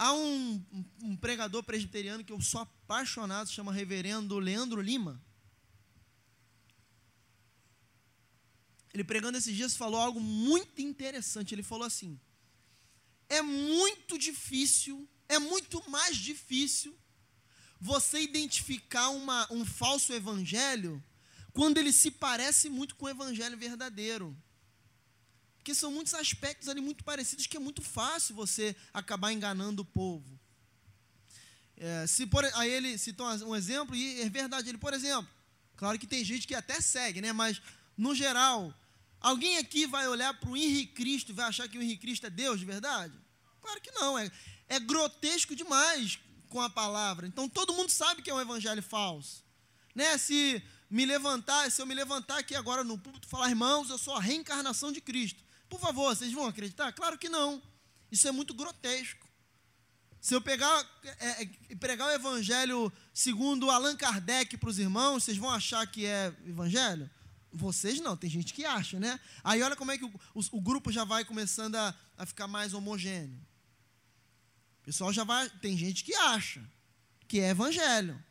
Há 0.03 0.13
um, 0.13 0.65
um, 1.03 1.15
pregador 1.15 1.61
presbiteriano 1.61 2.23
que 2.23 2.33
eu 2.33 2.41
sou 2.41 2.61
apaixonado, 2.61 3.51
chama 3.51 3.71
Reverendo 3.71 4.39
Leandro 4.39 4.81
Lima. 4.81 5.21
Ele 8.91 9.03
pregando 9.03 9.37
esses 9.37 9.55
dias 9.55 9.77
falou 9.77 10.01
algo 10.01 10.19
muito 10.19 10.81
interessante. 10.81 11.53
Ele 11.53 11.61
falou 11.61 11.85
assim: 11.85 12.19
é 13.29 13.43
muito 13.43 14.17
difícil, 14.17 15.07
é 15.29 15.37
muito 15.37 15.87
mais 15.87 16.17
difícil 16.17 16.97
você 17.79 18.21
identificar 18.21 19.09
uma, 19.09 19.47
um 19.53 19.63
falso 19.63 20.11
evangelho 20.13 21.03
quando 21.53 21.77
ele 21.77 21.93
se 21.93 22.09
parece 22.09 22.71
muito 22.71 22.95
com 22.95 23.05
o 23.05 23.09
evangelho 23.09 23.55
verdadeiro. 23.55 24.35
Porque 25.61 25.75
são 25.75 25.91
muitos 25.91 26.15
aspectos 26.15 26.67
ali 26.67 26.81
muito 26.81 27.03
parecidos 27.03 27.45
que 27.45 27.55
é 27.55 27.59
muito 27.59 27.83
fácil 27.83 28.33
você 28.33 28.75
acabar 28.91 29.31
enganando 29.31 29.83
o 29.83 29.85
povo. 29.85 30.39
É, 31.77 32.07
se 32.07 32.25
por, 32.25 32.43
aí 32.55 32.71
ele 32.71 32.97
citou 32.97 33.27
um 33.45 33.55
exemplo, 33.55 33.95
e 33.95 34.21
é 34.21 34.29
verdade, 34.29 34.69
ele, 34.69 34.79
por 34.79 34.91
exemplo, 34.91 35.29
claro 35.77 35.99
que 35.99 36.07
tem 36.07 36.25
gente 36.25 36.47
que 36.47 36.55
até 36.55 36.81
segue, 36.81 37.21
né? 37.21 37.31
Mas, 37.31 37.61
no 37.95 38.15
geral, 38.15 38.73
alguém 39.19 39.59
aqui 39.59 39.85
vai 39.85 40.07
olhar 40.07 40.33
para 40.33 40.49
o 40.49 40.57
Henrique 40.57 40.93
Cristo 40.93 41.29
e 41.29 41.33
vai 41.33 41.45
achar 41.45 41.69
que 41.69 41.77
o 41.77 41.81
Henrique 41.81 42.01
Cristo 42.01 42.25
é 42.25 42.31
Deus 42.31 42.59
de 42.59 42.65
verdade? 42.65 43.13
Claro 43.61 43.79
que 43.81 43.91
não, 43.91 44.17
é, 44.17 44.31
é 44.67 44.79
grotesco 44.79 45.55
demais 45.55 46.17
com 46.49 46.59
a 46.59 46.71
palavra. 46.71 47.27
Então 47.27 47.47
todo 47.47 47.71
mundo 47.73 47.91
sabe 47.91 48.23
que 48.23 48.31
é 48.31 48.33
um 48.33 48.41
evangelho 48.41 48.81
falso. 48.81 49.43
Né? 49.93 50.17
Se 50.17 50.63
me 50.89 51.05
levantar, 51.05 51.69
se 51.69 51.79
eu 51.79 51.85
me 51.85 51.93
levantar 51.93 52.39
aqui 52.39 52.55
agora 52.55 52.83
no 52.83 52.97
púlpito 52.97 53.27
e 53.27 53.29
falar, 53.29 53.49
irmãos, 53.49 53.91
eu 53.91 53.97
sou 53.99 54.15
a 54.15 54.19
reencarnação 54.19 54.91
de 54.91 55.01
Cristo. 55.01 55.50
Por 55.71 55.79
favor, 55.79 56.13
vocês 56.13 56.33
vão 56.33 56.45
acreditar? 56.47 56.91
Claro 56.91 57.17
que 57.17 57.29
não. 57.29 57.63
Isso 58.11 58.27
é 58.27 58.31
muito 58.31 58.53
grotesco. 58.53 59.25
Se 60.19 60.35
eu 60.35 60.41
pegar 60.41 60.85
é, 61.17 61.43
é, 61.43 61.75
pregar 61.79 62.09
o 62.09 62.11
evangelho 62.11 62.91
segundo 63.13 63.71
Allan 63.71 63.95
Kardec 63.95 64.57
para 64.57 64.69
os 64.69 64.77
irmãos, 64.77 65.23
vocês 65.23 65.37
vão 65.37 65.49
achar 65.49 65.87
que 65.87 66.05
é 66.05 66.27
evangelho? 66.45 67.09
Vocês 67.53 68.01
não, 68.01 68.17
tem 68.17 68.29
gente 68.29 68.53
que 68.53 68.65
acha, 68.65 68.99
né? 68.99 69.17
Aí 69.45 69.63
olha 69.63 69.77
como 69.77 69.91
é 69.93 69.97
que 69.97 70.03
o, 70.03 70.13
o, 70.35 70.41
o 70.51 70.61
grupo 70.61 70.91
já 70.91 71.05
vai 71.05 71.23
começando 71.23 71.77
a, 71.77 71.95
a 72.17 72.25
ficar 72.25 72.49
mais 72.49 72.73
homogêneo. 72.73 73.39
O 74.81 74.83
pessoal 74.83 75.13
já 75.13 75.23
vai. 75.23 75.49
Tem 75.61 75.77
gente 75.77 76.03
que 76.03 76.13
acha 76.13 76.61
que 77.29 77.39
é 77.39 77.51
evangelho. 77.51 78.21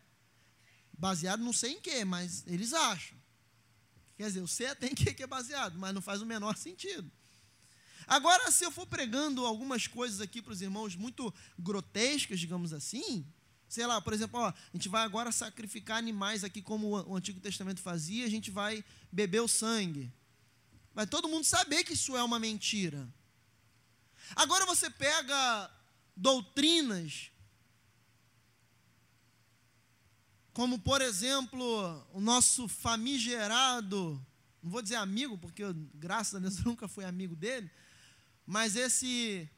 Baseado 0.93 1.43
não 1.43 1.55
sei 1.55 1.72
em 1.72 1.80
quê, 1.80 2.05
mas 2.05 2.45
eles 2.47 2.74
acham. 2.74 3.16
Quer 4.18 4.26
dizer, 4.26 4.43
o 4.43 4.47
sei 4.47 4.74
tem 4.74 4.95
que 4.95 5.22
é 5.22 5.26
baseado, 5.26 5.78
mas 5.78 5.95
não 5.95 6.03
faz 6.03 6.20
o 6.20 6.26
menor 6.26 6.55
sentido. 6.55 7.11
Agora, 8.11 8.51
se 8.51 8.65
eu 8.65 8.73
for 8.73 8.89
pregando 8.89 9.47
algumas 9.47 9.87
coisas 9.87 10.21
aqui 10.21 10.43
para 10.43 10.53
os 10.53 10.61
irmãos 10.61 10.97
muito 10.97 11.33
grotescas, 11.57 12.41
digamos 12.41 12.73
assim, 12.73 13.25
sei 13.69 13.87
lá, 13.87 14.01
por 14.01 14.13
exemplo, 14.13 14.41
ó, 14.41 14.49
a 14.49 14.55
gente 14.75 14.89
vai 14.89 15.05
agora 15.05 15.31
sacrificar 15.31 15.99
animais 15.99 16.43
aqui 16.43 16.61
como 16.61 16.89
o 16.89 17.15
Antigo 17.15 17.39
Testamento 17.39 17.81
fazia, 17.81 18.27
a 18.27 18.29
gente 18.29 18.51
vai 18.51 18.85
beber 19.13 19.41
o 19.41 19.47
sangue. 19.47 20.13
Vai 20.93 21.07
todo 21.07 21.29
mundo 21.29 21.45
saber 21.45 21.85
que 21.85 21.93
isso 21.93 22.17
é 22.17 22.23
uma 22.25 22.41
mentira. 22.41 23.09
Agora 24.35 24.67
você 24.67 24.91
pega 24.91 25.71
doutrinas, 26.17 27.31
como 30.53 30.81
por 30.81 31.01
exemplo, 31.01 32.05
o 32.13 32.21
nosso 32.21 32.67
famigerado, 32.67 34.21
não 34.61 34.71
vou 34.73 34.83
dizer 34.83 34.97
amigo, 34.97 35.39
porque 35.39 35.63
eu, 35.63 35.73
graças 35.95 36.35
a 36.35 36.41
Deus 36.41 36.59
eu 36.59 36.65
nunca 36.65 36.89
fui 36.89 37.05
amigo 37.05 37.37
dele, 37.37 37.71
mas 38.51 38.75
esse 38.75 39.49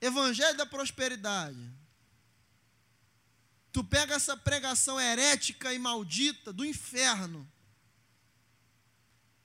evangelho 0.00 0.56
da 0.56 0.64
prosperidade. 0.64 1.58
Tu 3.72 3.82
pega 3.82 4.14
essa 4.14 4.36
pregação 4.36 5.00
herética 5.00 5.74
e 5.74 5.80
maldita 5.80 6.52
do 6.52 6.64
inferno, 6.64 7.50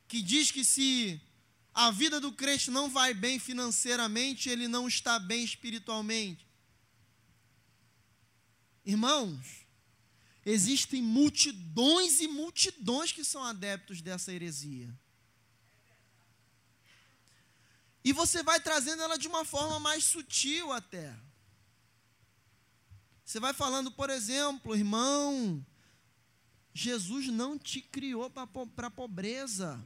que 0.07 0.21
diz 0.21 0.51
que 0.51 0.63
se 0.63 1.19
a 1.73 1.89
vida 1.89 2.21
do 2.21 2.31
crente 2.31 2.69
não 2.69 2.91
vai 2.91 3.11
bem 3.11 3.39
financeiramente, 3.39 4.49
ele 4.49 4.67
não 4.67 4.87
está 4.87 5.17
bem 5.17 5.43
espiritualmente. 5.43 6.45
Irmãos, 8.85 9.65
existem 10.45 11.01
multidões 11.01 12.21
e 12.21 12.27
multidões 12.27 13.11
que 13.11 13.23
são 13.23 13.43
adeptos 13.43 13.99
dessa 13.99 14.31
heresia. 14.31 14.95
E 18.07 18.13
você 18.13 18.41
vai 18.41 18.57
trazendo 18.57 19.03
ela 19.03 19.17
de 19.17 19.27
uma 19.27 19.43
forma 19.43 19.81
mais 19.81 20.05
sutil 20.05 20.71
até. 20.71 21.13
Você 23.25 23.37
vai 23.37 23.53
falando, 23.53 23.91
por 23.91 24.09
exemplo, 24.09 24.73
irmão, 24.73 25.61
Jesus 26.73 27.27
não 27.27 27.59
te 27.59 27.81
criou 27.81 28.29
para 28.29 28.87
a 28.87 28.89
pobreza. 28.89 29.85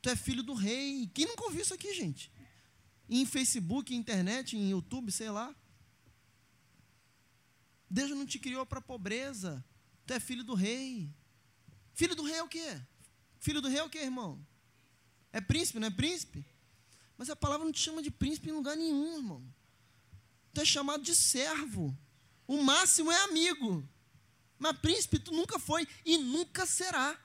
Tu 0.00 0.08
é 0.08 0.14
filho 0.14 0.44
do 0.44 0.54
rei. 0.54 1.10
Quem 1.12 1.26
nunca 1.26 1.46
ouviu 1.46 1.62
isso 1.62 1.74
aqui, 1.74 1.92
gente? 1.92 2.30
Em 3.10 3.26
Facebook, 3.26 3.92
internet, 3.92 4.56
em 4.56 4.70
YouTube, 4.70 5.10
sei 5.10 5.28
lá. 5.28 5.52
Deus 7.90 8.10
não 8.10 8.24
te 8.24 8.38
criou 8.38 8.64
para 8.64 8.80
pobreza. 8.80 9.64
Tu 10.06 10.14
é 10.14 10.20
filho 10.20 10.44
do 10.44 10.54
rei. 10.54 11.12
Filho 11.92 12.14
do 12.14 12.22
rei 12.22 12.36
é 12.36 12.42
o 12.44 12.48
quê? 12.48 12.80
Filho 13.40 13.60
do 13.60 13.66
rei 13.66 13.80
é 13.80 13.84
o 13.84 13.90
quê, 13.90 13.98
irmão? 13.98 14.46
É 15.32 15.40
príncipe, 15.40 15.80
não 15.80 15.88
é 15.88 15.90
príncipe? 15.90 16.46
Mas 17.18 17.28
a 17.28 17.34
palavra 17.34 17.64
não 17.64 17.72
te 17.72 17.80
chama 17.80 18.00
de 18.00 18.12
príncipe 18.12 18.48
em 18.48 18.52
lugar 18.52 18.76
nenhum, 18.76 19.16
irmão. 19.16 19.42
Tu 20.54 20.60
é 20.60 20.64
chamado 20.64 21.02
de 21.02 21.16
servo. 21.16 21.94
O 22.46 22.62
máximo 22.62 23.10
é 23.10 23.24
amigo. 23.24 23.86
Mas 24.56 24.78
príncipe 24.78 25.18
tu 25.18 25.32
nunca 25.32 25.58
foi 25.58 25.86
e 26.04 26.16
nunca 26.16 26.64
será. 26.64 27.18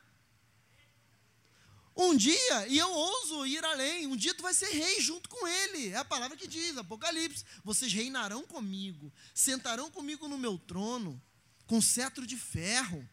Um 1.96 2.18
dia, 2.18 2.68
e 2.68 2.80
eu 2.80 2.92
ouso 2.92 3.46
ir 3.46 3.64
além, 3.64 4.08
um 4.08 4.16
dia 4.16 4.34
tu 4.34 4.42
vai 4.42 4.54
ser 4.54 4.70
rei 4.70 5.00
junto 5.00 5.30
com 5.30 5.48
ele. 5.48 5.90
É 5.90 5.98
a 5.98 6.06
palavra 6.06 6.36
que 6.36 6.48
diz, 6.48 6.76
Apocalipse. 6.76 7.46
Vocês 7.64 7.94
reinarão 7.94 8.44
comigo, 8.48 9.14
sentarão 9.34 9.92
comigo 9.92 10.28
no 10.28 10.40
meu 10.40 10.58
trono, 10.58 11.22
com 11.68 11.80
cetro 11.80 12.26
de 12.26 12.36
ferro. 12.36 13.08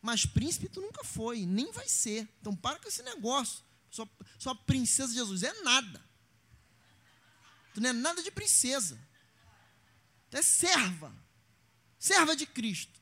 Mas 0.00 0.24
príncipe 0.24 0.68
tu 0.68 0.80
nunca 0.80 1.02
foi, 1.02 1.44
nem 1.44 1.72
vai 1.72 1.88
ser. 1.88 2.28
Então 2.40 2.54
para 2.54 2.78
com 2.78 2.86
esse 2.86 3.02
negócio. 3.02 3.64
Sua, 3.94 4.10
sua 4.40 4.54
princesa 4.56 5.12
de 5.12 5.18
Jesus 5.20 5.44
é 5.44 5.62
nada. 5.62 6.04
Tu 7.72 7.80
não 7.80 7.90
é 7.90 7.92
nada 7.92 8.20
de 8.24 8.30
princesa. 8.32 8.98
Tu 10.28 10.36
é 10.36 10.42
serva. 10.42 11.14
Serva 11.96 12.34
de 12.34 12.44
Cristo. 12.44 13.00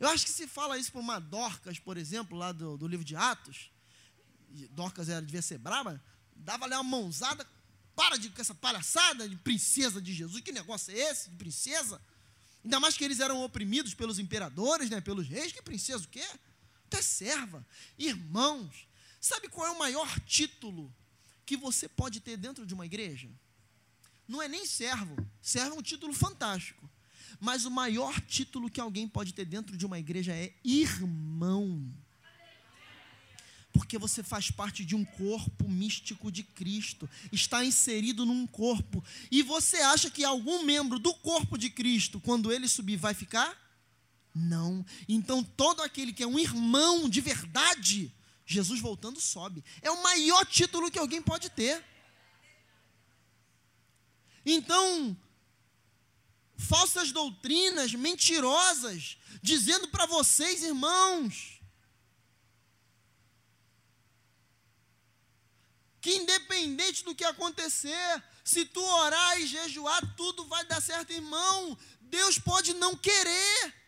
Eu 0.00 0.08
acho 0.08 0.24
que 0.24 0.32
se 0.32 0.46
fala 0.46 0.78
isso 0.78 0.90
para 0.90 1.02
uma 1.02 1.20
Dorcas, 1.20 1.78
por 1.78 1.98
exemplo, 1.98 2.38
lá 2.38 2.52
do, 2.52 2.78
do 2.78 2.88
livro 2.88 3.04
de 3.04 3.14
Atos, 3.14 3.70
Dorcas 4.70 5.10
era, 5.10 5.20
devia 5.20 5.42
ser 5.42 5.58
brava, 5.58 6.02
dava 6.34 6.64
ali 6.64 6.72
uma 6.72 6.82
mãozada, 6.82 7.46
para 7.94 8.16
de 8.16 8.30
com 8.30 8.40
essa 8.40 8.54
palhaçada 8.54 9.28
de 9.28 9.36
princesa 9.36 10.00
de 10.00 10.14
Jesus, 10.14 10.42
que 10.42 10.52
negócio 10.52 10.90
é 10.90 10.98
esse 10.98 11.28
de 11.28 11.36
princesa? 11.36 12.00
Ainda 12.64 12.80
mais 12.80 12.96
que 12.96 13.04
eles 13.04 13.20
eram 13.20 13.44
oprimidos 13.44 13.92
pelos 13.92 14.18
imperadores, 14.18 14.88
né, 14.88 15.02
pelos 15.02 15.28
reis, 15.28 15.52
que 15.52 15.60
princesa 15.60 16.02
o 16.02 16.08
quê? 16.08 16.26
Tu 16.88 16.96
é 16.96 17.02
serva. 17.02 17.64
Irmãos, 17.98 18.88
sabe 19.24 19.48
qual 19.48 19.66
é 19.66 19.70
o 19.70 19.78
maior 19.78 20.20
título 20.20 20.94
que 21.46 21.56
você 21.56 21.88
pode 21.88 22.20
ter 22.20 22.36
dentro 22.36 22.66
de 22.66 22.74
uma 22.74 22.84
igreja? 22.84 23.28
Não 24.28 24.42
é 24.42 24.48
nem 24.48 24.66
servo, 24.66 25.16
servo 25.40 25.76
é 25.76 25.78
um 25.78 25.82
título 25.82 26.12
fantástico. 26.12 26.88
Mas 27.40 27.64
o 27.64 27.70
maior 27.70 28.20
título 28.20 28.70
que 28.70 28.80
alguém 28.80 29.08
pode 29.08 29.32
ter 29.32 29.44
dentro 29.44 29.76
de 29.76 29.84
uma 29.86 29.98
igreja 29.98 30.32
é 30.32 30.54
irmão 30.62 31.92
porque 33.72 33.98
você 33.98 34.22
faz 34.22 34.52
parte 34.52 34.84
de 34.84 34.94
um 34.94 35.04
corpo 35.04 35.68
místico 35.68 36.30
de 36.30 36.44
Cristo, 36.44 37.10
está 37.32 37.64
inserido 37.64 38.24
num 38.24 38.46
corpo, 38.46 39.04
e 39.32 39.42
você 39.42 39.78
acha 39.78 40.08
que 40.08 40.22
algum 40.22 40.62
membro 40.62 40.96
do 40.96 41.12
corpo 41.12 41.58
de 41.58 41.68
Cristo, 41.68 42.20
quando 42.20 42.52
ele 42.52 42.68
subir, 42.68 42.96
vai 42.96 43.14
ficar? 43.14 43.52
Não. 44.32 44.86
Então, 45.08 45.42
todo 45.42 45.82
aquele 45.82 46.12
que 46.12 46.22
é 46.22 46.26
um 46.26 46.38
irmão 46.38 47.08
de 47.08 47.20
verdade, 47.20 48.14
Jesus 48.46 48.80
voltando 48.80 49.20
sobe. 49.20 49.64
É 49.80 49.90
o 49.90 50.02
maior 50.02 50.44
título 50.44 50.90
que 50.90 50.98
alguém 50.98 51.22
pode 51.22 51.48
ter. 51.50 51.84
Então, 54.44 55.16
falsas 56.56 57.10
doutrinas 57.10 57.94
mentirosas, 57.94 59.16
dizendo 59.42 59.88
para 59.88 60.06
vocês, 60.06 60.62
irmãos, 60.62 61.60
que 66.00 66.16
independente 66.16 67.02
do 67.02 67.14
que 67.14 67.24
acontecer, 67.24 68.22
se 68.44 68.66
tu 68.66 68.84
orar 68.84 69.40
e 69.40 69.46
jejuar, 69.46 70.14
tudo 70.16 70.44
vai 70.44 70.62
dar 70.66 70.82
certo, 70.82 71.14
irmão. 71.14 71.78
Deus 72.02 72.38
pode 72.38 72.74
não 72.74 72.94
querer. 72.94 73.83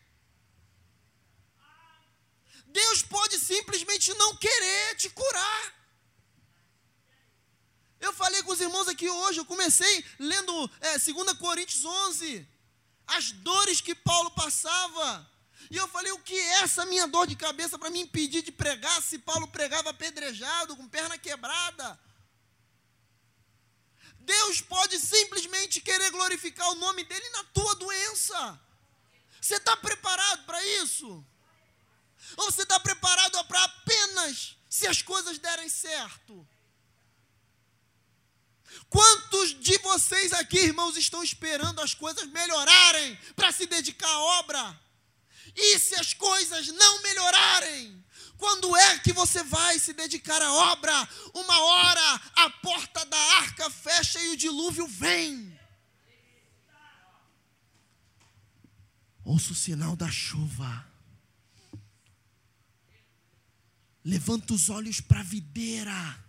Deus 2.81 3.03
pode 3.03 3.39
simplesmente 3.39 4.13
não 4.15 4.37
querer 4.37 4.97
te 4.97 5.09
curar. 5.09 5.63
Eu 7.99 8.13
falei 8.13 8.43
com 8.43 8.53
os 8.53 8.61
irmãos 8.61 8.87
aqui 8.87 9.09
hoje. 9.09 9.41
Eu 9.41 9.47
comecei 9.47 10.05
lendo 10.19 10.53
é, 10.81 10.99
2 10.99 11.33
Coríntios 11.39 11.85
11, 11.87 12.47
as 13.07 13.33
dores 13.33 13.81
que 13.81 13.95
Paulo 13.95 14.31
passava. 14.33 15.09
E 15.71 15.77
eu 15.79 15.89
falei, 15.89 16.13
o 16.13 16.19
que 16.19 16.39
é 16.39 16.63
essa 16.65 16.85
minha 16.85 17.07
dor 17.09 17.27
de 17.27 17.35
cabeça 17.35 17.79
para 17.79 17.89
me 17.89 18.01
impedir 18.01 18.43
de 18.43 18.53
pregar 18.53 19.03
se 19.03 19.19
Paulo 19.19 19.49
pregava 19.49 19.89
apedrejado, 19.91 20.77
com 20.77 20.87
perna 20.87 21.17
quebrada? 21.17 21.99
Deus 24.21 24.61
pode 24.61 25.01
simplesmente 25.01 25.81
querer 25.81 26.11
glorificar 26.11 26.69
o 26.73 26.75
nome 26.75 27.05
dele 27.05 27.29
na 27.31 27.43
tua 27.45 27.75
doença. 27.77 28.61
Você 29.41 29.57
está 29.57 29.75
preparado 29.79 30.45
para 30.45 30.63
isso? 30.83 31.25
Ou 32.37 32.51
você 32.51 32.63
está 32.63 32.79
preparado 32.81 33.45
para 33.45 33.63
apenas 33.65 34.57
se 34.69 34.87
as 34.87 35.03
coisas 35.03 35.39
derem 35.39 35.69
certo? 35.69 36.47
Quantos 38.89 39.59
de 39.61 39.79
vocês 39.79 40.33
aqui, 40.33 40.59
irmãos, 40.59 40.97
estão 40.97 41.23
esperando 41.23 41.81
as 41.81 41.95
coisas 41.95 42.27
melhorarem 42.29 43.19
para 43.35 43.53
se 43.53 43.67
dedicar 43.67 44.09
à 44.09 44.19
obra? 44.41 44.81
E 45.55 45.79
se 45.79 45.95
as 45.95 46.13
coisas 46.13 46.69
não 46.69 47.03
melhorarem, 47.03 48.05
quando 48.37 48.77
é 48.77 48.99
que 48.99 49.13
você 49.13 49.43
vai 49.43 49.79
se 49.79 49.93
dedicar 49.93 50.41
à 50.43 50.53
obra? 50.53 51.09
Uma 51.33 51.59
hora 51.59 52.21
a 52.37 52.51
porta 52.51 53.05
da 53.07 53.19
arca 53.39 53.71
fecha 53.71 54.21
e 54.21 54.29
o 54.31 54.37
dilúvio 54.37 54.87
vem. 54.87 55.59
Ouça 59.25 59.53
o 59.53 59.57
sinal 59.57 59.97
da 59.97 60.11
chuva. 60.11 60.96
Levanta 64.07 64.55
os 64.55 64.71
olhos 64.71 65.01
para 65.01 65.19
a 65.19 65.25
videira. 65.25 66.25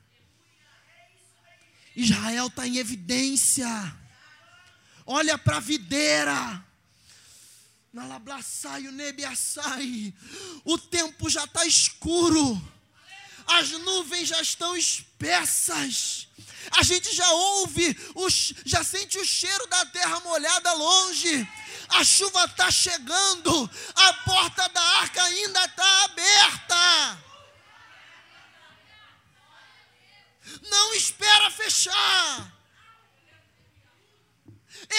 Israel 1.96 2.48
está 2.48 2.66
em 2.66 2.78
evidência. 2.78 3.68
Olha 5.06 5.38
para 5.38 5.58
a 5.58 5.60
videira. 5.60 6.66
Nalablaçai, 7.94 8.88
o 8.88 8.92
nebiaçai. 8.92 10.12
O 10.66 10.80
tempo 10.80 11.30
já 11.30 11.44
está 11.44 11.68
escuro. 11.68 12.60
As 13.46 13.70
nuvens 13.70 14.30
já 14.30 14.42
estão 14.42 14.76
espessas. 14.76 16.28
A 16.72 16.82
gente 16.82 17.16
já 17.16 17.30
ouve, 17.30 17.96
já 18.66 18.84
sente 18.84 19.20
o 19.20 19.26
cheiro 19.26 19.68
da 19.68 19.86
terra 19.86 20.20
molhada 20.22 20.74
longe. 20.74 21.48
A 21.90 22.04
chuva 22.04 22.44
está 22.46 22.72
chegando. 22.72 23.70
A 23.94 24.14
porta 24.14 24.68
da 24.68 24.82
arca 24.82 25.22
ainda 25.22 25.64
está 25.64 26.06
aberta. 26.06 27.27
Não 30.70 30.94
espera 30.94 31.50
fechar. 31.52 32.54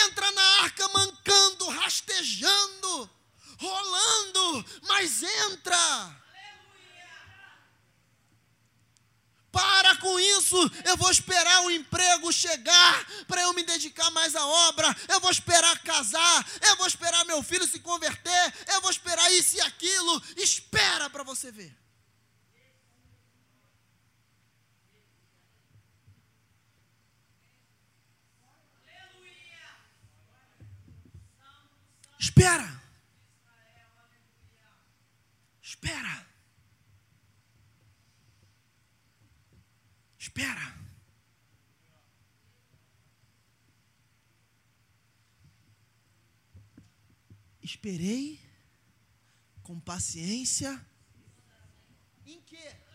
Entra 0.07 0.31
na 0.33 0.43
arca 0.63 0.89
mancando, 0.89 1.69
rastejando, 1.69 3.11
rolando, 3.59 4.65
mas 4.83 5.23
entra. 5.23 6.19
Para 9.51 9.97
com 9.97 10.21
isso, 10.21 10.57
eu 10.85 10.97
vou 10.97 11.11
esperar 11.11 11.65
o 11.65 11.71
emprego 11.71 12.33
chegar 12.33 13.07
para 13.27 13.43
eu 13.43 13.53
me 13.55 13.65
dedicar 13.65 14.11
mais 14.11 14.37
à 14.37 14.47
obra. 14.47 14.95
Eu 15.09 15.21
vou 15.21 15.31
esperar 15.31 15.83
casar, 15.83 16.47
eu 16.61 16.77
vou 16.77 16.87
esperar 16.87 17.25
meu 17.25 17.43
filho 17.43 17.67
se 17.67 17.81
converter, 17.81 18.55
eu 18.69 18.81
vou 18.83 18.91
esperar 18.91 19.33
isso 19.33 19.57
e 19.57 19.61
aquilo. 19.63 20.23
Espera 20.37 21.09
para 21.09 21.23
você 21.25 21.51
ver. 21.51 21.75
Espera. 32.19 32.83
Espera. 35.63 36.27
Espera. 40.19 40.79
Esperei 47.63 48.41
com 49.63 49.79
paciência. 49.79 50.85
Em 52.27 52.41
quê? 52.43 52.88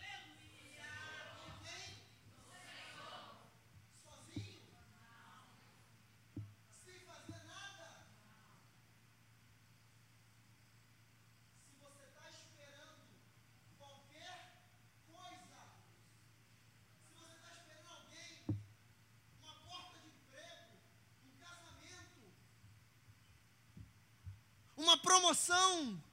down 25.74 26.13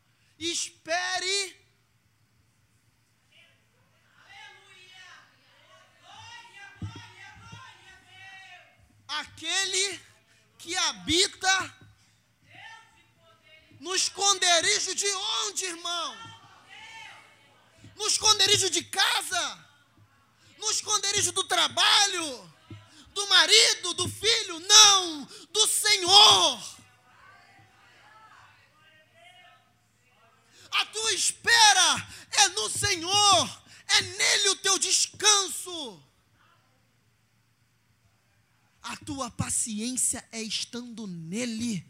é 40.33 40.43
estando 40.43 41.07
nele. 41.07 41.85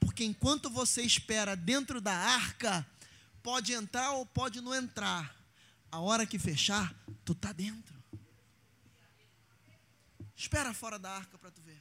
Porque 0.00 0.24
enquanto 0.24 0.70
você 0.70 1.02
espera 1.02 1.56
dentro 1.56 2.00
da 2.00 2.14
arca, 2.14 2.86
pode 3.42 3.72
entrar 3.72 4.12
ou 4.12 4.26
pode 4.26 4.60
não 4.60 4.74
entrar. 4.74 5.34
A 5.90 6.00
hora 6.00 6.26
que 6.26 6.38
fechar, 6.38 6.94
tu 7.24 7.34
tá 7.34 7.52
dentro. 7.52 7.94
Espera 10.34 10.74
fora 10.74 10.98
da 10.98 11.10
arca 11.10 11.38
para 11.38 11.50
tu 11.50 11.62
ver. 11.62 11.80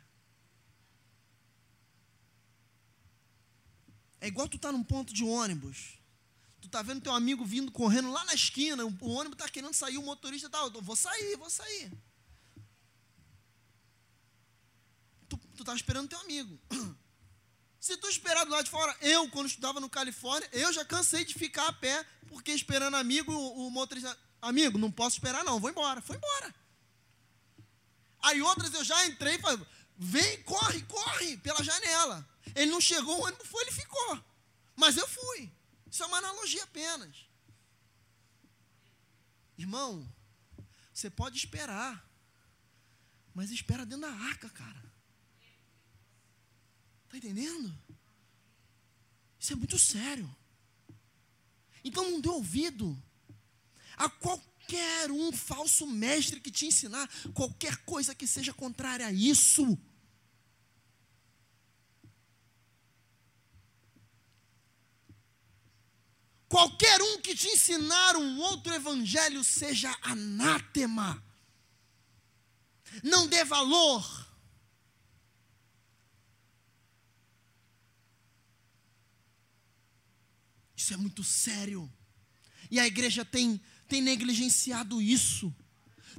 É 4.22 4.28
igual 4.28 4.48
tu 4.48 4.58
tá 4.58 4.72
num 4.72 4.84
ponto 4.84 5.14
de 5.14 5.24
ônibus 5.24 6.00
tu 6.66 6.70
tá 6.70 6.82
vendo 6.82 7.02
teu 7.02 7.14
amigo 7.14 7.46
vindo 7.46 7.72
correndo 7.72 8.12
lá 8.12 8.26
na 8.26 8.34
esquina, 8.34 8.84
o, 8.86 8.98
o 9.02 9.10
ônibus 9.12 9.38
tá 9.38 9.48
querendo 9.48 9.74
sair, 9.74 9.98
o 9.98 10.02
motorista 10.02 10.50
tá, 10.50 10.60
eu 10.60 10.82
vou 10.82 10.96
sair, 10.96 11.38
vou 11.38 11.50
sair. 11.50 11.92
Tu, 15.56 15.64
tá 15.64 15.76
esperando 15.76 16.10
teu 16.10 16.20
amigo. 16.20 16.60
Se 17.80 17.96
tu 17.98 18.08
esperar 18.08 18.46
do 18.46 18.52
lado 18.52 18.64
de 18.64 18.72
fora, 18.72 18.96
eu, 19.02 19.30
quando 19.30 19.48
estudava 19.48 19.80
no 19.80 19.90
Califórnia, 19.90 20.50
eu 20.52 20.74
já 20.74 20.84
cansei 20.84 21.24
de 21.24 21.34
ficar 21.34 21.68
a 21.68 21.74
pé, 21.74 22.06
porque 22.28 22.52
esperando 22.52 22.96
amigo, 22.96 23.32
o, 23.32 23.68
o 23.68 23.72
motorista, 23.72 24.18
amigo, 24.42 24.78
não 24.78 24.92
posso 24.92 25.18
esperar 25.18 25.44
não, 25.44 25.60
vou 25.60 25.70
embora, 25.70 26.02
foi 26.02 26.16
embora. 26.16 26.54
Aí 28.24 28.42
outras 28.42 28.74
eu 28.74 28.84
já 28.84 29.06
entrei 29.06 29.36
e 29.36 29.40
falei, 29.40 29.64
vem, 29.98 30.42
corre, 30.44 30.82
corre, 30.84 31.38
pela 31.38 31.64
janela. 31.64 32.28
Ele 32.56 32.72
não 32.72 32.82
chegou, 32.82 33.20
o 33.20 33.24
ônibus 33.24 33.48
foi, 33.48 33.62
ele 33.64 33.72
ficou. 33.72 34.24
Mas 34.76 34.98
eu 34.98 35.08
fui. 35.08 35.52
Isso 35.90 36.04
é 36.04 36.08
uma 36.08 36.18
analogia 36.18 36.64
apenas. 36.64 37.30
Irmão, 39.58 40.06
você 40.94 41.10
pode 41.10 41.38
esperar, 41.38 42.04
mas 43.34 43.52
espera 43.52 43.86
dentro 43.86 44.10
da 44.10 44.14
arca, 44.14 44.50
cara. 44.50 44.85
Está 47.16 47.30
entendendo? 47.30 47.74
Isso 49.40 49.54
é 49.54 49.56
muito 49.56 49.80
sério. 49.80 50.30
Então 51.82 52.12
não 52.12 52.20
dê 52.20 52.28
ouvido 52.28 53.02
a 53.96 54.10
qualquer 54.10 55.10
um 55.10 55.32
falso 55.32 55.88
mestre 55.88 56.42
que 56.42 56.52
te 56.52 56.66
ensinar 56.66 57.10
qualquer 57.34 57.78
coisa 57.86 58.14
que 58.14 58.28
seja 58.28 58.54
contrária 58.54 59.08
a 59.08 59.14
isso. 59.14 59.78
Qualquer 66.50 67.02
um 67.02 67.22
que 67.22 67.34
te 67.34 67.48
ensinar 67.48 68.18
um 68.18 68.40
outro 68.40 68.74
evangelho 68.74 69.42
seja 69.42 69.98
anátema. 70.02 71.24
Não 73.02 73.26
dê 73.26 73.46
valor. 73.46 74.25
Isso 80.86 80.94
é 80.94 80.98
muito 80.98 81.24
sério. 81.24 81.92
E 82.70 82.80
a 82.80 82.86
igreja 82.86 83.26
tem, 83.26 83.60
tem 83.88 84.04
negligenciado 84.04 85.02
isso 85.02 85.52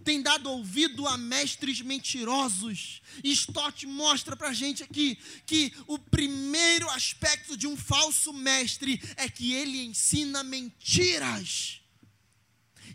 tem 0.05 0.23
dado 0.23 0.49
ouvido 0.51 1.07
a 1.09 1.17
mestres 1.17 1.81
mentirosos. 1.81 3.01
E 3.25 3.33
Stott 3.33 3.87
mostra 3.87 4.37
para 4.37 4.51
a 4.51 4.53
gente 4.53 4.85
aqui 4.85 5.17
que 5.45 5.75
o 5.87 5.99
primeiro 5.99 6.89
aspecto 6.91 7.57
de 7.57 7.67
um 7.67 7.77
falso 7.77 8.33
mestre 8.33 9.01
é 9.17 9.29
que 9.29 9.53
ele 9.53 9.85
ensina 9.85 10.45
mentiras. 10.45 11.81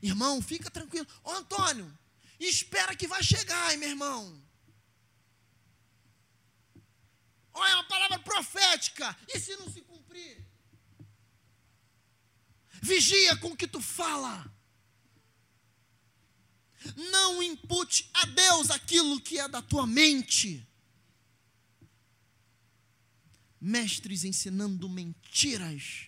Irmão, 0.01 0.41
fica 0.41 0.69
tranquilo. 0.69 1.07
Ô 1.23 1.31
Antônio, 1.31 1.91
espera 2.39 2.95
que 2.95 3.07
vai 3.07 3.23
chegar, 3.23 3.73
hein, 3.73 3.77
meu 3.77 3.89
irmão. 3.89 4.41
Olha, 7.53 7.71
é 7.71 7.75
uma 7.75 7.87
palavra 7.87 8.19
profética. 8.19 9.17
E 9.27 9.37
se 9.37 9.55
não 9.57 9.69
se 9.69 9.81
cumprir? 9.81 10.40
Vigia 12.81 13.37
com 13.37 13.49
o 13.49 13.55
que 13.55 13.67
tu 13.67 13.79
fala. 13.79 14.51
Não 17.11 17.43
impute 17.43 18.09
a 18.11 18.25
Deus 18.25 18.71
aquilo 18.71 19.21
que 19.21 19.39
é 19.39 19.47
da 19.47 19.61
tua 19.61 19.85
mente. 19.85 20.67
Mestres 23.59 24.23
ensinando 24.23 24.89
mentiras. 24.89 26.07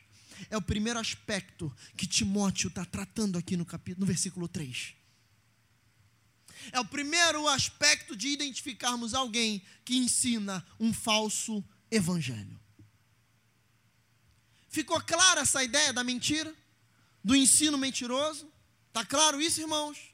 É 0.50 0.58
o 0.58 0.62
primeiro 0.62 1.00
aspecto 1.00 1.74
que 1.96 2.08
Timóteo 2.08 2.70
está 2.70 2.84
tratando 2.84 3.38
aqui 3.38 3.56
no, 3.56 3.66
capítulo, 3.66 4.02
no 4.02 4.08
versículo 4.08 4.48
3. 4.48 4.96
É 6.72 6.80
o 6.80 6.86
primeiro 6.86 7.48
aspecto 7.48 8.16
de 8.16 8.30
identificarmos 8.30 9.14
alguém 9.14 9.62
que 9.86 9.96
ensina 9.96 10.66
um 10.80 10.92
falso 10.92 11.64
evangelho. 11.92 12.60
Ficou 14.70 15.00
clara 15.02 15.42
essa 15.42 15.64
ideia 15.64 15.94
da 15.94 16.04
mentira? 16.04 16.63
Do 17.24 17.36
ensino 17.36 17.78
mentiroso? 17.78 18.52
Está 18.88 19.06
claro 19.06 19.42
isso, 19.42 19.62
irmãos? 19.62 20.14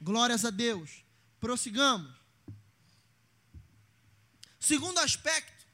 Glórias 0.00 0.44
a 0.44 0.50
Deus. 0.50 1.04
Prossigamos. 1.38 2.12
Segundo 4.58 4.98
aspecto. 4.98 5.64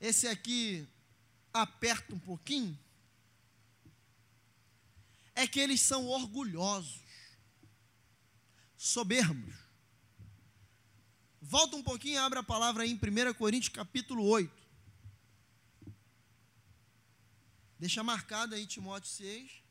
Esse 0.00 0.26
aqui 0.26 0.86
aperta 1.52 2.14
um 2.14 2.18
pouquinho. 2.18 2.78
É 5.34 5.46
que 5.46 5.60
eles 5.60 5.80
são 5.80 6.06
orgulhosos, 6.06 7.00
soberbos. 8.76 9.54
Volta 11.40 11.76
um 11.76 11.82
pouquinho 11.82 12.14
e 12.14 12.18
abre 12.18 12.40
a 12.40 12.42
palavra 12.42 12.82
aí 12.82 12.90
em 12.90 12.96
1 12.96 13.34
Coríntios 13.34 13.72
capítulo 13.72 14.24
8. 14.24 14.57
Deixa 17.78 18.02
marcado 18.02 18.56
aí 18.56 18.66
Timóteo 18.66 19.08
6. 19.08 19.62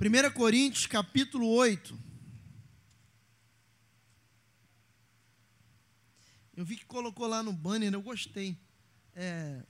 1 0.00 0.32
Coríntios 0.32 0.86
capítulo 0.86 1.48
8. 1.48 1.96
Eu 6.56 6.64
vi 6.64 6.76
que 6.76 6.84
colocou 6.84 7.28
lá 7.28 7.44
no 7.44 7.52
banner, 7.52 7.94
eu 7.94 8.02
gostei. 8.02 8.58
É, 9.14 9.64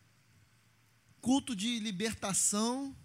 culto 1.20 1.54
de 1.54 1.78
libertação 1.78 2.96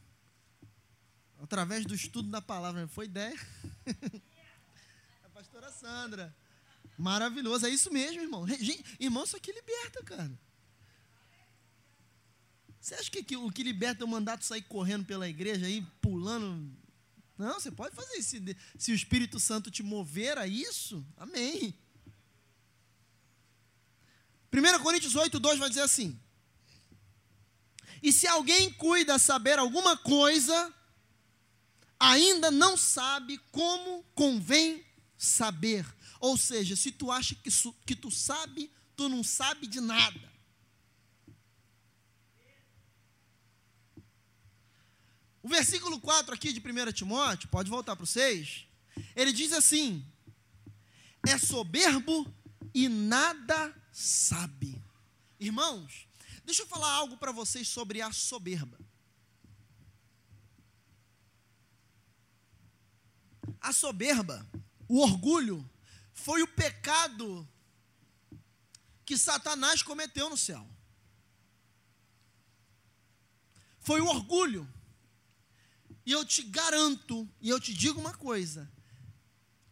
através 1.42 1.86
do 1.86 1.94
estudo 1.94 2.30
da 2.30 2.42
palavra. 2.42 2.88
Foi 2.88 3.04
ideia? 3.04 3.38
A 5.26 5.30
pastora 5.30 5.70
Sandra. 5.72 6.34
Maravilhoso, 6.98 7.66
é 7.66 7.70
isso 7.70 7.92
mesmo, 7.92 8.22
irmão. 8.22 8.46
Irmão, 8.98 9.26
isso 9.26 9.36
aqui 9.36 9.52
liberta, 9.52 10.02
cara. 10.04 10.49
Você 12.80 12.96
acha 12.96 13.12
que 13.12 13.38
o 13.38 13.52
que 13.52 13.64
liberta 13.64 14.04
é 14.04 14.06
o 14.06 14.08
mandato 14.08 14.46
sair 14.46 14.62
correndo 14.62 15.06
pela 15.06 15.28
igreja 15.28 15.66
aí, 15.66 15.86
pulando 16.02 16.72
não, 17.40 17.58
você 17.58 17.72
pode 17.72 17.96
fazer 17.96 18.18
isso. 18.18 18.36
Se, 18.78 18.92
o 18.92 18.96
Espírito 18.96 19.40
Santo 19.40 19.72
te 19.72 19.82
mover 19.82 20.38
a 20.38 20.46
isso, 20.46 21.06
amém. 21.16 21.74
1 24.52 24.84
Coríntios 24.84 25.16
8, 25.16 25.40
2 25.40 25.58
vai 25.58 25.70
dizer 25.70 25.84
assim: 25.84 26.20
E 28.04 28.12
se 28.12 28.28
alguém 28.28 28.74
cuida 28.74 29.18
saber 29.18 29.58
alguma 29.58 29.96
coisa, 29.96 30.74
ainda 31.98 32.52
não 32.52 32.76
sabe 32.76 33.38
como 33.54 34.04
convém 34.14 34.86
saber. 35.18 35.86
Ou 36.20 36.38
seja, 36.38 36.76
se 36.76 36.92
tu 36.92 37.10
acha 37.10 37.36
que, 37.36 37.50
que 37.86 37.96
tu 37.96 38.12
sabe, 38.12 38.70
tu 38.98 39.08
não 39.08 39.24
sabe 39.24 39.66
de 39.66 39.80
nada. 39.80 40.29
O 45.50 45.52
versículo 45.52 46.00
4 46.00 46.32
aqui 46.32 46.54
de 46.54 46.60
1 46.60 46.92
Timóteo, 46.92 47.50
pode 47.50 47.72
voltar 47.72 47.96
para 47.96 48.06
6, 48.06 48.68
ele 49.16 49.34
diz 49.34 49.52
assim: 49.52 50.06
é 51.28 51.40
soberbo 51.40 52.32
e 52.72 52.88
nada 52.88 53.76
sabe. 53.92 54.80
Irmãos, 55.40 56.08
deixa 56.46 56.62
eu 56.62 56.68
falar 56.68 56.92
algo 56.92 57.18
para 57.18 57.32
vocês 57.32 57.68
sobre 57.68 58.00
a 58.00 58.12
soberba. 58.12 58.78
A 63.60 63.74
soberba, 63.74 64.48
o 64.88 65.02
orgulho, 65.02 65.68
foi 66.14 66.44
o 66.44 66.48
pecado 66.48 67.50
que 69.04 69.18
Satanás 69.18 69.82
cometeu 69.82 70.30
no 70.30 70.38
céu. 70.38 70.70
Foi 73.80 74.00
o 74.00 74.06
orgulho 74.06 74.72
e 76.06 76.12
eu 76.12 76.26
te 76.26 76.44
garanto, 76.44 77.28
e 77.42 77.50
eu 77.50 77.60
te 77.60 77.74
digo 77.74 78.00
uma 78.00 78.14
coisa, 78.14 78.72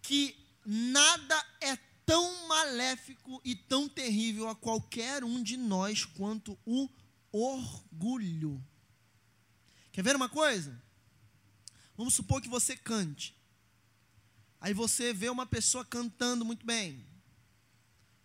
que 0.01 0.35
nada 0.65 1.45
é 1.61 1.75
tão 2.05 2.47
maléfico 2.47 3.41
e 3.43 3.55
tão 3.55 3.89
terrível 3.89 4.47
a 4.47 4.55
qualquer 4.55 5.23
um 5.23 5.43
de 5.43 5.57
nós 5.57 6.05
quanto 6.05 6.57
o 6.65 6.89
orgulho. 7.31 8.63
Quer 9.91 10.03
ver 10.03 10.15
uma 10.15 10.29
coisa? 10.29 10.81
Vamos 11.97 12.13
supor 12.13 12.41
que 12.41 12.47
você 12.47 12.77
cante. 12.77 13.35
Aí 14.61 14.73
você 14.73 15.13
vê 15.13 15.29
uma 15.29 15.45
pessoa 15.45 15.83
cantando 15.83 16.45
muito 16.45 16.65
bem. 16.65 17.05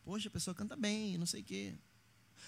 Poxa, 0.04 0.28
a 0.28 0.30
pessoa 0.30 0.54
canta 0.54 0.76
bem, 0.76 1.16
não 1.16 1.26
sei 1.26 1.40
o 1.40 1.44
quê. 1.44 1.74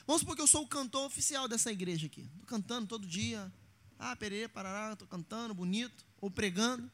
Vamos 0.07 0.21
supor 0.21 0.37
que 0.37 0.43
eu 0.43 0.47
sou 0.47 0.63
o 0.63 0.69
cantor 0.69 1.07
oficial 1.07 1.49
dessa 1.49 1.73
igreja 1.73 2.07
aqui. 2.07 2.23
Estou 2.23 2.47
cantando 2.47 2.87
todo 2.87 3.07
dia, 3.07 3.53
ah, 3.99 4.17
Pereira, 4.17 4.49
Parará, 4.49 4.93
estou 4.93 5.09
cantando, 5.09 5.55
bonito, 5.55 6.05
ou 6.21 6.31
pregando. 6.31 6.91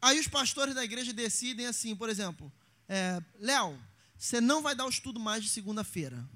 Aí 0.00 0.20
os 0.20 0.28
pastores 0.28 0.74
da 0.74 0.84
igreja 0.84 1.12
decidem 1.12 1.66
assim, 1.66 1.96
por 1.96 2.08
exemplo, 2.08 2.52
é, 2.88 3.20
Léo, 3.38 3.80
você 4.16 4.40
não 4.40 4.62
vai 4.62 4.74
dar 4.74 4.86
o 4.86 4.90
estudo 4.90 5.18
mais 5.18 5.42
de 5.42 5.50
segunda-feira. 5.50 6.28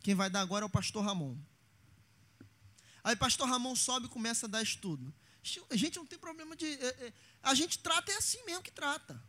Quem 0.00 0.14
vai 0.14 0.30
dar 0.30 0.40
agora 0.40 0.64
é 0.64 0.66
o 0.66 0.70
pastor 0.70 1.04
Ramon. 1.04 1.36
Aí 3.04 3.16
pastor 3.16 3.48
Ramon 3.48 3.74
sobe 3.76 4.06
e 4.06 4.10
começa 4.10 4.46
a 4.46 4.48
dar 4.48 4.62
estudo. 4.62 5.14
A 5.70 5.76
gente 5.76 5.96
não 5.96 6.06
tem 6.06 6.18
problema 6.18 6.54
de. 6.54 6.66
É, 6.66 6.86
é, 6.86 7.12
a 7.42 7.54
gente 7.54 7.78
trata 7.78 8.12
é 8.12 8.16
assim 8.16 8.44
mesmo 8.44 8.62
que 8.62 8.70
trata. 8.70 9.22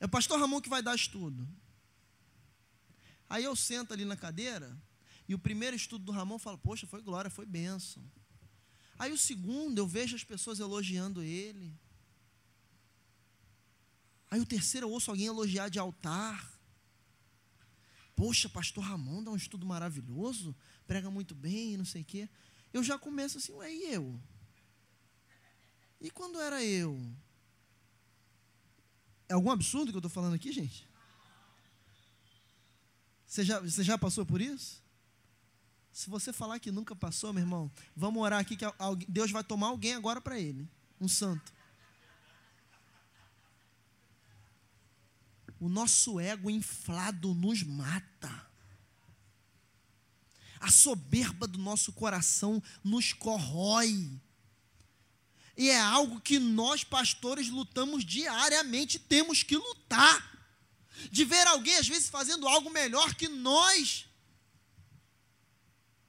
É 0.00 0.06
o 0.06 0.08
pastor 0.08 0.38
Ramon 0.38 0.60
que 0.60 0.68
vai 0.68 0.82
dar 0.82 0.94
estudo. 0.94 1.48
Aí 3.28 3.44
eu 3.44 3.56
sento 3.56 3.92
ali 3.92 4.04
na 4.04 4.16
cadeira, 4.16 4.76
e 5.32 5.34
o 5.34 5.38
primeiro 5.38 5.74
estudo 5.74 6.04
do 6.04 6.12
Ramon 6.12 6.38
fala: 6.38 6.58
Poxa, 6.58 6.86
foi 6.86 7.00
glória, 7.00 7.30
foi 7.30 7.46
bênção. 7.46 8.04
Aí 8.98 9.10
o 9.10 9.16
segundo, 9.16 9.78
eu 9.78 9.86
vejo 9.86 10.14
as 10.14 10.22
pessoas 10.22 10.60
elogiando 10.60 11.22
ele. 11.22 11.74
Aí 14.30 14.38
o 14.38 14.44
terceiro, 14.44 14.86
eu 14.86 14.90
ouço 14.90 15.10
alguém 15.10 15.24
elogiar 15.24 15.70
de 15.70 15.78
altar. 15.78 16.52
Poxa, 18.14 18.46
pastor 18.46 18.84
Ramon 18.84 19.24
dá 19.24 19.30
um 19.30 19.36
estudo 19.36 19.64
maravilhoso, 19.64 20.54
prega 20.86 21.10
muito 21.10 21.34
bem, 21.34 21.78
não 21.78 21.86
sei 21.86 22.02
o 22.02 22.04
quê. 22.04 22.28
Eu 22.70 22.84
já 22.84 22.98
começo 22.98 23.38
assim, 23.38 23.54
ué, 23.54 23.72
e 23.72 23.94
eu? 23.94 24.20
E 25.98 26.10
quando 26.10 26.38
era 26.38 26.62
eu? 26.62 27.00
É 29.30 29.32
algum 29.32 29.50
absurdo 29.50 29.90
que 29.90 29.96
eu 29.96 30.00
estou 30.00 30.10
falando 30.10 30.34
aqui, 30.34 30.52
gente? 30.52 30.86
Você 33.26 33.42
já, 33.42 33.60
você 33.60 33.82
já 33.82 33.96
passou 33.96 34.26
por 34.26 34.42
isso? 34.42 34.81
Se 35.92 36.08
você 36.08 36.32
falar 36.32 36.58
que 36.58 36.72
nunca 36.72 36.96
passou, 36.96 37.32
meu 37.32 37.42
irmão, 37.42 37.70
vamos 37.94 38.22
orar 38.22 38.40
aqui 38.40 38.56
que 38.56 38.64
Deus 39.08 39.30
vai 39.30 39.44
tomar 39.44 39.68
alguém 39.68 39.94
agora 39.94 40.20
para 40.20 40.38
ele, 40.38 40.66
um 40.98 41.06
santo. 41.06 41.52
O 45.60 45.68
nosso 45.68 46.18
ego 46.18 46.50
inflado 46.50 47.34
nos 47.34 47.62
mata. 47.62 48.50
A 50.58 50.70
soberba 50.70 51.46
do 51.46 51.58
nosso 51.58 51.92
coração 51.92 52.62
nos 52.82 53.12
corrói. 53.12 54.10
E 55.56 55.68
é 55.68 55.78
algo 55.78 56.20
que 56.20 56.38
nós, 56.38 56.82
pastores, 56.82 57.48
lutamos 57.48 58.04
diariamente, 58.04 58.98
temos 58.98 59.42
que 59.42 59.56
lutar. 59.56 60.32
De 61.10 61.24
ver 61.24 61.46
alguém, 61.46 61.76
às 61.76 61.86
vezes, 61.86 62.08
fazendo 62.08 62.48
algo 62.48 62.70
melhor 62.70 63.14
que 63.14 63.28
nós, 63.28 64.06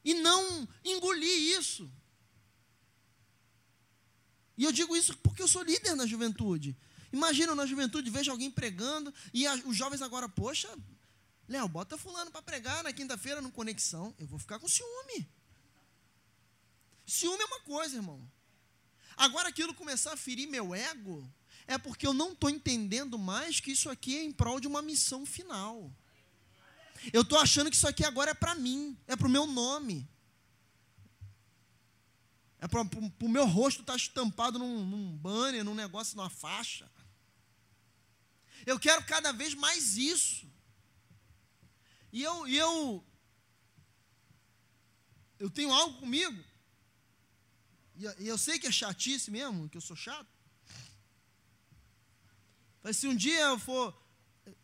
e 0.04 0.14
não 0.14 0.68
engolir 0.84 1.58
isso. 1.58 1.90
E 4.58 4.64
eu 4.64 4.72
digo 4.72 4.96
isso 4.96 5.18
porque 5.18 5.42
eu 5.42 5.48
sou 5.48 5.64
líder 5.64 5.96
na 5.96 6.06
juventude. 6.06 6.78
Imagina 7.12 7.54
na 7.54 7.66
juventude, 7.66 8.10
vejo 8.10 8.32
alguém 8.32 8.50
pregando, 8.50 9.14
e 9.34 9.46
a, 9.46 9.54
os 9.66 9.76
jovens 9.76 10.02
agora, 10.02 10.28
poxa, 10.28 10.70
Léo, 11.48 11.68
bota 11.68 11.98
fulano 11.98 12.32
para 12.32 12.42
pregar 12.42 12.84
na 12.84 12.94
quinta-feira 12.94 13.42
no 13.42 13.52
Conexão. 13.52 14.14
Eu 14.18 14.26
vou 14.26 14.40
ficar 14.40 14.60
com 14.60 14.68
ciúme. 14.68 15.28
Ciúme 17.06 17.42
é 17.42 17.46
uma 17.46 17.60
coisa, 17.62 17.96
irmão. 17.96 18.20
Agora 19.16 19.50
aquilo 19.50 19.74
começar 19.74 20.14
a 20.14 20.18
ferir 20.18 20.48
meu 20.48 20.74
ego, 20.74 21.30
é 21.68 21.78
porque 21.78 22.08
eu 22.08 22.14
não 22.14 22.34
estou 22.34 22.50
entendendo 22.50 23.18
mais 23.20 23.60
que 23.60 23.72
isso 23.72 23.90
aqui 23.90 24.18
é 24.18 24.24
em 24.24 24.32
prol 24.32 24.60
de 24.60 24.68
uma 24.68 24.82
missão 24.82 25.26
final. 25.26 25.94
Eu 27.12 27.24
estou 27.24 27.38
achando 27.38 27.70
que 27.70 27.76
isso 27.76 27.88
aqui 27.88 28.06
agora 28.06 28.32
é 28.32 28.34
para 28.34 28.56
mim, 28.56 28.98
é 29.08 29.16
para 29.16 29.28
o 29.28 29.30
meu 29.30 29.46
nome. 29.46 30.08
É 32.60 32.68
para 32.68 32.82
o 32.82 33.30
meu 33.30 33.46
rosto 33.46 33.82
estar 33.82 33.94
tá 33.94 33.98
estampado 33.98 34.58
num, 34.58 34.86
num 34.86 35.18
banner, 35.18 35.66
num 35.66 35.76
negócio, 35.76 36.16
numa 36.16 36.30
faixa. 36.30 36.90
Eu 38.66 38.80
quero 38.80 39.04
cada 39.04 39.34
vez 39.34 39.54
mais 39.54 39.98
isso. 39.98 40.48
E 42.12 42.22
eu, 42.22 42.48
e 42.48 42.58
eu, 42.58 43.04
eu 45.40 45.50
tenho 45.50 45.74
algo 45.74 46.00
comigo, 46.00 46.42
e 47.96 48.28
eu 48.28 48.38
sei 48.38 48.60
que 48.60 48.68
é 48.68 48.72
chatice 48.72 49.30
mesmo, 49.30 49.68
que 49.68 49.78
eu 49.78 49.82
sou 49.82 49.96
chato. 49.96 50.28
Mas 52.82 52.98
se 52.98 53.08
um 53.08 53.16
dia 53.16 53.40
eu 53.40 53.60
for 53.60 53.98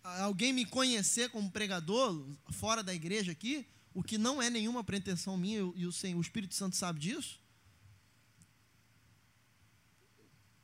alguém 0.03 0.51
me 0.53 0.65
conhecer 0.65 1.29
como 1.29 1.51
pregador 1.51 2.25
fora 2.51 2.83
da 2.83 2.93
igreja 2.93 3.31
aqui, 3.31 3.67
o 3.93 4.03
que 4.03 4.17
não 4.17 4.41
é 4.41 4.49
nenhuma 4.49 4.83
pretensão 4.83 5.37
minha, 5.37 5.59
e 5.75 5.85
o, 5.85 5.91
Senhor, 5.91 6.17
o 6.17 6.21
Espírito 6.21 6.55
Santo 6.55 6.75
sabe 6.75 6.99
disso. 6.99 7.39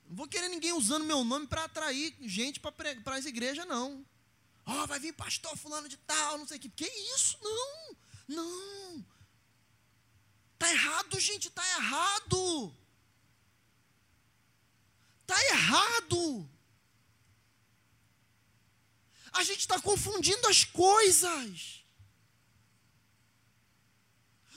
Não 0.08 0.16
vou 0.16 0.28
querer 0.28 0.50
ninguém 0.50 0.74
usando 0.74 1.06
meu 1.06 1.24
nome 1.24 1.48
para 1.48 1.64
atrair 1.64 2.16
gente 2.22 2.60
para 2.60 3.16
as 3.16 3.26
igrejas, 3.26 3.66
não. 3.68 4.06
Oh, 4.66 4.88
vai 4.88 5.00
vir 5.00 5.14
pastor 5.14 5.56
fulano 5.58 5.88
de 5.88 5.98
tal, 5.98 6.38
não 6.38 6.48
sei 6.48 6.58
o 6.58 6.60
que. 6.60 6.70
Que 6.70 6.86
isso? 7.16 7.38
Não, 7.42 7.98
não. 8.28 9.06
Está 10.54 10.72
errado, 10.72 11.20
gente, 11.20 11.48
está 11.48 11.64
errado. 11.78 12.76
Está 15.22 15.44
errado. 15.54 16.50
A 19.36 19.44
gente 19.44 19.60
está 19.60 19.80
confundindo 19.82 20.48
as 20.48 20.64
coisas. 20.64 21.84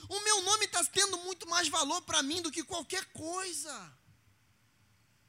O 0.09 0.21
meu 0.21 0.43
nome 0.43 0.67
está 0.67 0.85
tendo 0.85 1.19
muito 1.19 1.49
mais 1.49 1.69
valor 1.69 2.01
para 2.03 2.23
mim 2.23 2.41
do 2.41 2.51
que 2.51 2.63
qualquer 2.63 3.05
coisa. 3.07 3.93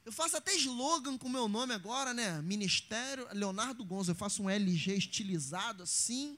Eu 0.06 0.12
faço 0.12 0.38
até 0.38 0.54
slogan 0.54 1.18
com 1.18 1.28
o 1.28 1.32
meu 1.32 1.48
nome 1.48 1.74
agora, 1.74 2.14
né? 2.14 2.40
Ministério 2.44 3.28
Leonardo 3.34 3.84
Gonzo. 3.84 4.12
Eu 4.12 4.16
faço 4.16 4.44
um 4.44 4.50
LG 4.50 4.96
estilizado 4.96 5.82
assim. 5.82 6.38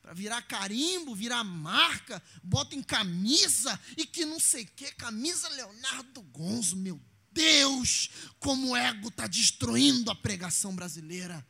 Para 0.00 0.14
virar 0.14 0.40
carimbo, 0.42 1.14
virar 1.14 1.44
marca, 1.44 2.22
bota 2.42 2.74
em 2.74 2.82
camisa 2.82 3.78
e 3.98 4.06
que 4.06 4.24
não 4.24 4.40
sei 4.40 4.64
o 4.64 4.66
que, 4.66 4.90
camisa 4.92 5.48
Leonardo 5.50 6.22
Gonzo, 6.22 6.74
meu 6.74 7.00
Deus, 7.32 8.10
como 8.38 8.70
o 8.70 8.76
ego 8.76 9.08
está 9.08 9.26
destruindo 9.26 10.10
a 10.10 10.14
pregação 10.14 10.74
brasileira. 10.74 11.46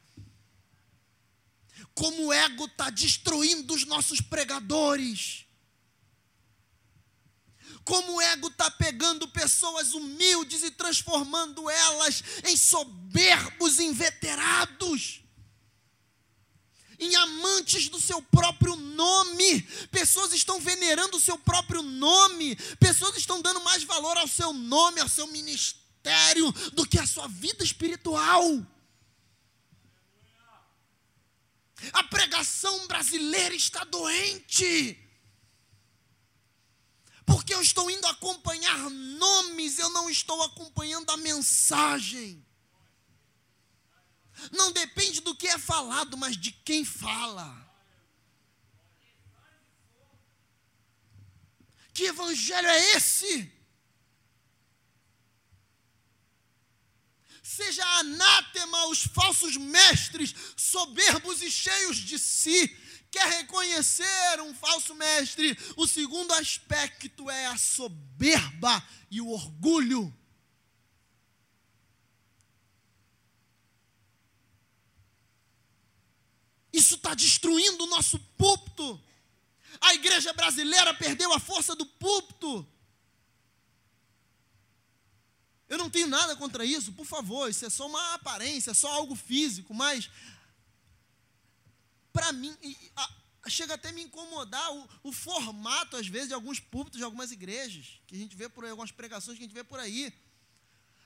Como 1.94 2.26
o 2.26 2.32
ego 2.32 2.66
está 2.66 2.90
destruindo 2.90 3.74
os 3.74 3.84
nossos 3.86 4.20
pregadores. 4.20 5.46
Como 7.84 8.14
o 8.14 8.20
ego 8.20 8.48
está 8.48 8.70
pegando 8.70 9.28
pessoas 9.28 9.92
humildes 9.92 10.62
e 10.62 10.70
transformando 10.70 11.68
elas 11.68 12.22
em 12.44 12.56
soberbos 12.56 13.78
inveterados 13.80 15.21
em 17.02 17.16
amantes 17.16 17.88
do 17.88 18.00
seu 18.00 18.22
próprio 18.22 18.76
nome. 18.76 19.62
Pessoas 19.90 20.32
estão 20.32 20.60
venerando 20.60 21.16
o 21.16 21.20
seu 21.20 21.36
próprio 21.36 21.82
nome. 21.82 22.54
Pessoas 22.78 23.16
estão 23.16 23.42
dando 23.42 23.60
mais 23.62 23.82
valor 23.82 24.16
ao 24.16 24.28
seu 24.28 24.52
nome, 24.52 25.00
ao 25.00 25.08
seu 25.08 25.26
ministério, 25.26 26.52
do 26.72 26.86
que 26.86 26.98
à 26.98 27.06
sua 27.06 27.26
vida 27.26 27.64
espiritual. 27.64 28.44
A 31.92 32.04
pregação 32.04 32.86
brasileira 32.86 33.54
está 33.54 33.82
doente. 33.82 34.98
Porque 37.26 37.52
eu 37.52 37.60
estou 37.60 37.90
indo 37.90 38.06
acompanhar 38.06 38.78
nomes, 38.90 39.78
eu 39.78 39.88
não 39.88 40.08
estou 40.08 40.40
acompanhando 40.42 41.10
a 41.10 41.16
mensagem 41.16 42.44
não 44.50 44.72
depende 44.72 45.20
do 45.20 45.34
que 45.34 45.46
é 45.46 45.58
falado, 45.58 46.16
mas 46.16 46.36
de 46.36 46.50
quem 46.50 46.84
fala. 46.84 47.62
Que 51.92 52.04
evangelho 52.04 52.66
é 52.66 52.96
esse? 52.96 53.52
Seja 57.42 57.84
anátema 57.98 58.78
aos 58.78 59.02
falsos 59.02 59.56
mestres, 59.58 60.34
soberbos 60.56 61.42
e 61.42 61.50
cheios 61.50 61.98
de 61.98 62.18
si. 62.18 62.68
Quer 63.10 63.28
reconhecer 63.28 64.40
um 64.40 64.54
falso 64.54 64.94
mestre? 64.94 65.56
O 65.76 65.86
segundo 65.86 66.32
aspecto 66.32 67.28
é 67.28 67.46
a 67.46 67.58
soberba 67.58 68.82
e 69.10 69.20
o 69.20 69.28
orgulho. 69.28 70.12
Isso 76.72 76.94
está 76.94 77.14
destruindo 77.14 77.84
o 77.84 77.88
nosso 77.88 78.18
púlpito. 78.38 79.00
A 79.80 79.94
igreja 79.94 80.32
brasileira 80.32 80.94
perdeu 80.94 81.32
a 81.32 81.40
força 81.40 81.74
do 81.74 81.84
púlpito. 81.84 82.66
Eu 85.68 85.78
não 85.78 85.88
tenho 85.88 86.06
nada 86.06 86.36
contra 86.36 86.64
isso, 86.64 86.92
por 86.92 87.06
favor, 87.06 87.48
isso 87.48 87.64
é 87.64 87.70
só 87.70 87.86
uma 87.86 88.14
aparência, 88.14 88.72
é 88.72 88.74
só 88.74 88.92
algo 88.92 89.14
físico, 89.16 89.72
mas 89.72 90.10
para 92.12 92.30
mim 92.30 92.54
chega 93.48 93.74
até 93.74 93.90
me 93.90 94.02
incomodar 94.02 94.70
o, 94.72 94.88
o, 95.04 95.12
formato, 95.12 95.96
às 95.96 96.06
vezes, 96.06 96.28
de 96.28 96.34
alguns 96.34 96.60
púlpitos 96.60 96.98
de 96.98 97.04
algumas 97.04 97.32
igrejas, 97.32 98.00
que 98.06 98.14
a 98.14 98.18
gente 98.18 98.36
vê 98.36 98.48
por 98.48 98.64
aí, 98.64 98.70
algumas 98.70 98.92
pregações 98.92 99.36
que 99.36 99.44
a 99.44 99.46
gente 99.46 99.54
vê 99.54 99.64
por 99.64 99.80
aí. 99.80 100.12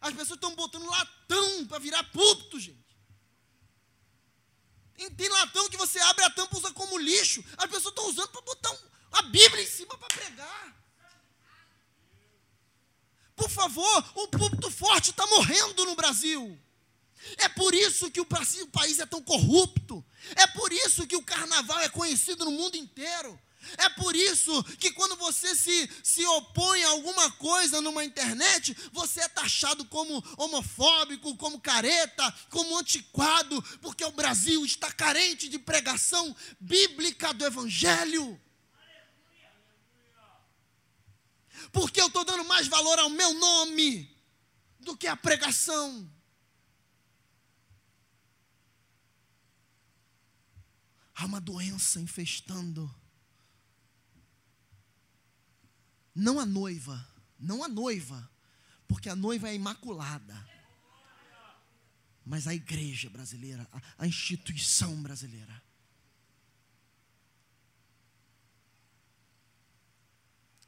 As 0.00 0.12
pessoas 0.12 0.36
estão 0.36 0.54
botando 0.54 0.84
latão 0.84 1.66
para 1.66 1.78
virar 1.78 2.04
púlpito, 2.04 2.60
gente. 2.60 2.85
Tem 5.16 5.28
latão 5.28 5.68
que 5.68 5.76
você 5.76 5.98
abre 6.00 6.24
a 6.24 6.30
tampa 6.30 6.56
e 6.56 6.58
usa 6.58 6.72
como 6.72 6.98
lixo. 6.98 7.44
As 7.56 7.66
pessoas 7.66 7.86
estão 7.86 8.08
usando 8.08 8.28
para 8.28 8.40
botar 8.40 8.76
a 9.12 9.22
Bíblia 9.22 9.62
em 9.62 9.66
cima 9.66 9.96
para 9.96 10.08
pregar. 10.08 10.76
Por 13.34 13.50
favor, 13.50 14.12
o 14.14 14.28
púlpito 14.28 14.70
forte 14.70 15.10
está 15.10 15.26
morrendo 15.26 15.84
no 15.84 15.94
Brasil. 15.94 16.58
É 17.38 17.48
por 17.48 17.74
isso 17.74 18.10
que 18.10 18.20
o 18.20 18.26
país 18.26 18.98
é 18.98 19.06
tão 19.06 19.22
corrupto. 19.22 20.04
É 20.34 20.46
por 20.46 20.72
isso 20.72 21.06
que 21.06 21.16
o 21.16 21.22
carnaval 21.22 21.78
é 21.80 21.88
conhecido 21.88 22.44
no 22.44 22.50
mundo 22.50 22.76
inteiro. 22.76 23.38
É 23.78 23.88
por 23.90 24.14
isso 24.14 24.62
que 24.78 24.92
quando 24.92 25.16
você 25.16 25.54
se, 25.54 25.90
se 26.02 26.24
opõe 26.26 26.82
a 26.84 26.90
alguma 26.90 27.30
coisa 27.32 27.80
numa 27.80 28.04
internet, 28.04 28.76
você 28.92 29.20
é 29.20 29.28
taxado 29.28 29.84
como 29.86 30.22
homofóbico, 30.36 31.36
como 31.36 31.60
careta, 31.60 32.32
como 32.50 32.78
antiquado, 32.78 33.62
porque 33.80 34.04
o 34.04 34.12
Brasil 34.12 34.64
está 34.64 34.92
carente 34.92 35.48
de 35.48 35.58
pregação 35.58 36.34
bíblica 36.60 37.32
do 37.32 37.44
Evangelho. 37.44 38.40
Porque 41.72 42.00
eu 42.00 42.06
estou 42.06 42.24
dando 42.24 42.44
mais 42.44 42.68
valor 42.68 42.98
ao 42.98 43.10
meu 43.10 43.34
nome 43.34 44.14
do 44.80 44.96
que 44.96 45.06
à 45.06 45.16
pregação. 45.16 46.10
Há 51.14 51.24
uma 51.24 51.40
doença 51.40 51.98
infestando 51.98 52.94
Não 56.16 56.40
a 56.40 56.46
noiva, 56.46 57.06
não 57.38 57.62
a 57.62 57.68
noiva, 57.68 58.30
porque 58.88 59.10
a 59.10 59.14
noiva 59.14 59.50
é 59.50 59.54
imaculada. 59.54 60.48
Mas 62.24 62.48
a 62.48 62.54
igreja 62.54 63.10
brasileira, 63.10 63.68
a, 63.70 64.04
a 64.04 64.06
instituição 64.06 65.02
brasileira. 65.02 65.62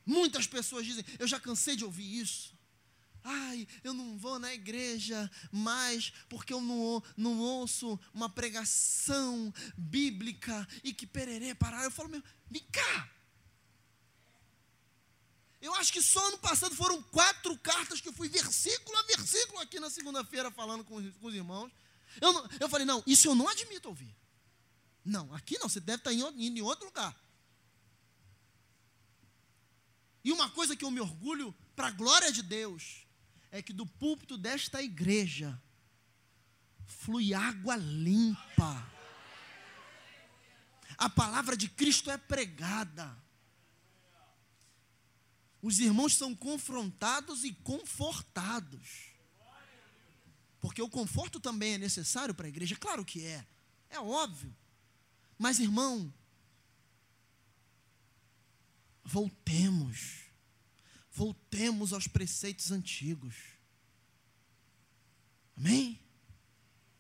Muitas 0.04 0.46
pessoas 0.46 0.84
dizem, 0.84 1.04
eu 1.18 1.26
já 1.26 1.40
cansei 1.40 1.76
de 1.76 1.84
ouvir 1.84 2.20
isso. 2.20 2.54
Ai, 3.24 3.66
eu 3.82 3.94
não 3.94 4.18
vou 4.18 4.38
na 4.38 4.52
igreja 4.52 5.30
mais 5.50 6.10
porque 6.28 6.52
eu 6.52 6.60
não, 6.60 7.02
não 7.16 7.38
ouço 7.38 7.98
uma 8.12 8.28
pregação 8.28 9.52
bíblica 9.78 10.68
e 10.84 10.92
que 10.92 11.06
pererê 11.06 11.54
parar. 11.54 11.84
Eu 11.84 11.90
falo, 11.90 12.10
meu, 12.10 12.22
vem 12.50 12.62
cá, 12.70 13.10
eu 15.60 15.74
acho 15.74 15.92
que 15.92 16.00
só 16.00 16.24
ano 16.28 16.38
passado 16.38 16.74
foram 16.74 17.02
quatro 17.02 17.56
cartas 17.58 18.00
que 18.00 18.08
eu 18.08 18.12
fui 18.12 18.28
versículo 18.28 18.96
a 18.96 19.02
versículo 19.02 19.58
aqui 19.60 19.80
na 19.80 19.90
segunda-feira 19.90 20.50
falando 20.50 20.84
com, 20.84 21.12
com, 21.12 21.26
os 21.26 21.34
irmãos. 21.34 21.72
Eu, 22.20 22.32
não, 22.32 22.48
eu 22.60 22.68
falei, 22.68 22.86
não, 22.86 23.02
isso 23.06 23.26
eu 23.26 23.34
não 23.34 23.48
admito 23.48 23.88
ouvir. 23.88 24.14
Não, 25.04 25.34
aqui 25.34 25.58
não, 25.58 25.68
você 25.68 25.80
deve 25.80 25.98
estar 25.98 26.12
indo 26.12 26.58
em 26.58 26.62
outro 26.62 26.86
lugar. 26.86 27.16
E 30.22 30.32
uma 30.32 30.50
coisa 30.50 30.76
que 30.76 30.84
eu 30.84 30.90
me 30.90 31.00
orgulho, 31.00 31.54
para 31.74 31.88
a 31.88 31.92
glória 31.92 32.30
de 32.30 32.42
Deus, 32.42 33.06
é 33.50 33.62
que 33.62 33.72
do 33.72 33.86
púlpito 33.86 34.36
desta 34.36 34.82
igreja 34.82 35.60
flui 36.86 37.34
água 37.34 37.76
limpa. 37.76 38.86
A 40.96 41.08
palavra 41.08 41.56
de 41.56 41.68
Cristo 41.68 42.10
é 42.10 42.16
pregada. 42.16 43.16
Os 45.68 45.80
irmãos 45.80 46.14
são 46.14 46.34
confrontados 46.34 47.44
e 47.44 47.52
confortados. 47.52 49.12
Porque 50.60 50.80
o 50.80 50.88
conforto 50.88 51.38
também 51.38 51.74
é 51.74 51.78
necessário 51.78 52.34
para 52.34 52.46
a 52.46 52.48
igreja, 52.48 52.74
claro 52.74 53.04
que 53.04 53.22
é. 53.26 53.46
É 53.90 54.00
óbvio. 54.00 54.56
Mas, 55.38 55.58
irmão, 55.58 56.12
voltemos 59.04 60.28
voltemos 61.18 61.92
aos 61.92 62.06
preceitos 62.06 62.70
antigos. 62.70 63.34
Amém? 65.56 66.00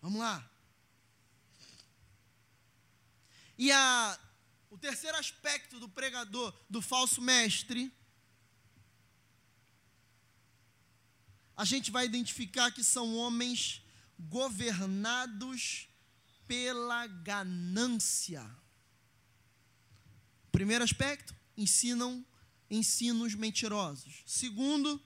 Vamos 0.02 0.18
lá. 0.18 0.50
E 3.56 3.70
a, 3.70 4.20
o 4.70 4.76
terceiro 4.76 5.16
aspecto 5.16 5.78
do 5.78 5.88
pregador, 5.88 6.52
do 6.68 6.82
falso 6.82 7.22
mestre, 7.22 7.92
a 11.58 11.64
gente 11.64 11.90
vai 11.90 12.06
identificar 12.06 12.70
que 12.70 12.84
são 12.84 13.16
homens 13.16 13.82
governados 14.16 15.88
pela 16.46 17.04
ganância. 17.08 18.48
Primeiro 20.52 20.84
aspecto, 20.84 21.34
ensinam 21.56 22.24
ensinos 22.70 23.34
mentirosos. 23.34 24.22
Segundo, 24.24 25.02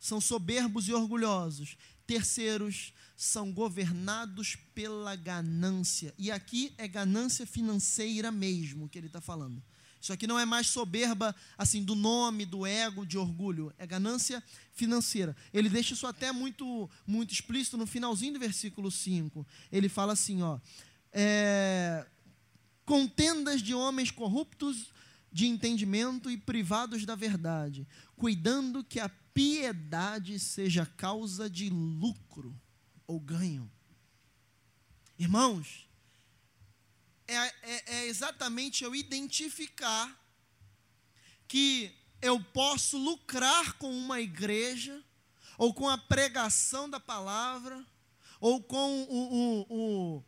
são 0.00 0.20
soberbos 0.20 0.88
e 0.88 0.92
orgulhosos. 0.92 1.76
Terceiros, 2.04 2.92
são 3.16 3.52
governados 3.52 4.56
pela 4.74 5.14
ganância. 5.14 6.12
E 6.18 6.28
aqui 6.32 6.74
é 6.76 6.88
ganância 6.88 7.46
financeira 7.46 8.32
mesmo 8.32 8.88
que 8.88 8.98
ele 8.98 9.06
está 9.06 9.20
falando. 9.20 9.62
Isso 10.00 10.12
aqui 10.12 10.26
não 10.26 10.38
é 10.38 10.44
mais 10.44 10.68
soberba, 10.68 11.34
assim, 11.56 11.82
do 11.82 11.94
nome, 11.94 12.46
do 12.46 12.64
ego, 12.64 13.04
de 13.04 13.18
orgulho. 13.18 13.72
É 13.78 13.86
ganância 13.86 14.42
financeira. 14.72 15.36
Ele 15.52 15.68
deixa 15.68 15.94
isso 15.94 16.06
até 16.06 16.30
muito, 16.30 16.88
muito 17.06 17.32
explícito 17.32 17.76
no 17.76 17.86
finalzinho 17.86 18.34
do 18.34 18.38
versículo 18.38 18.90
5. 18.90 19.46
Ele 19.72 19.88
fala 19.88 20.12
assim, 20.12 20.42
ó. 20.42 20.58
É, 21.12 22.06
contendas 22.84 23.62
de 23.62 23.74
homens 23.74 24.10
corruptos 24.10 24.92
de 25.32 25.46
entendimento 25.46 26.30
e 26.30 26.36
privados 26.36 27.04
da 27.04 27.14
verdade, 27.14 27.86
cuidando 28.16 28.84
que 28.84 28.98
a 28.98 29.08
piedade 29.34 30.38
seja 30.38 30.86
causa 30.86 31.50
de 31.50 31.68
lucro 31.68 32.54
ou 33.06 33.20
ganho. 33.20 33.70
Irmãos, 35.18 35.87
exatamente 38.08 38.82
eu 38.82 38.94
identificar 38.94 40.16
que 41.46 41.94
eu 42.20 42.42
posso 42.42 42.98
lucrar 42.98 43.74
com 43.74 43.90
uma 43.96 44.20
igreja, 44.20 45.02
ou 45.56 45.72
com 45.72 45.88
a 45.88 45.96
pregação 45.96 46.88
da 46.88 46.98
palavra, 46.98 47.84
ou 48.40 48.62
com 48.62 49.02
o, 49.04 49.34
o, 49.34 49.66
o 49.68 50.24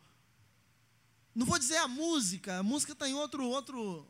não 1.35 1.47
vou 1.47 1.59
dizer 1.59 1.77
a 1.77 1.89
música, 1.89 2.59
a 2.59 2.63
música 2.63 2.93
está 2.93 3.09
em 3.09 3.15
outro, 3.15 3.47
outro, 3.47 4.07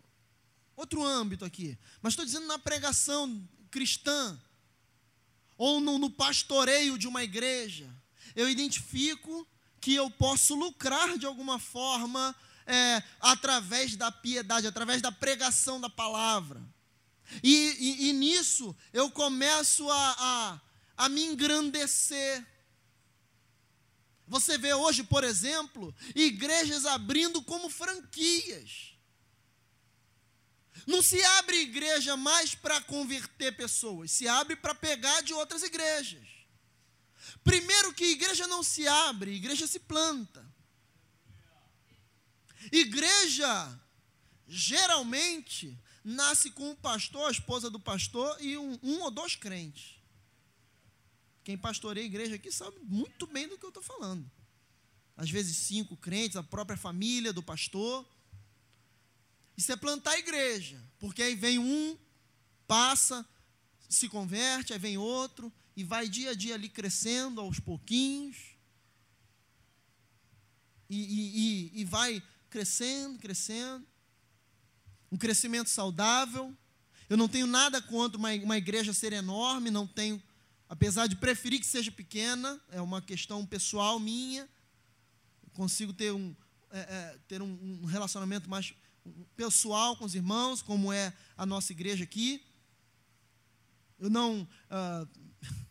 outro 0.77 1.05
âmbito 1.05 1.45
aqui, 1.45 1.79
mas 2.01 2.13
estou 2.13 2.25
dizendo 2.25 2.47
na 2.47 2.59
pregação 2.59 3.49
cristã, 3.71 4.41
ou 5.57 5.81
no, 5.81 5.99
no 5.99 6.11
pastoreio 6.11 6.97
de 6.97 7.07
uma 7.07 7.23
igreja, 7.23 7.89
eu 8.35 8.49
identifico 8.49 9.47
que 9.81 9.95
eu 9.95 10.11
posso 10.11 10.55
lucrar 10.55 11.19
de 11.19 11.27
alguma 11.27 11.59
forma 11.59 12.35
é, 12.71 13.03
através 13.19 13.97
da 13.97 14.13
piedade, 14.13 14.67
através 14.67 15.03
da 15.03 15.11
pregação 15.11 15.81
da 15.81 15.91
palavra. 15.91 16.63
E, 17.43 17.77
e, 17.79 18.09
e 18.09 18.13
nisso 18.13 18.77
eu 18.93 19.11
começo 19.11 19.91
a, 19.91 20.17
a, 20.19 20.61
a 20.97 21.09
me 21.09 21.25
engrandecer. 21.25 22.47
Você 24.29 24.57
vê 24.57 24.73
hoje, 24.73 25.03
por 25.03 25.25
exemplo, 25.25 25.93
igrejas 26.15 26.87
abrindo 26.87 27.43
como 27.43 27.69
franquias. 27.69 28.95
Não 30.87 31.03
se 31.03 31.23
abre 31.39 31.61
igreja 31.61 32.17
mais 32.17 32.55
para 32.55 32.81
converter 32.81 33.57
pessoas, 33.57 34.13
se 34.13 34.29
abre 34.29 34.55
para 34.55 34.75
pegar 34.75 35.21
de 35.23 35.35
outras 35.35 35.65
igrejas. 35.65 36.27
Primeiro 37.43 37.93
que 37.93 38.05
igreja 38.05 38.47
não 38.47 38.63
se 38.63 38.87
abre, 38.87 39.33
igreja 39.33 39.67
se 39.67 39.81
planta. 39.81 40.50
Igreja, 42.73 43.81
geralmente, 44.47 45.79
nasce 46.05 46.51
com 46.51 46.71
o 46.71 46.77
pastor, 46.77 47.29
a 47.29 47.33
esposa 47.33 47.71
do 47.71 47.81
pastor 47.81 48.37
e 48.41 48.57
um, 48.57 48.79
um 48.83 49.01
ou 49.01 49.11
dois 49.11 49.37
crentes. 49.37 50.01
Quem 51.43 51.57
pastoreia 51.57 52.05
a 52.05 52.07
igreja 52.07 52.35
aqui 52.35 52.53
sabe 52.53 52.79
muito 52.83 53.27
bem 53.27 53.49
do 53.49 53.59
que 53.59 53.65
eu 53.65 53.71
estou 53.71 53.83
falando. 53.83 54.31
Às 55.17 55.31
vezes 55.31 55.57
cinco 55.57 55.97
crentes, 55.97 56.37
a 56.37 56.43
própria 56.43 56.77
família 56.77 57.33
do 57.33 57.43
pastor. 57.43 58.07
Isso 59.57 59.73
é 59.73 59.77
plantar 59.77 60.13
a 60.13 60.19
igreja, 60.19 60.83
porque 60.99 61.23
aí 61.23 61.35
vem 61.35 61.59
um, 61.59 61.99
passa, 62.67 63.29
se 63.89 64.09
converte, 64.09 64.73
aí 64.73 64.79
vem 64.79 64.97
outro, 64.97 65.53
e 65.77 65.85
vai 65.85 66.09
dia 66.09 66.31
a 66.31 66.35
dia 66.35 66.55
ali 66.55 66.69
crescendo 66.69 67.41
aos 67.41 67.59
pouquinhos, 67.59 68.37
e, 70.89 70.97
e, 70.99 71.39
e, 71.39 71.81
e 71.81 71.85
vai 71.85 72.23
crescendo, 72.51 73.19
crescendo, 73.19 73.87
um 75.11 75.17
crescimento 75.17 75.71
saudável. 75.71 76.55
Eu 77.09 77.17
não 77.17 77.29
tenho 77.29 77.47
nada 77.47 77.81
contra 77.81 78.19
uma, 78.19 78.57
igreja 78.57 78.93
ser 78.93 79.13
enorme, 79.13 79.71
não 79.71 79.87
tenho, 79.87 80.23
apesar 80.69 81.07
de 81.07 81.17
preferir 81.17 81.61
que 81.61 81.67
seja 81.67 81.91
pequena, 81.91 82.61
é 82.71 82.81
uma 82.81 83.01
questão 83.01 83.47
pessoal 83.47 83.99
minha, 83.99 84.49
consigo 85.53 85.93
ter 85.93 86.13
um, 86.13 86.35
é, 86.71 86.79
é, 86.79 87.19
ter 87.27 87.43
um, 87.43 87.81
um 87.83 87.85
relacionamento 87.87 88.49
mais 88.49 88.75
pessoal 89.37 89.97
com 89.97 90.05
os 90.05 90.15
irmãos, 90.15 90.63
como 90.63 90.93
é 90.93 91.13
a 91.37 91.47
nossa 91.47 91.73
igreja 91.73 92.05
aqui. 92.05 92.45
Eu 93.99 94.09
não. 94.09 94.43
Uh, 94.43 95.09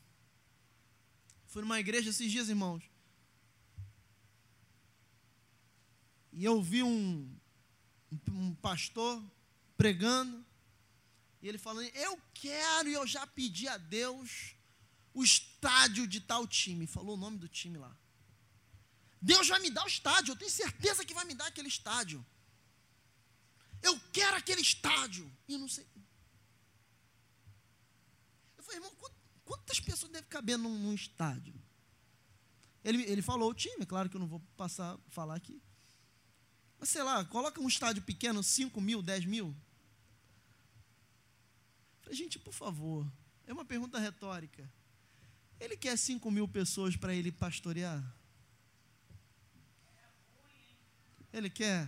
fui 1.48 1.62
numa 1.62 1.80
igreja 1.80 2.10
esses 2.10 2.32
dias, 2.32 2.50
irmãos. 2.50 2.89
E 6.32 6.46
eu 6.46 6.62
vi 6.62 6.84
um, 6.84 7.36
um 8.30 8.56
pastor 8.56 9.24
pregando. 9.78 10.46
E 11.42 11.48
ele 11.48 11.58
falando: 11.58 11.90
Eu 11.96 12.20
quero 12.34 12.90
e 12.90 12.94
eu 12.94 13.08
já 13.08 13.26
pedi 13.26 13.68
a 13.68 13.78
Deus 13.78 14.56
o 15.14 15.24
estádio 15.24 16.08
de 16.08 16.20
tal 16.22 16.48
time. 16.48 16.86
Falou 16.86 17.16
o 17.16 17.20
nome 17.20 17.38
do 17.38 17.48
time 17.48 17.78
lá. 17.78 17.96
Deus 19.22 19.48
vai 19.48 19.60
me 19.60 19.70
dar 19.70 19.84
o 19.84 19.88
estádio, 19.88 20.32
eu 20.32 20.38
tenho 20.38 20.52
certeza 20.52 21.04
que 21.04 21.14
vai 21.14 21.26
me 21.26 21.36
dar 21.36 21.48
aquele 21.48 21.68
estádio. 21.68 22.26
Eu 23.82 24.00
quero 24.12 24.38
aquele 24.38 24.62
estádio. 24.62 25.30
E 25.48 25.58
não 25.58 25.68
sei. 25.68 25.86
Eu 28.58 28.64
falei, 28.64 28.80
irmão, 28.80 28.96
quantas 29.44 29.80
pessoas 29.80 30.12
devem 30.12 30.30
caber 30.30 30.58
num, 30.58 30.78
num 30.78 30.94
estádio? 30.94 31.54
Ele, 32.84 33.04
ele 33.04 33.22
falou 33.22 33.50
o 33.50 33.54
time, 33.54 33.86
claro 33.86 34.10
que 34.10 34.16
eu 34.16 34.20
não 34.20 34.28
vou 34.28 34.40
passar 34.56 34.98
falar 35.10 35.36
aqui. 35.36 35.62
Mas 36.80 36.90
sei 36.90 37.04
lá, 37.04 37.26
coloca 37.26 37.60
um 37.62 37.68
estádio 37.68 38.02
pequeno, 38.02 38.42
5 38.42 38.80
mil, 38.80 39.02
10 39.02 39.26
mil. 39.26 39.56
Falei, 42.02 42.18
gente, 42.18 42.40
por 42.40 42.54
favor, 42.54 43.06
é 43.46 43.52
uma 43.52 43.66
pergunta 43.66 44.00
retórica. 44.00 44.70
Ele 45.60 45.76
quer 45.76 45.98
5 45.98 46.32
mil 46.32 46.48
pessoas 46.48 46.96
para 46.96 47.14
ele 47.14 47.32
pastorear? 47.32 48.02
Ele 51.34 51.50
quer? 51.50 51.88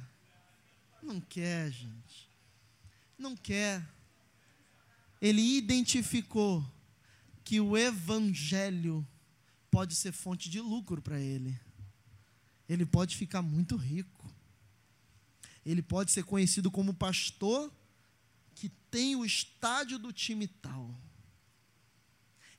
Não 1.01 1.19
quer, 1.21 1.71
gente. 1.71 2.29
Não 3.17 3.35
quer. 3.35 3.83
ele 5.21 5.57
identificou 5.57 6.65
que 7.43 7.59
o 7.59 7.77
evangelho 7.77 9.07
pode 9.69 9.95
ser 9.95 10.11
fonte 10.11 10.49
de 10.49 10.59
lucro 10.59 11.01
para 11.01 11.19
ele. 11.19 11.59
Ele 12.67 12.85
pode 12.85 13.15
ficar 13.15 13.41
muito 13.41 13.75
rico. 13.75 14.29
Ele 15.65 15.81
pode 15.81 16.11
ser 16.11 16.23
conhecido 16.23 16.71
como 16.71 16.93
pastor 16.93 17.71
que 18.55 18.69
tem 18.89 19.15
o 19.15 19.25
estádio 19.25 19.97
do 19.99 20.11
time 20.11 20.47
tal. 20.47 20.95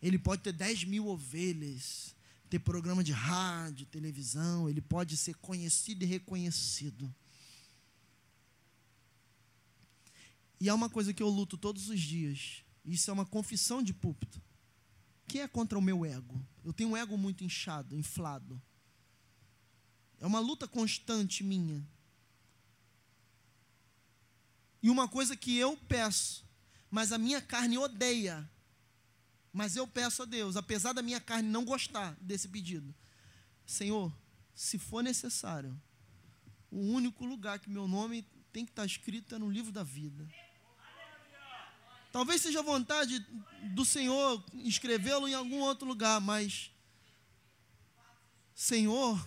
Ele 0.00 0.18
pode 0.18 0.42
ter 0.42 0.52
10 0.52 0.84
mil 0.84 1.06
ovelhas, 1.06 2.14
ter 2.50 2.58
programa 2.58 3.02
de 3.02 3.12
rádio, 3.12 3.86
televisão, 3.86 4.68
ele 4.68 4.80
pode 4.80 5.16
ser 5.16 5.34
conhecido 5.36 6.02
e 6.02 6.06
reconhecido. 6.06 7.12
E 10.60 10.68
há 10.68 10.74
uma 10.74 10.90
coisa 10.90 11.14
que 11.14 11.22
eu 11.22 11.28
luto 11.28 11.56
todos 11.56 11.88
os 11.88 12.00
dias, 12.00 12.62
isso 12.84 13.10
é 13.10 13.12
uma 13.12 13.26
confissão 13.26 13.82
de 13.82 13.92
púlpito, 13.92 14.40
que 15.26 15.38
é 15.38 15.48
contra 15.48 15.78
o 15.78 15.82
meu 15.82 16.04
ego. 16.04 16.44
Eu 16.64 16.72
tenho 16.72 16.90
um 16.90 16.96
ego 16.96 17.16
muito 17.16 17.42
inchado, 17.42 17.96
inflado. 17.96 18.60
É 20.20 20.26
uma 20.26 20.38
luta 20.40 20.68
constante 20.68 21.42
minha. 21.42 21.84
E 24.82 24.90
uma 24.90 25.06
coisa 25.06 25.36
que 25.36 25.56
eu 25.56 25.76
peço, 25.88 26.44
mas 26.90 27.12
a 27.12 27.18
minha 27.18 27.40
carne 27.40 27.78
odeia, 27.78 28.48
mas 29.52 29.76
eu 29.76 29.86
peço 29.86 30.22
a 30.22 30.24
Deus, 30.24 30.56
apesar 30.56 30.92
da 30.92 31.02
minha 31.02 31.20
carne 31.20 31.48
não 31.48 31.64
gostar 31.64 32.16
desse 32.20 32.48
pedido, 32.48 32.94
Senhor, 33.64 34.12
se 34.54 34.78
for 34.78 35.02
necessário, 35.02 35.80
o 36.70 36.80
único 36.80 37.24
lugar 37.24 37.58
que 37.58 37.70
meu 37.70 37.86
nome 37.86 38.26
tem 38.52 38.64
que 38.64 38.72
estar 38.72 38.84
escrito 38.84 39.34
é 39.34 39.38
no 39.38 39.50
livro 39.50 39.70
da 39.70 39.82
vida. 39.82 40.28
Talvez 42.10 42.42
seja 42.42 42.62
vontade 42.62 43.26
do 43.74 43.84
Senhor 43.84 44.44
escrevê-lo 44.54 45.26
em 45.26 45.34
algum 45.34 45.60
outro 45.60 45.86
lugar, 45.86 46.20
mas, 46.20 46.70
Senhor, 48.54 49.26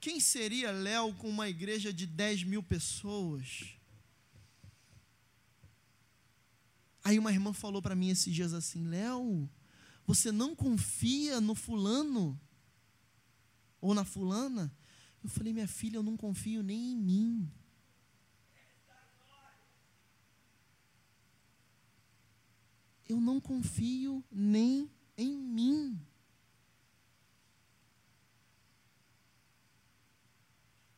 quem 0.00 0.20
seria 0.20 0.70
Léo 0.70 1.14
com 1.14 1.28
uma 1.28 1.48
igreja 1.48 1.92
de 1.92 2.06
10 2.06 2.44
mil 2.44 2.62
pessoas? 2.62 3.74
Aí 7.04 7.18
uma 7.18 7.30
irmã 7.30 7.52
falou 7.52 7.82
para 7.82 7.94
mim 7.94 8.08
esses 8.08 8.34
dias 8.34 8.54
assim: 8.54 8.88
Léo, 8.88 9.48
você 10.06 10.32
não 10.32 10.56
confia 10.56 11.38
no 11.38 11.54
fulano? 11.54 12.40
Ou 13.78 13.94
na 13.94 14.06
fulana? 14.06 14.74
Eu 15.22 15.28
falei, 15.28 15.52
minha 15.52 15.68
filha, 15.68 15.98
eu 15.98 16.02
não 16.02 16.16
confio 16.16 16.62
nem 16.62 16.92
em 16.92 16.96
mim. 16.96 17.52
Eu 23.06 23.20
não 23.20 23.38
confio 23.38 24.24
nem 24.30 24.90
em 25.16 25.36
mim. 25.36 26.00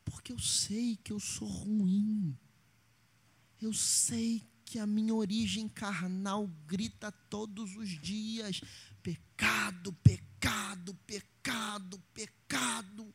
Porque 0.05 0.33
eu 0.33 0.39
sei 0.39 0.97
que 0.97 1.13
eu 1.13 1.19
sou 1.19 1.49
ruim. 1.49 2.37
Eu 3.61 3.73
sei 3.73 4.45
que 4.67 4.81
a 4.81 4.87
minha 4.87 5.15
origem 5.15 5.69
carnal 5.69 6.49
grita 6.67 7.11
todos 7.31 7.75
os 7.77 7.89
dias: 7.89 8.61
pecado, 9.03 9.93
pecado, 10.03 10.93
pecado, 11.07 12.03
pecado. 12.13 13.15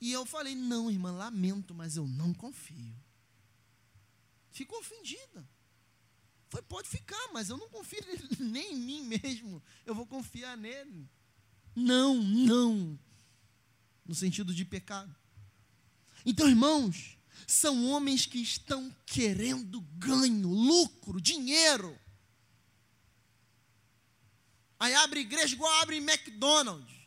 E 0.00 0.10
eu 0.12 0.26
falei: 0.26 0.56
não, 0.56 0.90
irmã, 0.90 1.12
lamento, 1.12 1.72
mas 1.72 1.96
eu 1.96 2.06
não 2.06 2.34
confio. 2.34 2.94
Ficou 4.50 4.80
ofendida. 4.80 5.48
Foi, 6.50 6.60
pode 6.60 6.88
ficar, 6.88 7.32
mas 7.32 7.48
eu 7.48 7.56
não 7.56 7.68
confio 7.70 8.00
nem 8.38 8.74
em 8.74 8.78
mim 8.78 9.02
mesmo. 9.04 9.62
Eu 9.86 9.94
vou 9.94 10.04
confiar 10.04 10.56
nele. 10.56 11.08
Não, 11.74 12.20
não. 12.20 12.98
No 14.04 14.14
sentido 14.14 14.52
de 14.52 14.64
pecado. 14.64 15.14
Então, 16.26 16.48
irmãos, 16.48 17.16
são 17.46 17.86
homens 17.90 18.26
que 18.26 18.38
estão 18.38 18.94
querendo 19.06 19.80
ganho, 19.96 20.48
lucro, 20.48 21.20
dinheiro. 21.20 21.98
Aí 24.78 24.94
abre 24.94 25.20
igreja 25.20 25.54
igual 25.54 25.72
abre 25.80 25.98
McDonald's. 25.98 27.01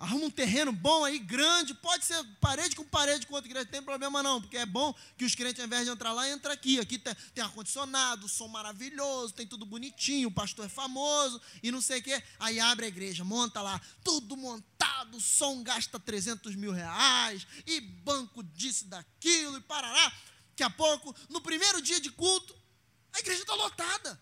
Arruma 0.00 0.24
um 0.24 0.30
terreno 0.30 0.72
bom 0.72 1.04
aí, 1.04 1.18
grande, 1.18 1.74
pode 1.74 2.06
ser 2.06 2.24
parede 2.40 2.74
com 2.74 2.82
parede 2.82 3.26
com 3.26 3.34
outra 3.34 3.46
igreja, 3.46 3.66
não 3.66 3.70
tem 3.70 3.82
problema 3.82 4.22
não, 4.22 4.40
porque 4.40 4.56
é 4.56 4.64
bom 4.64 4.94
que 5.14 5.26
os 5.26 5.34
crentes, 5.34 5.60
ao 5.60 5.66
invés 5.66 5.84
de 5.84 5.90
entrar 5.90 6.14
lá, 6.14 6.26
entram 6.30 6.54
aqui. 6.54 6.80
Aqui 6.80 6.98
tem, 6.98 7.14
tem 7.34 7.44
ar-condicionado, 7.44 8.26
som 8.26 8.48
maravilhoso, 8.48 9.34
tem 9.34 9.46
tudo 9.46 9.66
bonitinho, 9.66 10.28
o 10.28 10.32
pastor 10.32 10.64
é 10.64 10.68
famoso 10.70 11.38
e 11.62 11.70
não 11.70 11.82
sei 11.82 12.00
o 12.00 12.02
quê. 12.02 12.22
Aí 12.38 12.58
abre 12.58 12.86
a 12.86 12.88
igreja, 12.88 13.24
monta 13.24 13.60
lá, 13.60 13.78
tudo 14.02 14.38
montado, 14.38 15.20
som 15.20 15.62
gasta 15.62 16.00
300 16.00 16.56
mil 16.56 16.72
reais, 16.72 17.46
e 17.66 17.78
banco 17.78 18.42
disso, 18.42 18.86
daquilo, 18.86 19.58
e 19.58 19.60
parará. 19.60 20.10
Daqui 20.48 20.62
a 20.62 20.70
pouco, 20.70 21.14
no 21.28 21.42
primeiro 21.42 21.82
dia 21.82 22.00
de 22.00 22.10
culto, 22.10 22.56
a 23.12 23.18
igreja 23.18 23.42
está 23.42 23.54
lotada. 23.54 24.18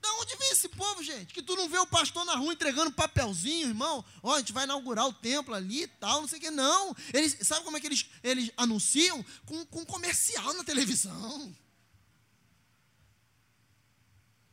Da 0.00 0.12
onde 0.20 0.36
vem 0.36 0.50
esse 0.52 0.68
povo, 0.68 1.02
gente? 1.02 1.34
Que 1.34 1.42
tu 1.42 1.56
não 1.56 1.68
vê 1.68 1.78
o 1.78 1.86
pastor 1.86 2.24
na 2.24 2.36
rua 2.36 2.52
entregando 2.52 2.92
papelzinho, 2.92 3.68
irmão? 3.68 4.04
Ó, 4.22 4.34
a 4.34 4.38
gente 4.38 4.52
vai 4.52 4.64
inaugurar 4.64 5.06
o 5.06 5.12
templo 5.12 5.54
ali 5.54 5.82
e 5.82 5.88
tal, 5.88 6.20
não 6.20 6.28
sei 6.28 6.38
o 6.38 6.40
que. 6.42 6.50
Não. 6.50 6.94
Eles, 7.12 7.36
sabe 7.42 7.64
como 7.64 7.76
é 7.76 7.80
que 7.80 7.86
eles, 7.86 8.06
eles 8.22 8.50
anunciam? 8.56 9.24
Com, 9.44 9.66
com 9.66 9.84
comercial 9.84 10.54
na 10.54 10.62
televisão. 10.62 11.54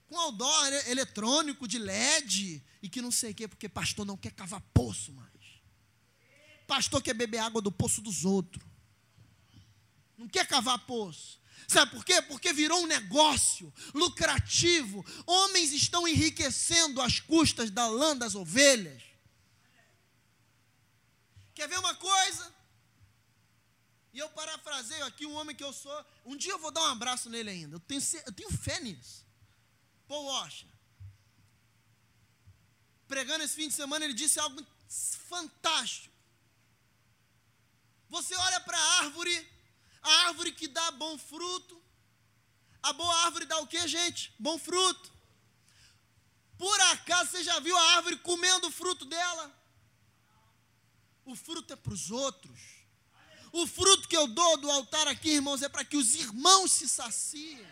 Com 0.08 0.18
outdoor 0.18 0.74
eletrônico 0.88 1.68
de 1.68 1.78
LED 1.78 2.64
e 2.82 2.90
que 2.90 3.02
não 3.02 3.12
sei 3.12 3.32
o 3.32 3.36
que, 3.36 3.48
porque 3.48 3.70
pastor 3.70 4.06
não 4.06 4.18
quer 4.18 4.32
cavar 4.32 4.62
poço 4.74 5.12
mais. 5.14 5.30
Pastor 6.66 7.02
quer 7.02 7.14
beber 7.14 7.40
água 7.40 7.62
do 7.62 7.72
poço 7.72 8.02
dos 8.02 8.26
outros. 8.26 8.66
Não 10.18 10.28
quer 10.28 10.48
cavar 10.48 10.80
poço. 10.86 11.40
Sabe 11.68 11.92
por 11.92 12.06
quê? 12.06 12.22
Porque 12.22 12.54
virou 12.54 12.82
um 12.84 12.88
negócio 12.88 13.74
lucrativo. 13.94 15.06
Homens 15.26 15.72
estão 15.74 16.08
enriquecendo 16.08 17.02
às 17.02 17.20
custas 17.20 17.72
da 17.72 17.88
lã 17.88 18.16
das 18.16 18.36
ovelhas. 18.36 19.04
Quer 21.54 21.68
ver 21.68 21.80
uma 21.80 21.96
coisa? 21.96 22.54
E 24.14 24.20
eu 24.20 24.30
parafraseio 24.30 25.06
aqui 25.06 25.26
um 25.26 25.34
homem 25.34 25.56
que 25.56 25.64
eu 25.64 25.74
sou. 25.74 26.06
Um 26.26 26.38
dia 26.38 26.52
eu 26.52 26.60
vou 26.60 26.72
dar 26.72 26.82
um 26.84 26.92
abraço 26.92 27.30
nele 27.30 27.50
ainda. 27.50 27.76
Eu 27.76 27.80
tenho, 27.80 28.02
eu 28.26 28.32
tenho 28.32 28.50
fé 28.52 28.80
nisso. 28.80 29.26
Paul 30.08 30.26
Washer. 30.26 30.70
Pregando 33.08 33.44
esse 33.44 33.56
fim 33.56 33.68
de 33.68 33.74
semana, 33.74 34.06
ele 34.06 34.14
disse 34.14 34.40
algo 34.40 34.66
fantástico. 35.30 36.14
Você 38.10 38.36
olha 38.36 38.60
para 38.62 38.78
a 38.78 39.00
árvore 39.00 39.55
a 40.06 40.28
árvore 40.28 40.52
que 40.52 40.68
dá 40.68 40.92
bom 40.92 41.18
fruto. 41.18 41.82
A 42.82 42.94
boa 42.94 43.16
árvore 43.26 43.46
dá 43.46 43.58
o 43.60 43.68
que, 43.68 43.88
gente? 43.88 44.32
Bom 44.38 44.60
fruto. 44.60 45.12
Por 46.58 46.80
acaso 46.82 47.32
você 47.32 47.44
já 47.44 47.60
viu 47.60 47.76
a 47.76 47.96
árvore 47.96 48.18
comendo 48.18 48.68
o 48.68 48.72
fruto 48.72 49.06
dela? 49.06 49.52
O 51.26 51.36
fruto 51.36 51.74
é 51.74 51.76
para 51.76 51.94
os 51.94 52.12
outros. 52.12 52.60
O 53.52 53.66
fruto 53.66 54.08
que 54.08 54.16
eu 54.16 54.28
dou 54.28 54.58
do 54.58 54.70
altar 54.70 55.08
aqui, 55.08 55.32
irmãos, 55.32 55.64
é 55.64 55.70
para 55.70 55.84
que 55.84 55.98
os 55.98 56.14
irmãos 56.14 56.72
se 56.72 56.88
saciem. 56.88 57.66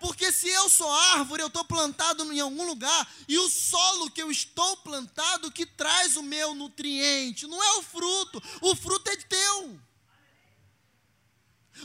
Porque 0.00 0.32
se 0.32 0.48
eu 0.48 0.68
sou 0.68 0.90
árvore, 0.90 1.42
eu 1.42 1.48
estou 1.48 1.64
plantado 1.64 2.32
em 2.32 2.40
algum 2.40 2.66
lugar, 2.66 3.12
e 3.28 3.38
o 3.38 3.48
solo 3.48 4.10
que 4.10 4.22
eu 4.22 4.30
estou 4.30 4.76
plantado 4.78 5.50
que 5.52 5.66
traz 5.66 6.16
o 6.16 6.22
meu 6.22 6.54
nutriente, 6.54 7.46
não 7.46 7.62
é 7.62 7.72
o 7.78 7.82
fruto, 7.82 8.42
o 8.62 8.74
fruto 8.74 9.10
é 9.10 9.16
teu. 9.16 9.80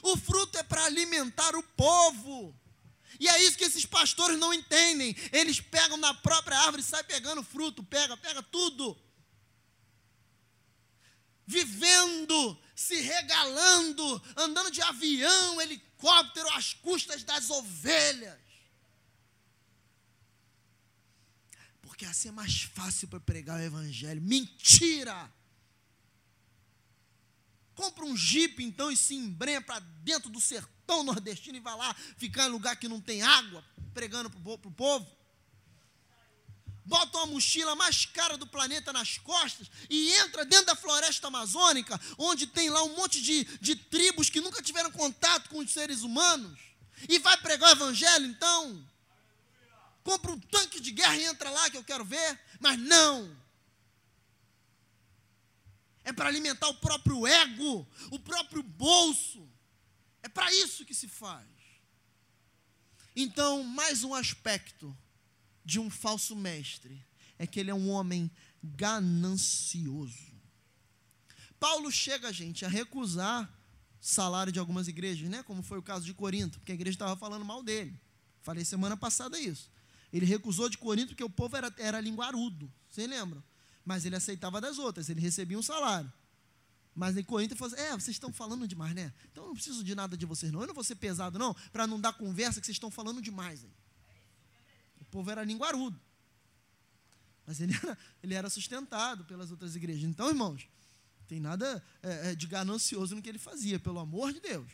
O 0.02 0.18
fruto 0.18 0.57
é 0.57 0.64
para 0.64 0.86
alimentar 0.86 1.56
o 1.56 1.64
povo. 1.64 2.56
E 3.20 3.28
é 3.28 3.44
isso 3.44 3.57
que 3.57 3.64
esses 3.64 3.86
pastores 3.86 4.38
não 4.38 4.53
entendem. 4.53 5.15
Eles 5.32 5.60
pegam 5.60 5.98
na 5.98 6.14
própria 6.14 6.57
árvore 6.57 6.82
e 6.82 6.86
saem 6.86 7.03
pegando 7.06 7.44
fruto, 7.44 7.84
pega, 7.84 8.18
pega 8.18 8.41
tudo. 8.44 8.98
Vivendo, 11.45 12.57
se 12.76 12.99
regalando, 13.02 14.22
andando 14.36 14.72
de 14.72 14.82
avião, 14.82 15.61
helicóptero 15.61 16.49
às 16.53 16.74
custas 16.74 17.24
das 17.24 17.49
ovelhas. 17.49 18.40
Porque 21.82 22.06
assim 22.06 22.30
é 22.30 22.32
mais 22.32 22.64
fácil 22.64 23.07
para 23.07 23.20
pregar 23.20 23.60
o 23.60 23.64
evangelho. 23.64 24.22
Mentira! 24.22 25.32
Compra 27.76 28.06
um 28.06 28.16
jipe 28.16 28.64
então 28.64 28.91
e 28.91 28.98
se 28.98 29.16
embrenha 29.16 29.62
para 29.62 29.80
dentro 29.80 30.30
do 30.30 30.40
sertão 30.40 31.04
nordestino 31.04 31.58
e 31.58 31.62
vai 31.62 31.76
lá 31.76 31.95
ficar 32.18 32.45
em 32.45 32.52
lugar 32.52 32.76
que 32.76 32.88
não 32.88 33.02
tem 33.02 33.24
água, 33.24 33.64
pregando 33.94 34.30
para 34.30 34.40
o 34.40 34.72
povo. 34.72 35.08
bota 36.86 37.18
uma 37.18 37.28
mochila 37.28 37.76
mais 37.76 38.06
cara 38.06 38.38
do 38.38 38.45
planeta 38.45 38.91
nas 38.94 39.18
costas 39.18 39.72
e 39.90 40.12
entra 40.14 40.45
dentro 40.45 40.68
da 40.68 40.76
floresta 40.76 41.28
amazônica, 41.28 42.00
onde 42.18 42.45
tem 42.45 42.70
lá 42.70 42.84
um 42.84 42.95
monte 42.95 43.22
de, 43.22 43.44
de 43.60 43.76
tribos 43.76 44.30
que 44.30 44.41
nunca 44.41 44.62
tiveram 44.62 44.91
contato 44.91 45.50
com 45.50 45.60
os 45.60 45.72
seres 45.72 46.02
humanos, 46.02 46.60
e 47.10 47.20
vai 47.20 47.36
pregar 47.38 47.70
o 47.70 47.74
evangelho, 47.74 48.26
então? 48.26 48.88
Compra 50.04 50.32
um 50.32 50.40
tanque 50.40 50.80
de 50.80 50.91
guerra 50.91 51.18
e 51.18 51.26
entra 51.26 51.50
lá 51.50 51.70
que 51.70 51.78
eu 51.78 51.84
quero 51.84 52.06
ver, 52.06 52.40
mas 52.60 52.78
não. 52.78 53.43
É 56.04 56.12
para 56.12 56.28
alimentar 56.28 56.68
o 56.68 56.76
próprio 56.76 57.26
ego, 57.26 57.88
o 58.12 58.20
próprio 58.20 58.62
bolso. 58.62 59.50
É 60.22 60.30
para 60.30 60.54
isso 60.54 60.86
que 60.86 60.94
se 60.94 61.08
faz. 61.08 61.48
Então, 63.16 63.64
mais 63.64 64.04
um 64.04 64.14
aspecto 64.14 64.96
de 65.64 65.80
um 65.80 65.90
falso 65.90 66.36
mestre 66.36 67.06
é 67.38 67.48
que 67.48 67.60
ele 67.60 67.72
é 67.72 67.76
um 67.76 67.90
homem 67.90 68.30
ganancioso. 68.64 70.34
Paulo 71.60 71.92
chega, 71.92 72.34
gente, 72.34 72.66
a 72.66 72.68
recusar 72.70 73.50
salário 74.00 74.52
de 74.52 74.60
algumas 74.60 74.88
igrejas, 74.88 75.30
né? 75.30 75.44
Como 75.44 75.64
foi 75.64 75.78
o 75.78 75.84
caso 75.84 76.06
de 76.06 76.14
Corinto, 76.14 76.60
porque 76.60 76.74
a 76.74 76.76
igreja 76.76 76.96
estava 76.96 77.16
falando 77.16 77.46
mal 77.46 77.64
dele. 77.64 77.98
Falei 78.42 78.66
semana 78.66 78.98
passada 78.98 79.40
isso. 79.40 79.72
Ele 80.12 80.26
recusou 80.26 80.68
de 80.68 80.78
Corinto 80.78 81.10
porque 81.10 81.24
o 81.24 81.30
povo 81.30 81.56
era, 81.56 81.74
era 81.78 82.02
linguarudo. 82.02 82.72
Vocês 82.90 83.10
lembram? 83.10 83.42
Mas 83.86 84.06
ele 84.06 84.16
aceitava 84.16 84.62
das 84.62 84.78
outras, 84.78 85.10
ele 85.10 85.20
recebia 85.20 85.58
um 85.58 85.62
salário. 85.62 86.12
Mas 86.96 87.18
em 87.18 87.24
Corinto 87.24 87.54
ele 87.54 87.60
falou 87.60 87.74
assim: 87.74 87.84
É, 87.84 87.92
vocês 87.92 88.16
estão 88.16 88.32
falando 88.32 88.68
demais, 88.68 88.94
né? 88.94 89.12
Então 89.32 89.44
eu 89.44 89.48
não 89.48 89.56
preciso 89.56 89.84
de 89.84 89.96
nada 89.96 90.16
de 90.16 90.26
vocês, 90.26 90.52
não. 90.52 90.62
Eu 90.62 90.68
não 90.68 90.74
vou 90.74 90.84
ser 90.84 90.96
pesado, 90.96 91.40
não, 91.40 91.54
para 91.72 91.88
não 91.88 92.00
dar 92.00 92.14
conversa 92.14 92.60
que 92.60 92.66
vocês 92.66 92.76
estão 92.76 92.92
falando 92.92 93.22
demais. 93.22 93.64
Aí. 93.64 93.72
O 95.02 95.06
povo 95.06 95.30
era 95.32 95.44
linguarudo. 95.44 96.00
Mas 97.46 97.60
ele 97.60 97.74
era, 97.82 97.98
ele 98.22 98.34
era 98.34 98.50
sustentado 98.50 99.26
pelas 99.26 99.52
outras 99.52 99.76
igrejas. 99.76 100.04
Então, 100.04 100.30
irmãos, 100.30 100.68
tem 101.28 101.40
nada 101.40 101.84
é, 102.02 102.32
é, 102.32 102.36
de 102.36 102.48
ganancioso 102.48 103.16
no 103.16 103.22
que 103.22 103.30
ele 103.30 103.40
fazia, 103.40 103.80
pelo 103.80 104.00
amor 104.00 104.32
de 104.32 104.40
Deus. 104.40 104.72